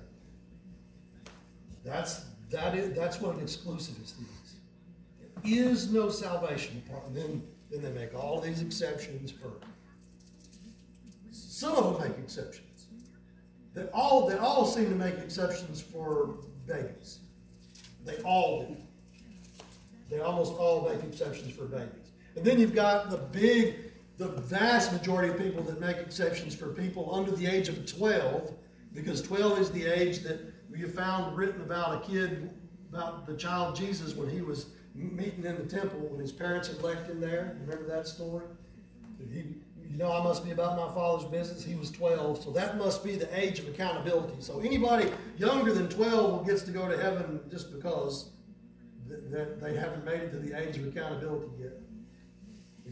That's 1.83 2.25
that 2.51 2.75
is 2.75 2.95
that's 2.95 3.19
what 3.19 3.35
an 3.35 3.41
exclusivist 3.41 4.19
is. 4.19 4.55
There 5.19 5.29
is 5.43 5.91
no 5.91 6.09
salvation 6.09 6.83
apart. 6.85 7.07
And 7.07 7.15
then 7.15 7.43
then 7.71 7.81
they 7.81 7.91
make 7.91 8.13
all 8.13 8.39
these 8.39 8.61
exceptions 8.61 9.31
for. 9.31 9.51
Some 11.31 11.75
of 11.75 11.99
them 11.99 12.09
make 12.09 12.17
exceptions. 12.19 12.87
They 13.73 13.85
all 13.93 14.27
they 14.27 14.37
all 14.37 14.65
seem 14.65 14.89
to 14.89 14.95
make 14.95 15.15
exceptions 15.15 15.81
for 15.81 16.35
babies. 16.67 17.19
They 18.05 18.17
all 18.17 18.65
do. 18.65 18.77
They 20.09 20.19
almost 20.19 20.53
all 20.53 20.89
make 20.89 21.03
exceptions 21.03 21.55
for 21.55 21.65
babies. 21.65 22.11
And 22.35 22.45
then 22.45 22.59
you've 22.59 22.75
got 22.75 23.09
the 23.09 23.17
big, 23.17 23.90
the 24.17 24.27
vast 24.27 24.91
majority 24.93 25.29
of 25.29 25.37
people 25.37 25.63
that 25.63 25.79
make 25.79 25.97
exceptions 25.97 26.55
for 26.55 26.67
people 26.67 27.13
under 27.13 27.31
the 27.31 27.47
age 27.47 27.69
of 27.69 27.85
12, 27.85 28.53
because 28.93 29.21
12 29.21 29.59
is 29.59 29.71
the 29.71 29.85
age 29.85 30.19
that 30.19 30.39
you 30.75 30.87
found 30.87 31.35
written 31.35 31.61
about 31.61 32.03
a 32.03 32.07
kid, 32.07 32.49
about 32.89 33.25
the 33.25 33.35
child 33.35 33.75
Jesus 33.75 34.15
when 34.15 34.29
he 34.29 34.41
was 34.41 34.67
meeting 34.93 35.45
in 35.45 35.55
the 35.55 35.65
temple 35.65 35.99
when 35.99 36.19
his 36.19 36.31
parents 36.31 36.67
had 36.67 36.81
left 36.81 37.09
him 37.09 37.19
there. 37.19 37.57
Remember 37.61 37.87
that 37.87 38.07
story? 38.07 38.45
He, 39.31 39.55
you 39.89 39.97
know, 39.97 40.11
I 40.11 40.23
must 40.23 40.43
be 40.43 40.51
about 40.51 40.77
my 40.77 40.93
father's 40.93 41.25
business. 41.25 41.63
He 41.63 41.75
was 41.75 41.91
12, 41.91 42.43
so 42.43 42.51
that 42.51 42.77
must 42.77 43.03
be 43.03 43.15
the 43.15 43.29
age 43.37 43.59
of 43.59 43.67
accountability. 43.67 44.35
So 44.39 44.59
anybody 44.59 45.11
younger 45.37 45.73
than 45.73 45.89
12 45.89 46.45
gets 46.45 46.63
to 46.63 46.71
go 46.71 46.87
to 46.87 46.97
heaven 46.97 47.39
just 47.49 47.71
because 47.73 48.29
th- 49.07 49.21
th- 49.31 49.59
they 49.59 49.75
haven't 49.75 50.05
made 50.05 50.21
it 50.21 50.31
to 50.31 50.39
the 50.39 50.57
age 50.57 50.77
of 50.77 50.87
accountability 50.87 51.51
yet. 51.61 51.73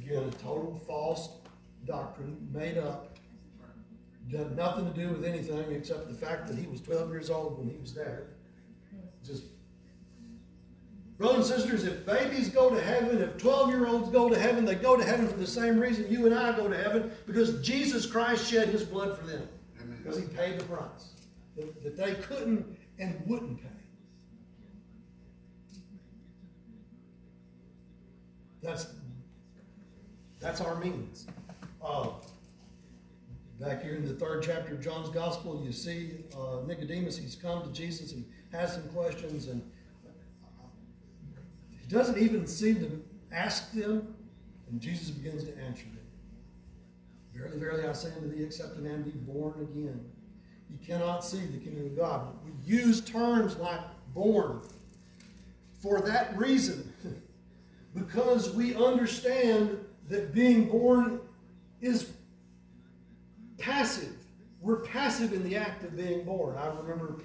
Again, 0.01 0.23
a 0.23 0.31
total 0.43 0.81
false 0.87 1.29
doctrine, 1.85 2.49
made 2.53 2.77
up, 2.77 3.17
got 4.31 4.51
nothing 4.55 4.91
to 4.91 4.99
do 4.99 5.09
with 5.09 5.25
anything 5.25 5.71
except 5.71 6.07
the 6.07 6.13
fact 6.13 6.47
that 6.47 6.57
he 6.57 6.67
was 6.67 6.81
12 6.81 7.09
years 7.09 7.29
old 7.29 7.57
when 7.57 7.69
he 7.69 7.77
was 7.77 7.93
there. 7.93 8.27
Just 9.25 9.43
Brothers 11.19 11.51
and 11.51 11.59
sisters, 11.59 11.83
if 11.83 12.05
babies 12.05 12.47
go 12.47 12.69
to 12.73 12.81
heaven, 12.81 13.21
if 13.21 13.37
12 13.37 13.71
year 13.71 13.87
olds 13.87 14.09
go 14.09 14.29
to 14.29 14.39
heaven, 14.39 14.63
they 14.63 14.75
go 14.75 14.95
to 14.95 15.03
heaven 15.03 15.27
for 15.27 15.35
the 15.35 15.45
same 15.45 15.77
reason 15.77 16.09
you 16.09 16.25
and 16.25 16.33
I 16.33 16.55
go 16.55 16.69
to 16.69 16.77
heaven 16.77 17.11
because 17.27 17.61
Jesus 17.61 18.05
Christ 18.05 18.49
shed 18.49 18.69
his 18.69 18.85
blood 18.85 19.17
for 19.17 19.27
them. 19.27 19.45
Amen. 19.81 19.99
Because 20.01 20.17
he 20.17 20.25
paid 20.27 20.57
the 20.57 20.63
price 20.63 21.09
that, 21.57 21.83
that 21.83 21.97
they 21.97 22.13
couldn't 22.15 22.65
and 22.99 23.21
wouldn't 23.25 23.61
pay. 23.61 23.67
That's, 28.63 28.87
that's 30.39 30.61
our 30.61 30.75
means. 30.75 31.27
Uh, 31.83 32.09
back 33.59 33.83
here 33.83 33.95
in 33.95 34.07
the 34.07 34.13
third 34.13 34.41
chapter 34.43 34.73
of 34.73 34.81
John's 34.81 35.09
Gospel, 35.09 35.61
you 35.65 35.71
see 35.71 36.23
uh, 36.37 36.65
Nicodemus, 36.65 37.17
he's 37.17 37.35
come 37.35 37.61
to 37.61 37.69
Jesus 37.71 38.13
and 38.13 38.25
has 38.51 38.73
some 38.73 38.87
questions 38.89 39.47
and 39.47 39.61
he 41.79 41.87
doesn't 41.87 42.17
even 42.17 42.47
seem 42.47 42.75
to 42.75 43.03
ask 43.31 43.71
them, 43.71 44.15
and 44.69 44.79
Jesus 44.79 45.09
begins 45.09 45.43
to 45.43 45.57
answer 45.59 45.83
them. 45.83 45.97
Verily, 47.33 47.57
verily, 47.57 47.87
I 47.87 47.93
say 47.93 48.09
unto 48.15 48.29
thee, 48.33 48.43
except 48.43 48.77
a 48.77 48.81
man 48.81 49.03
be 49.03 49.11
born 49.11 49.53
again, 49.61 50.05
he 50.69 50.85
cannot 50.85 51.23
see 51.23 51.39
the 51.39 51.57
kingdom 51.57 51.85
of 51.87 51.97
God. 51.97 52.27
We 52.45 52.51
use 52.63 53.01
terms 53.01 53.57
like 53.57 53.81
born 54.13 54.61
for 55.81 56.01
that 56.01 56.37
reason, 56.37 56.93
because 57.95 58.53
we 58.53 58.75
understand 58.75 59.79
that 60.09 60.33
being 60.33 60.67
born 60.67 61.21
is 61.81 62.11
passive. 63.57 64.13
We're 64.59 64.81
passive 64.81 65.31
in 65.33 65.43
the 65.43 65.55
act 65.55 65.83
of 65.83 65.95
being 65.95 66.25
born. 66.25 66.57
I 66.57 66.67
remember 66.67 67.21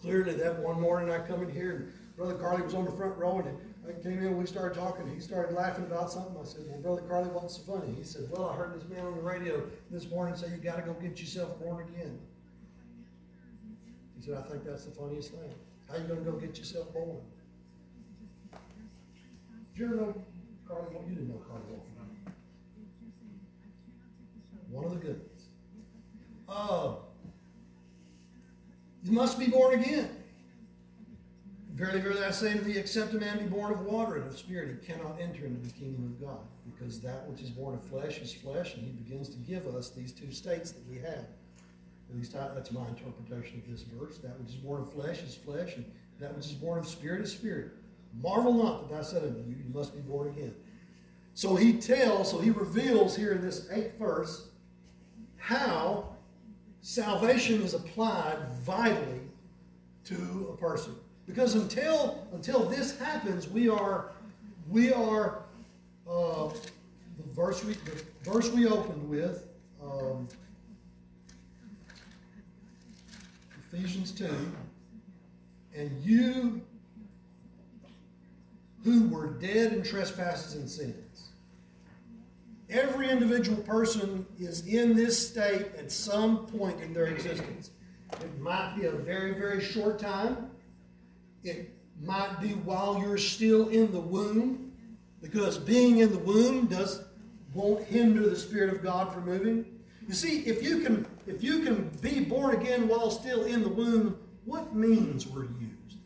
clearly 0.00 0.32
that 0.34 0.58
one 0.58 0.80
morning 0.80 1.12
I 1.12 1.18
come 1.18 1.42
in 1.42 1.50
here 1.50 1.70
and 1.76 2.16
Brother 2.16 2.34
Carly 2.34 2.62
was 2.62 2.74
on 2.74 2.84
the 2.84 2.90
front 2.90 3.16
row 3.16 3.38
and 3.38 3.56
I 3.86 4.02
came 4.02 4.18
in, 4.18 4.26
and 4.26 4.38
we 4.38 4.46
started 4.46 4.78
talking, 4.78 5.12
he 5.12 5.20
started 5.20 5.54
laughing 5.54 5.84
about 5.84 6.12
something, 6.12 6.36
I 6.40 6.44
said, 6.44 6.62
well, 6.68 6.78
Brother 6.80 7.02
Carly, 7.02 7.28
what's 7.30 7.56
so 7.56 7.62
funny? 7.62 7.92
He 7.94 8.04
said, 8.04 8.28
well, 8.30 8.48
I 8.48 8.54
heard 8.54 8.78
this 8.78 8.88
man 8.88 9.04
on 9.04 9.16
the 9.16 9.22
radio 9.22 9.62
this 9.90 10.08
morning 10.08 10.36
say 10.36 10.48
you 10.48 10.58
gotta 10.58 10.82
go 10.82 10.92
get 10.94 11.18
yourself 11.18 11.58
born 11.58 11.86
again. 11.88 12.18
He 14.16 14.24
said, 14.24 14.34
I 14.34 14.42
think 14.48 14.64
that's 14.64 14.84
the 14.84 14.92
funniest 14.92 15.30
thing. 15.30 15.54
How 15.88 15.96
you 15.96 16.04
gonna 16.04 16.20
go 16.20 16.32
get 16.32 16.58
yourself 16.58 16.92
born? 16.92 17.20
Did 19.72 19.80
you 19.80 19.88
know 19.88 20.14
Carly, 20.68 20.86
you 21.08 21.14
didn't 21.14 21.28
know 21.28 21.42
Carly. 21.48 21.80
One 24.70 24.84
of 24.84 24.90
the 24.92 24.96
good 24.96 25.20
ones. 25.20 25.48
Uh, 26.48 26.94
you 29.02 29.12
must 29.12 29.38
be 29.38 29.46
born 29.46 29.80
again. 29.80 30.10
Verily, 31.74 32.00
verily, 32.00 32.24
I 32.24 32.30
say 32.30 32.52
unto 32.52 32.64
thee, 32.64 32.78
except 32.78 33.14
a 33.14 33.18
man 33.18 33.38
be 33.38 33.44
born 33.44 33.72
of 33.72 33.80
water 33.80 34.16
and 34.16 34.26
of 34.26 34.38
spirit, 34.38 34.78
he 34.80 34.86
cannot 34.86 35.18
enter 35.20 35.46
into 35.46 35.66
the 35.66 35.72
kingdom 35.72 36.04
of 36.04 36.26
God. 36.26 36.40
Because 36.70 37.00
that 37.00 37.26
which 37.28 37.40
is 37.40 37.50
born 37.50 37.74
of 37.74 37.82
flesh 37.82 38.18
is 38.18 38.32
flesh, 38.32 38.74
and 38.74 38.84
he 38.84 38.90
begins 38.90 39.28
to 39.30 39.38
give 39.38 39.66
us 39.66 39.90
these 39.90 40.12
two 40.12 40.30
states 40.30 40.72
that 40.72 40.86
we 40.88 40.96
have. 40.96 41.26
At 42.10 42.16
least 42.16 42.36
I, 42.36 42.48
that's 42.54 42.72
my 42.72 42.86
interpretation 42.88 43.62
of 43.64 43.70
this 43.70 43.82
verse. 43.82 44.18
That 44.18 44.38
which 44.38 44.50
is 44.50 44.56
born 44.56 44.82
of 44.82 44.92
flesh 44.92 45.22
is 45.22 45.34
flesh, 45.34 45.76
and 45.76 45.84
that 46.18 46.36
which 46.36 46.46
is 46.46 46.52
born 46.52 46.78
of 46.78 46.86
spirit 46.86 47.22
is 47.22 47.32
spirit. 47.32 47.70
Marvel 48.20 48.52
not 48.52 48.90
that 48.90 48.98
I 48.98 49.02
said 49.02 49.22
unto 49.22 49.40
you, 49.40 49.56
you 49.56 49.72
must 49.72 49.94
be 49.94 50.00
born 50.00 50.28
again. 50.28 50.54
So 51.34 51.54
he 51.54 51.74
tells, 51.74 52.30
so 52.30 52.40
he 52.40 52.50
reveals 52.50 53.16
here 53.16 53.32
in 53.32 53.40
this 53.40 53.70
eighth 53.70 53.98
verse 53.98 54.49
how 55.40 56.04
salvation 56.82 57.60
is 57.62 57.74
applied 57.74 58.38
vitally 58.62 59.20
to 60.04 60.50
a 60.52 60.56
person. 60.56 60.94
Because 61.26 61.54
until 61.54 62.26
until 62.32 62.68
this 62.68 62.98
happens, 62.98 63.48
we 63.48 63.68
are 63.68 64.12
we 64.68 64.92
are 64.92 65.42
uh, 66.08 66.48
the 67.16 67.34
verse 67.34 67.64
we 67.64 67.74
the 67.74 68.02
verse 68.22 68.50
we 68.50 68.66
opened 68.66 69.08
with 69.08 69.46
um, 69.82 70.28
Ephesians 73.72 74.12
two, 74.12 74.52
and 75.74 75.90
you 76.02 76.60
who 78.84 79.08
were 79.08 79.28
dead 79.28 79.72
in 79.72 79.82
trespasses 79.82 80.54
and 80.54 80.68
sins. 80.68 81.09
Every 82.70 83.10
individual 83.10 83.60
person 83.62 84.24
is 84.38 84.66
in 84.66 84.94
this 84.94 85.28
state 85.28 85.66
at 85.76 85.90
some 85.90 86.46
point 86.46 86.80
in 86.80 86.94
their 86.94 87.06
existence. 87.06 87.70
It 88.20 88.40
might 88.40 88.76
be 88.76 88.86
a 88.86 88.92
very, 88.92 89.34
very 89.34 89.60
short 89.60 89.98
time. 89.98 90.50
It 91.42 91.74
might 92.00 92.40
be 92.40 92.50
while 92.50 93.00
you're 93.00 93.18
still 93.18 93.68
in 93.68 93.90
the 93.92 94.00
womb, 94.00 94.72
because 95.20 95.58
being 95.58 95.98
in 95.98 96.12
the 96.12 96.18
womb 96.18 96.66
does 96.66 97.02
won't 97.52 97.84
hinder 97.86 98.28
the 98.28 98.36
Spirit 98.36 98.72
of 98.72 98.82
God 98.82 99.12
from 99.12 99.26
moving. 99.26 99.64
You 100.06 100.14
see, 100.14 100.40
if 100.40 100.62
you 100.62 100.80
can 100.80 101.06
if 101.26 101.42
you 101.42 101.60
can 101.60 101.88
be 102.00 102.20
born 102.20 102.54
again 102.54 102.88
while 102.88 103.10
still 103.10 103.44
in 103.44 103.62
the 103.62 103.68
womb, 103.68 104.18
what 104.44 104.74
means 104.74 105.26
were 105.26 105.44
used? 105.44 105.98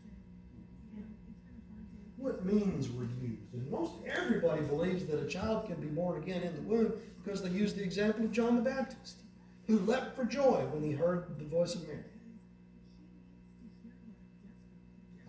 What 2.17 2.45
means 2.45 2.89
were 2.89 3.03
used? 3.03 3.24
And 3.55 3.71
most 3.71 3.93
everybody 4.05 4.61
believes 4.63 5.05
that 5.05 5.23
a 5.23 5.27
child 5.27 5.67
can 5.67 5.75
be 5.77 5.87
born 5.87 6.21
again 6.21 6.43
in 6.43 6.53
the 6.55 6.61
womb 6.61 6.91
because 7.23 7.41
they 7.41 7.49
use 7.49 7.73
the 7.73 7.83
example 7.83 8.25
of 8.25 8.31
John 8.33 8.57
the 8.57 8.61
Baptist, 8.61 9.19
who 9.67 9.79
leapt 9.79 10.15
for 10.15 10.25
joy 10.25 10.65
when 10.71 10.83
he 10.83 10.91
heard 10.91 11.39
the 11.39 11.45
voice 11.45 11.73
of 11.73 11.87
Mary. 11.87 12.03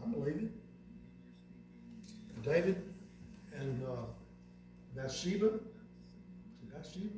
I 0.02 0.08
believe 0.08 0.42
it. 0.42 0.50
David 2.42 2.82
and 3.54 3.82
uh, 3.84 4.06
Bathsheba, 4.96 5.50
Bathsheba, 6.72 7.08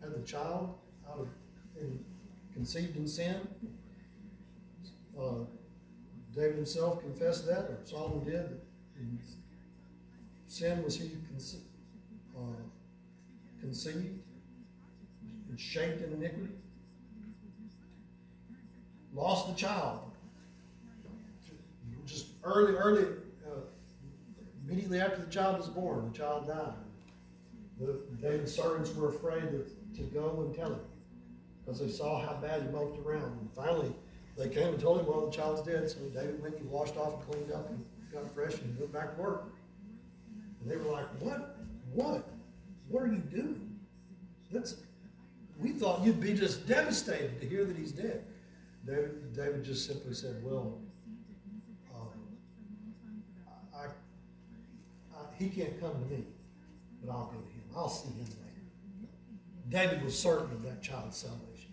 had 0.00 0.14
the 0.14 0.26
child 0.26 0.74
out 1.10 1.20
of 1.20 1.28
and 1.80 2.02
conceived 2.54 2.96
in 2.96 3.06
sin. 3.06 3.36
Uh, 5.18 5.44
David 6.34 6.56
himself 6.56 7.00
confessed 7.00 7.46
that, 7.46 7.64
or 7.64 7.78
Solomon 7.84 8.24
did, 8.24 8.60
in 8.98 9.18
sin 10.54 10.84
was 10.84 10.96
he 10.96 11.10
conce- 11.32 11.62
uh, 12.36 12.62
conceived 13.60 14.20
and 15.48 15.58
shaped 15.58 16.02
in 16.02 16.12
iniquity. 16.12 16.54
Lost 19.12 19.48
the 19.48 19.54
child. 19.54 20.00
Just 22.06 22.26
early, 22.44 22.74
early, 22.74 23.04
uh, 23.46 23.60
immediately 24.64 25.00
after 25.00 25.20
the 25.20 25.30
child 25.30 25.58
was 25.58 25.68
born, 25.68 26.10
the 26.12 26.16
child 26.16 26.46
died. 26.46 26.74
The 27.80 28.00
David's 28.20 28.54
servants 28.54 28.94
were 28.94 29.08
afraid 29.08 29.42
to, 29.50 29.66
to 29.96 30.02
go 30.12 30.44
and 30.46 30.54
tell 30.54 30.72
him 30.72 30.80
because 31.64 31.80
they 31.80 31.88
saw 31.88 32.24
how 32.24 32.34
bad 32.34 32.62
he 32.62 32.68
moped 32.68 33.04
around. 33.04 33.38
And 33.40 33.48
finally, 33.56 33.92
they 34.36 34.48
came 34.48 34.68
and 34.68 34.80
told 34.80 35.00
him, 35.00 35.06
well, 35.06 35.26
the 35.26 35.32
child's 35.32 35.62
dead. 35.62 35.88
So 35.90 35.98
David 36.12 36.40
went 36.40 36.58
and 36.58 36.70
washed 36.70 36.96
off 36.96 37.14
and 37.14 37.32
cleaned 37.32 37.52
up 37.52 37.70
and 37.70 37.84
got 38.12 38.32
fresh 38.32 38.54
and 38.60 38.78
went 38.78 38.92
back 38.92 39.16
to 39.16 39.22
work. 39.22 39.46
And 40.64 40.72
they 40.72 40.76
were 40.76 40.90
like, 40.90 41.06
what? 41.20 41.56
What? 41.92 42.26
What 42.88 43.02
are 43.02 43.06
you 43.06 43.18
doing? 43.18 43.78
That's, 44.50 44.76
we 45.58 45.70
thought 45.70 46.04
you'd 46.04 46.20
be 46.20 46.32
just 46.32 46.66
devastated 46.66 47.40
to 47.40 47.46
hear 47.46 47.64
that 47.66 47.76
he's 47.76 47.92
dead. 47.92 48.24
David, 48.86 49.34
David 49.34 49.64
just 49.64 49.86
simply 49.86 50.14
said, 50.14 50.42
well, 50.42 50.78
um, 51.94 52.08
I, 53.74 53.86
I, 55.14 55.18
he 55.38 55.48
can't 55.48 55.78
come 55.80 55.92
to 55.92 56.10
me, 56.10 56.24
but 57.02 57.12
I'll 57.12 57.26
go 57.26 57.38
to 57.40 57.46
him. 57.46 57.64
I'll 57.76 57.88
see 57.88 58.08
him 58.08 58.24
later. 58.24 59.08
David 59.68 60.04
was 60.04 60.18
certain 60.18 60.52
of 60.52 60.62
that 60.62 60.82
child's 60.82 61.16
salvation. 61.16 61.72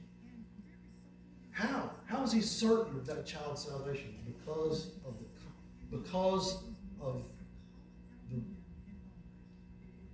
How? 1.52 1.92
How 2.06 2.24
is 2.24 2.32
he 2.32 2.42
certain 2.42 2.96
of 2.96 3.06
that 3.08 3.26
child's 3.26 3.66
salvation? 3.66 4.16
Because 4.26 4.92
of 5.06 5.16
the 5.20 5.98
because 5.98 6.64
of 7.02 7.24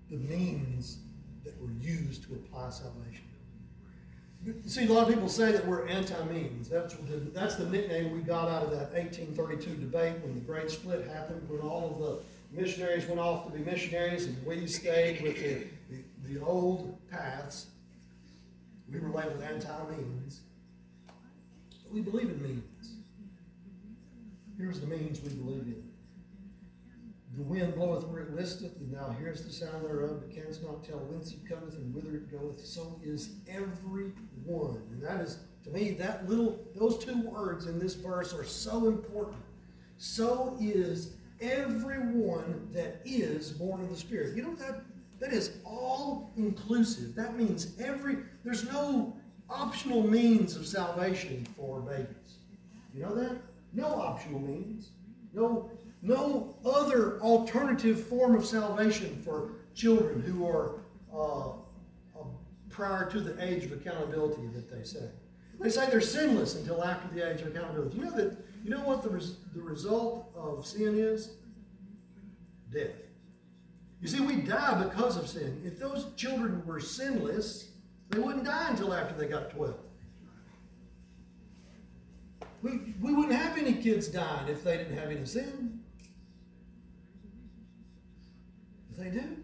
the 0.10 0.18
means 0.18 1.00
that 1.44 1.60
were 1.62 1.72
used 1.80 2.24
to 2.24 2.34
apply 2.34 2.70
salvation. 2.70 3.24
See, 4.66 4.86
a 4.86 4.94
lot 4.94 5.08
of 5.08 5.14
people 5.14 5.28
say 5.28 5.52
that 5.52 5.66
we're 5.66 5.88
anti-means. 5.88 6.70
That's 6.70 6.94
the, 6.94 7.18
that's 7.34 7.56
the 7.56 7.66
nickname 7.66 8.12
we 8.12 8.20
got 8.20 8.48
out 8.48 8.64
of 8.64 8.72
that 8.72 8.94
1832 8.94 9.76
debate 9.76 10.22
when 10.24 10.36
the 10.36 10.42
great 10.42 10.70
split 10.70 11.08
happened, 11.08 11.50
when 11.50 11.60
all 11.60 11.92
of 11.92 12.00
the 12.00 12.60
missionaries 12.62 13.06
went 13.08 13.20
off 13.20 13.46
to 13.46 13.52
be 13.52 13.64
missionaries 13.64 14.26
and 14.26 14.46
we 14.46 14.66
stayed 14.68 15.22
with 15.22 15.36
the, 15.36 15.68
the, 15.90 16.34
the 16.34 16.46
old 16.46 16.98
paths. 17.10 17.68
We 18.92 19.00
were 19.00 19.10
labeled 19.10 19.42
anti-means. 19.42 20.42
But 21.84 21.94
we 21.94 22.02
believe 22.02 22.30
in 22.30 22.42
means. 22.42 22.94
Here's 24.58 24.80
the 24.80 24.88
means 24.88 25.22
we 25.22 25.30
believe 25.30 25.64
in. 25.64 25.87
The 27.38 27.44
wind 27.44 27.76
bloweth 27.76 28.08
where 28.08 28.24
it 28.24 28.36
listeth, 28.36 28.76
and 28.78 28.92
thou 28.92 29.12
hearest 29.12 29.46
the 29.46 29.54
sound 29.54 29.86
thereof, 29.86 30.22
but 30.22 30.36
canst 30.36 30.64
not 30.64 30.84
tell 30.84 30.98
whence 30.98 31.32
it 31.32 31.48
cometh 31.48 31.76
and 31.76 31.94
whither 31.94 32.18
it 32.18 32.32
goeth. 32.32 32.66
So 32.66 33.00
is 33.04 33.36
every 33.48 34.12
one. 34.44 34.82
And 34.92 35.04
that 35.04 35.22
is, 35.22 35.38
to 35.66 35.70
me, 35.70 35.92
that 35.92 36.28
little, 36.28 36.60
those 36.76 36.98
two 36.98 37.22
words 37.22 37.68
in 37.68 37.78
this 37.78 37.94
verse 37.94 38.34
are 38.34 38.44
so 38.44 38.88
important. 38.88 39.38
So 40.00 40.58
is 40.60 41.14
everyone 41.40 42.70
that 42.74 43.02
is 43.06 43.52
born 43.52 43.82
of 43.82 43.90
the 43.92 43.98
Spirit. 43.98 44.36
You 44.36 44.42
know 44.42 44.56
that 44.56 44.82
that 45.20 45.32
is 45.32 45.58
all 45.64 46.32
inclusive. 46.38 47.14
That 47.14 47.38
means 47.38 47.74
every 47.80 48.18
there's 48.44 48.66
no 48.72 49.16
optional 49.50 50.02
means 50.02 50.56
of 50.56 50.66
salvation 50.66 51.48
for 51.56 51.82
babies. 51.82 52.38
You 52.94 53.04
know 53.04 53.16
that? 53.16 53.38
No 53.74 53.88
optional 53.88 54.40
means. 54.40 54.90
No 55.34 55.70
no 56.02 56.56
other 56.66 57.20
alternative 57.22 58.04
form 58.08 58.36
of 58.36 58.46
salvation 58.46 59.22
for 59.24 59.52
children 59.74 60.22
who 60.22 60.48
are 60.48 60.80
uh, 61.14 61.50
uh, 61.50 62.24
prior 62.70 63.10
to 63.10 63.20
the 63.20 63.44
age 63.44 63.66
of 63.66 63.72
accountability 63.72 64.48
that 64.54 64.70
they 64.70 64.84
say. 64.84 65.10
They 65.60 65.70
say 65.70 65.90
they're 65.90 66.02
sinless 66.02 66.56
until 66.56 66.84
after 66.84 67.14
the 67.14 67.32
age 67.32 67.42
of 67.42 67.48
accountability. 67.48 67.98
You 67.98 68.06
know 68.06 68.12
that 68.12 68.38
you 68.64 68.70
know 68.70 68.82
what 68.82 69.02
the, 69.02 69.10
res- 69.10 69.38
the 69.56 69.62
result 69.62 70.30
of 70.36 70.66
sin 70.66 70.98
is? 70.98 71.32
Death. 72.72 72.92
You 74.02 74.08
see, 74.08 74.20
we 74.20 74.36
die 74.38 74.84
because 74.84 75.18
of 75.18 75.28
sin. 75.28 75.62
If 75.66 75.80
those 75.80 76.08
children 76.16 76.64
were 76.66 76.80
sinless, 76.80 77.72
they 78.10 78.20
wouldn't 78.20 78.46
die 78.46 78.70
until 78.70 78.94
after 78.94 79.16
they 79.16 79.28
got 79.28 79.50
12. 79.52 79.76
We, 82.62 82.94
we 83.02 83.14
wouldn't 83.14 83.36
have 83.36 83.58
any 83.58 83.74
kids 83.74 84.08
dying 84.08 84.48
if 84.48 84.64
they 84.64 84.78
didn't 84.78 84.98
have 84.98 85.10
any 85.10 85.26
sin. 85.26 85.80
But 88.87 88.87
they 88.98 89.10
do. 89.10 89.38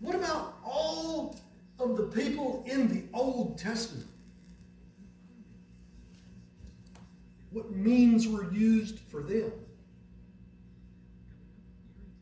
What 0.00 0.14
about 0.14 0.54
all 0.64 1.38
of 1.80 1.96
the 1.96 2.04
people 2.04 2.62
in 2.66 2.88
the 2.88 3.04
Old 3.14 3.58
Testament? 3.58 4.06
What 7.50 7.72
means 7.72 8.28
were 8.28 8.52
used 8.52 8.98
for 9.08 9.22
them? 9.22 9.50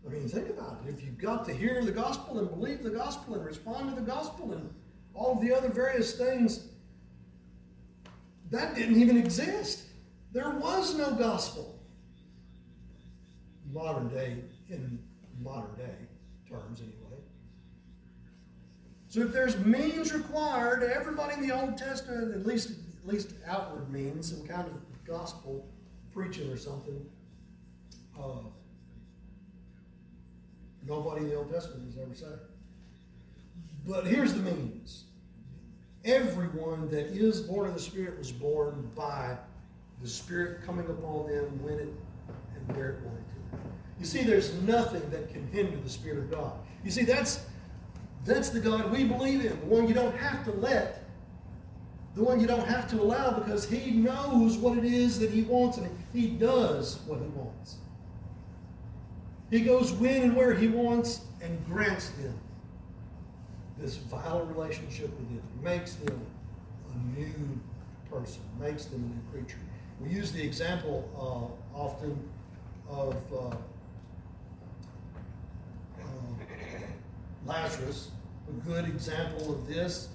I 0.07 0.11
mean, 0.11 0.29
think 0.29 0.51
about 0.51 0.81
it. 0.87 0.91
If 0.91 1.03
you've 1.03 1.19
got 1.19 1.45
to 1.47 1.55
hear 1.55 1.85
the 1.85 1.91
gospel 1.91 2.39
and 2.39 2.49
believe 2.49 2.83
the 2.83 2.91
gospel 2.91 3.35
and 3.35 3.45
respond 3.45 3.89
to 3.89 4.01
the 4.01 4.07
gospel 4.07 4.53
and 4.53 4.73
all 5.15 5.33
of 5.33 5.41
the 5.41 5.53
other 5.53 5.69
various 5.69 6.17
things, 6.17 6.69
that 8.51 8.75
didn't 8.75 9.01
even 9.01 9.17
exist. 9.17 9.83
There 10.33 10.51
was 10.51 10.97
no 10.97 11.13
gospel. 11.13 11.81
Modern 13.73 14.09
day, 14.09 14.37
in 14.71 14.99
modern 15.43 15.75
day 15.77 15.95
terms, 16.49 16.81
anyway. 16.81 17.21
So 19.09 19.21
if 19.21 19.33
there's 19.33 19.59
means 19.59 20.13
required, 20.13 20.83
everybody 20.83 21.35
in 21.35 21.47
the 21.47 21.55
Old 21.55 21.79
Testament, 21.79 22.35
at 22.35 22.47
least 22.47 22.73
at 23.07 23.13
least 23.13 23.33
outward 23.47 23.91
means, 23.91 24.31
some 24.31 24.47
kind 24.47 24.67
of 24.67 25.05
gospel 25.05 25.69
preaching 26.13 26.51
or 26.51 26.57
something. 26.57 27.05
Uh, 28.19 28.41
nobody 30.87 31.23
in 31.25 31.29
the 31.29 31.37
Old 31.37 31.53
Testament 31.53 31.85
has 31.87 32.03
ever 32.03 32.15
said. 32.15 32.39
But 33.87 34.07
here's 34.07 34.33
the 34.33 34.41
means. 34.41 35.05
Everyone 36.05 36.89
that 36.91 37.07
is 37.07 37.41
born 37.41 37.69
of 37.69 37.75
the 37.75 37.81
Spirit 37.81 38.19
was 38.19 38.33
born 38.33 38.91
by 38.97 39.37
the 40.03 40.09
Spirit 40.09 40.65
coming 40.65 40.87
upon 40.87 41.29
them 41.29 41.63
when 41.63 41.75
it 41.75 41.89
and 42.57 42.77
where 42.77 42.91
it 42.91 43.03
wanted. 43.03 43.34
You 43.99 44.07
see, 44.07 44.23
there's 44.23 44.53
nothing 44.63 45.09
that 45.11 45.33
can 45.33 45.47
hinder 45.53 45.77
the 45.77 45.89
Spirit 45.89 46.19
of 46.19 46.31
God. 46.31 46.53
You 46.85 46.91
see, 46.91 47.05
that's 47.05 47.47
that's 48.25 48.49
the 48.51 48.61
God 48.61 48.91
we 48.91 49.05
believe 49.05 49.45
in, 49.45 49.61
the 49.61 49.67
one 49.67 49.87
you 49.87 49.95
don't 49.95 50.17
have 50.17 50.45
to 50.45 50.51
let, 50.53 51.05
the 52.15 52.25
one 52.25 52.41
you 52.41 52.47
don't 52.47 52.67
have 52.67 52.89
to 52.91 53.01
allow 53.01 53.33
because 53.33 53.69
He 53.69 53.91
knows 53.91 54.57
what 54.57 54.79
it 54.79 54.85
is 54.85 55.19
that 55.19 55.31
He 55.31 55.43
wants 55.43 55.77
and 55.77 55.91
He 56.13 56.29
does 56.29 57.01
what 57.07 57.19
He 57.21 57.27
wants. 57.27 57.77
He 59.51 59.61
goes 59.61 59.93
when 59.93 60.23
and 60.23 60.37
where 60.37 60.55
He 60.55 60.69
wants 60.69 61.21
and 61.43 61.65
grants 61.67 62.11
them 62.11 62.35
this 63.79 63.97
vital 63.97 64.45
relationship 64.47 65.11
with 65.19 65.29
Him, 65.29 65.43
makes 65.63 65.95
them 65.95 66.21
a 66.93 67.19
new 67.19 67.61
person, 68.11 68.41
makes 68.61 68.87
them 68.87 69.03
a 69.03 69.07
new 69.07 69.43
creature. 69.43 69.59
We 70.01 70.11
use 70.11 70.33
the 70.33 70.43
example 70.43 71.09
uh, 71.17 71.79
often 71.79 72.19
of 72.89 73.17
uh, 73.33 73.57
Lazarus, 77.47 78.11
a 78.49 78.69
good 78.69 78.87
example 78.87 79.53
of 79.53 79.67
this, 79.67 80.09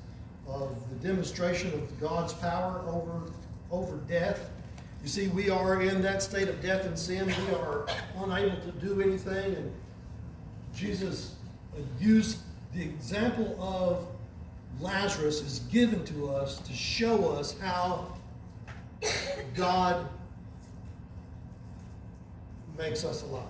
of 0.48 0.76
the 0.90 1.08
demonstration 1.08 1.74
of 1.74 2.00
God's 2.00 2.34
power 2.34 2.82
over, 2.88 3.32
over 3.72 3.98
death. 4.08 4.50
You 5.02 5.08
see, 5.08 5.28
we 5.28 5.50
are 5.50 5.82
in 5.82 6.02
that 6.02 6.22
state 6.22 6.48
of 6.48 6.62
death 6.62 6.86
and 6.86 6.98
sin. 6.98 7.28
We 7.28 7.56
are 7.56 7.88
unable 8.18 8.58
to 8.58 8.72
do 8.80 9.02
anything. 9.02 9.56
And 9.56 9.74
Jesus 10.76 11.36
used 12.00 12.40
the 12.74 12.82
example 12.82 13.56
of 13.62 14.08
Lazarus 14.80 15.42
is 15.42 15.60
given 15.72 16.04
to 16.06 16.30
us 16.30 16.58
to 16.60 16.74
show 16.74 17.30
us 17.30 17.58
how 17.60 18.14
God 19.56 20.08
makes 22.78 23.04
us 23.04 23.24
alive. 23.24 23.44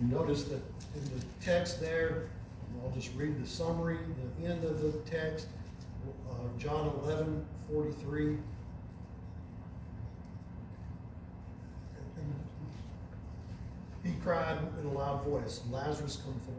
You 0.00 0.08
notice 0.08 0.44
that 0.44 0.62
in 0.94 1.04
the 1.04 1.24
text 1.40 1.80
there, 1.80 2.28
I'll 2.82 2.90
just 2.90 3.14
read 3.14 3.42
the 3.42 3.46
summary, 3.46 3.98
the 4.40 4.46
end 4.46 4.64
of 4.64 4.80
the 4.80 4.92
text, 5.10 5.46
uh, 6.30 6.34
John 6.58 6.92
11, 7.04 7.44
43. 7.70 8.36
He 14.04 14.12
cried 14.22 14.58
in 14.80 14.86
a 14.86 14.90
loud 14.90 15.22
voice, 15.24 15.60
Lazarus, 15.70 16.16
come 16.24 16.34
forth. 16.40 16.58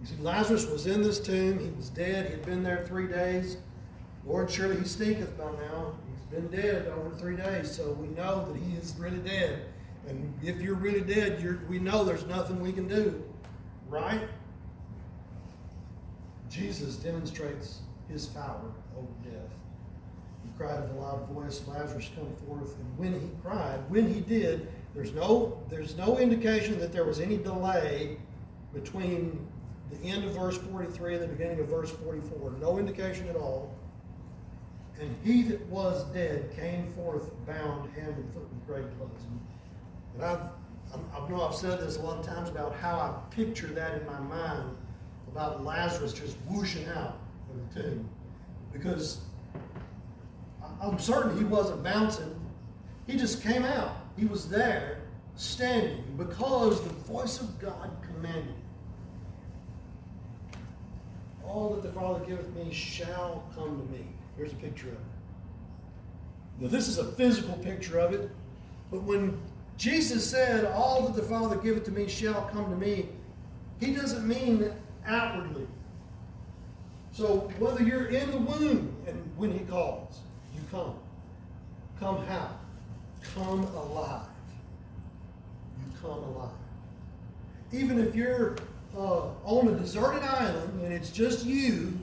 You 0.00 0.06
see, 0.08 0.20
Lazarus 0.20 0.66
was 0.66 0.88
in 0.88 1.00
this 1.00 1.20
tomb. 1.20 1.60
He 1.60 1.70
was 1.76 1.88
dead. 1.90 2.26
He 2.26 2.32
had 2.32 2.44
been 2.44 2.64
there 2.64 2.84
three 2.84 3.06
days. 3.06 3.58
Lord, 4.26 4.50
surely 4.50 4.78
he 4.78 4.84
stinketh 4.84 5.38
by 5.38 5.52
now. 5.52 5.94
He's 6.10 6.40
been 6.40 6.48
dead 6.48 6.88
over 6.88 7.10
three 7.14 7.36
days, 7.36 7.70
so 7.70 7.92
we 7.92 8.08
know 8.08 8.44
that 8.46 8.56
he 8.56 8.76
is 8.76 8.96
really 8.98 9.18
dead. 9.18 9.66
And 10.08 10.34
if 10.42 10.60
you're 10.60 10.74
really 10.74 11.02
dead, 11.02 11.40
you're, 11.40 11.60
we 11.68 11.78
know 11.78 12.02
there's 12.02 12.26
nothing 12.26 12.60
we 12.60 12.72
can 12.72 12.88
do, 12.88 13.22
right? 13.88 14.22
Jesus 16.52 16.96
demonstrates 16.96 17.80
his 18.08 18.26
power 18.26 18.60
over 18.96 19.08
death. 19.24 19.50
He 20.44 20.50
cried 20.58 20.82
with 20.82 20.90
a 20.90 21.00
loud 21.00 21.26
voice, 21.28 21.62
Lazarus, 21.66 22.10
come 22.14 22.30
forth. 22.46 22.76
And 22.76 22.98
when 22.98 23.12
he 23.14 23.30
cried, 23.42 23.78
when 23.88 24.12
he 24.12 24.20
did, 24.20 24.68
there's 24.94 25.14
no, 25.14 25.58
there's 25.70 25.96
no 25.96 26.18
indication 26.18 26.78
that 26.80 26.92
there 26.92 27.04
was 27.04 27.20
any 27.20 27.38
delay 27.38 28.18
between 28.74 29.46
the 29.90 30.08
end 30.08 30.24
of 30.24 30.32
verse 30.32 30.58
43 30.58 31.14
and 31.14 31.22
the 31.22 31.28
beginning 31.28 31.60
of 31.60 31.68
verse 31.68 31.90
44. 31.90 32.52
No 32.60 32.78
indication 32.78 33.28
at 33.28 33.36
all. 33.36 33.74
And 35.00 35.14
he 35.24 35.42
that 35.44 35.64
was 35.66 36.04
dead 36.12 36.54
came 36.54 36.92
forth 36.92 37.30
bound 37.46 37.90
hand 37.94 38.14
and 38.14 38.32
foot 38.34 38.42
with 38.42 38.66
great 38.66 38.98
clothes. 38.98 39.22
And 40.14 40.24
I've, 40.24 40.38
I 40.92 41.28
know 41.28 41.46
I've 41.46 41.54
said 41.54 41.80
this 41.80 41.96
a 41.96 42.02
lot 42.02 42.18
of 42.18 42.26
times 42.26 42.50
about 42.50 42.74
how 42.74 42.96
I 42.96 43.34
picture 43.34 43.68
that 43.68 44.00
in 44.00 44.06
my 44.06 44.20
mind 44.20 44.76
about 45.32 45.64
Lazarus 45.64 46.12
just 46.12 46.36
whooshing 46.48 46.86
out 46.88 47.18
of 47.50 47.74
the 47.74 47.82
tomb. 47.82 48.08
Because 48.72 49.20
I'm 50.80 50.98
certain 50.98 51.36
he 51.36 51.44
wasn't 51.44 51.82
bouncing. 51.82 52.34
He 53.06 53.16
just 53.16 53.42
came 53.42 53.64
out. 53.64 53.96
He 54.16 54.26
was 54.26 54.48
there, 54.48 55.02
standing, 55.36 56.04
because 56.16 56.82
the 56.82 56.90
voice 56.90 57.40
of 57.40 57.58
God 57.58 57.90
commanded. 58.02 58.54
All 61.44 61.70
that 61.70 61.82
the 61.82 61.92
Father 61.92 62.24
giveth 62.24 62.54
me 62.54 62.72
shall 62.72 63.42
come 63.54 63.80
to 63.80 63.92
me. 63.92 64.06
Here's 64.36 64.52
a 64.52 64.56
picture 64.56 64.88
of 64.88 64.94
it. 64.94 65.00
Now, 66.60 66.68
this 66.68 66.88
is 66.88 66.98
a 66.98 67.12
physical 67.12 67.54
picture 67.54 67.98
of 67.98 68.12
it, 68.12 68.30
but 68.90 69.02
when 69.02 69.40
Jesus 69.76 70.28
said, 70.28 70.64
All 70.66 71.02
that 71.06 71.16
the 71.16 71.26
Father 71.26 71.56
giveth 71.56 71.84
to 71.84 71.90
me 71.90 72.08
shall 72.08 72.48
come 72.52 72.70
to 72.70 72.76
me, 72.76 73.08
he 73.80 73.92
doesn't 73.92 74.26
mean 74.26 74.72
outwardly. 75.06 75.66
So 77.12 77.50
whether 77.58 77.82
you're 77.82 78.06
in 78.06 78.30
the 78.30 78.38
womb 78.38 78.94
and 79.06 79.32
when 79.36 79.52
he 79.52 79.60
calls, 79.60 80.20
you 80.54 80.60
come. 80.70 80.94
Come 82.00 82.24
how? 82.26 82.50
Come 83.34 83.64
alive. 83.76 84.26
You 85.78 85.92
come 86.00 86.24
alive. 86.24 86.50
Even 87.72 87.98
if 87.98 88.14
you're 88.14 88.56
uh, 88.96 89.28
on 89.44 89.68
a 89.68 89.72
deserted 89.72 90.22
island 90.22 90.82
and 90.82 90.92
it's 90.92 91.10
just 91.10 91.44
you, 91.44 91.98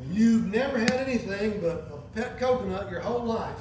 and 0.00 0.14
you've 0.14 0.46
never 0.46 0.78
had 0.78 0.92
anything 0.92 1.60
but 1.60 1.88
a 1.92 1.98
pet 2.14 2.38
coconut 2.38 2.90
your 2.90 3.00
whole 3.00 3.24
life, 3.24 3.58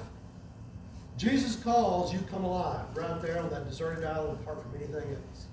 Jesus 1.18 1.56
calls, 1.56 2.12
you 2.12 2.20
come 2.32 2.44
alive 2.44 2.86
right 2.96 3.22
there 3.22 3.40
on 3.40 3.50
that 3.52 3.68
deserted 3.68 4.04
island 4.04 4.40
apart 4.42 4.62
from 4.62 4.76
anything 4.76 5.16
else. 5.16 5.46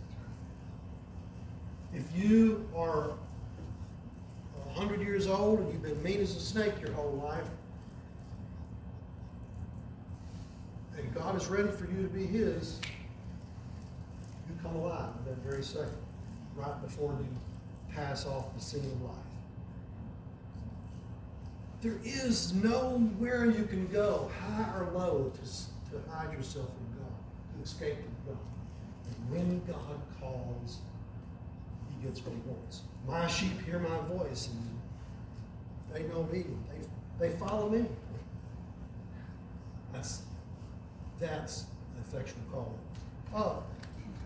If 1.95 2.05
you 2.15 2.69
are 2.75 3.13
100 4.75 5.01
years 5.01 5.27
old 5.27 5.61
and 5.61 5.73
you've 5.73 5.83
been 5.83 6.03
mean 6.03 6.21
as 6.21 6.37
a 6.37 6.41
snake 6.41 6.75
your 6.81 6.93
whole 6.93 7.13
life, 7.13 7.49
and 10.97 11.15
God 11.15 11.37
is 11.37 11.47
ready 11.47 11.71
for 11.71 11.87
you 11.87 12.03
to 12.03 12.09
be 12.09 12.27
His, 12.27 12.81
you 14.49 14.55
come 14.63 14.77
alive 14.77 15.11
at 15.15 15.25
that 15.25 15.39
very 15.39 15.63
second, 15.63 15.93
right 16.57 16.83
before 16.83 17.17
you 17.19 17.29
pass 17.95 18.27
off 18.27 18.55
the 18.55 18.61
scene 18.61 18.85
of 18.85 19.03
life. 19.03 19.15
There 21.81 21.99
is 22.05 22.53
nowhere 22.55 23.47
you 23.47 23.65
can 23.65 23.87
go, 23.87 24.31
high 24.41 24.79
or 24.79 24.91
low, 24.93 25.33
to, 25.33 25.91
to 25.93 26.11
hide 26.11 26.33
yourself 26.33 26.67
from 26.67 26.99
God, 26.99 27.13
to 27.57 27.63
escape 27.63 27.95
from 27.95 28.35
God. 28.35 28.43
And 29.07 29.31
when 29.31 29.63
God 29.65 30.01
calls, 30.21 30.79
Gets 32.03 32.21
what 32.25 32.35
He 32.35 32.41
wants. 32.49 32.83
My 33.07 33.27
sheep 33.27 33.61
hear 33.65 33.79
my 33.79 33.99
voice, 34.07 34.49
and 34.49 34.81
they 35.93 36.03
know 36.13 36.23
me. 36.25 36.45
They, 36.71 37.29
they 37.29 37.37
follow 37.37 37.69
me. 37.69 37.87
That's 39.93 40.23
that's 41.19 41.65
effectual 42.01 42.43
calling. 42.53 42.79
Oh, 43.35 43.63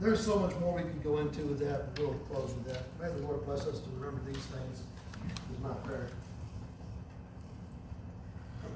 there's 0.00 0.24
so 0.24 0.38
much 0.38 0.54
more 0.56 0.74
we 0.76 0.82
could 0.82 1.02
go 1.02 1.18
into 1.18 1.42
with 1.42 1.60
that, 1.60 1.94
but 1.94 2.04
we'll 2.04 2.18
close 2.30 2.52
with 2.52 2.66
that. 2.66 2.82
May 3.00 3.08
the 3.08 3.26
Lord 3.26 3.44
bless 3.46 3.66
us 3.66 3.80
to 3.80 3.90
remember 3.90 4.20
these 4.26 4.44
things. 4.44 4.82
Is 5.52 5.58
my 5.62 5.72
prayer. 5.74 6.08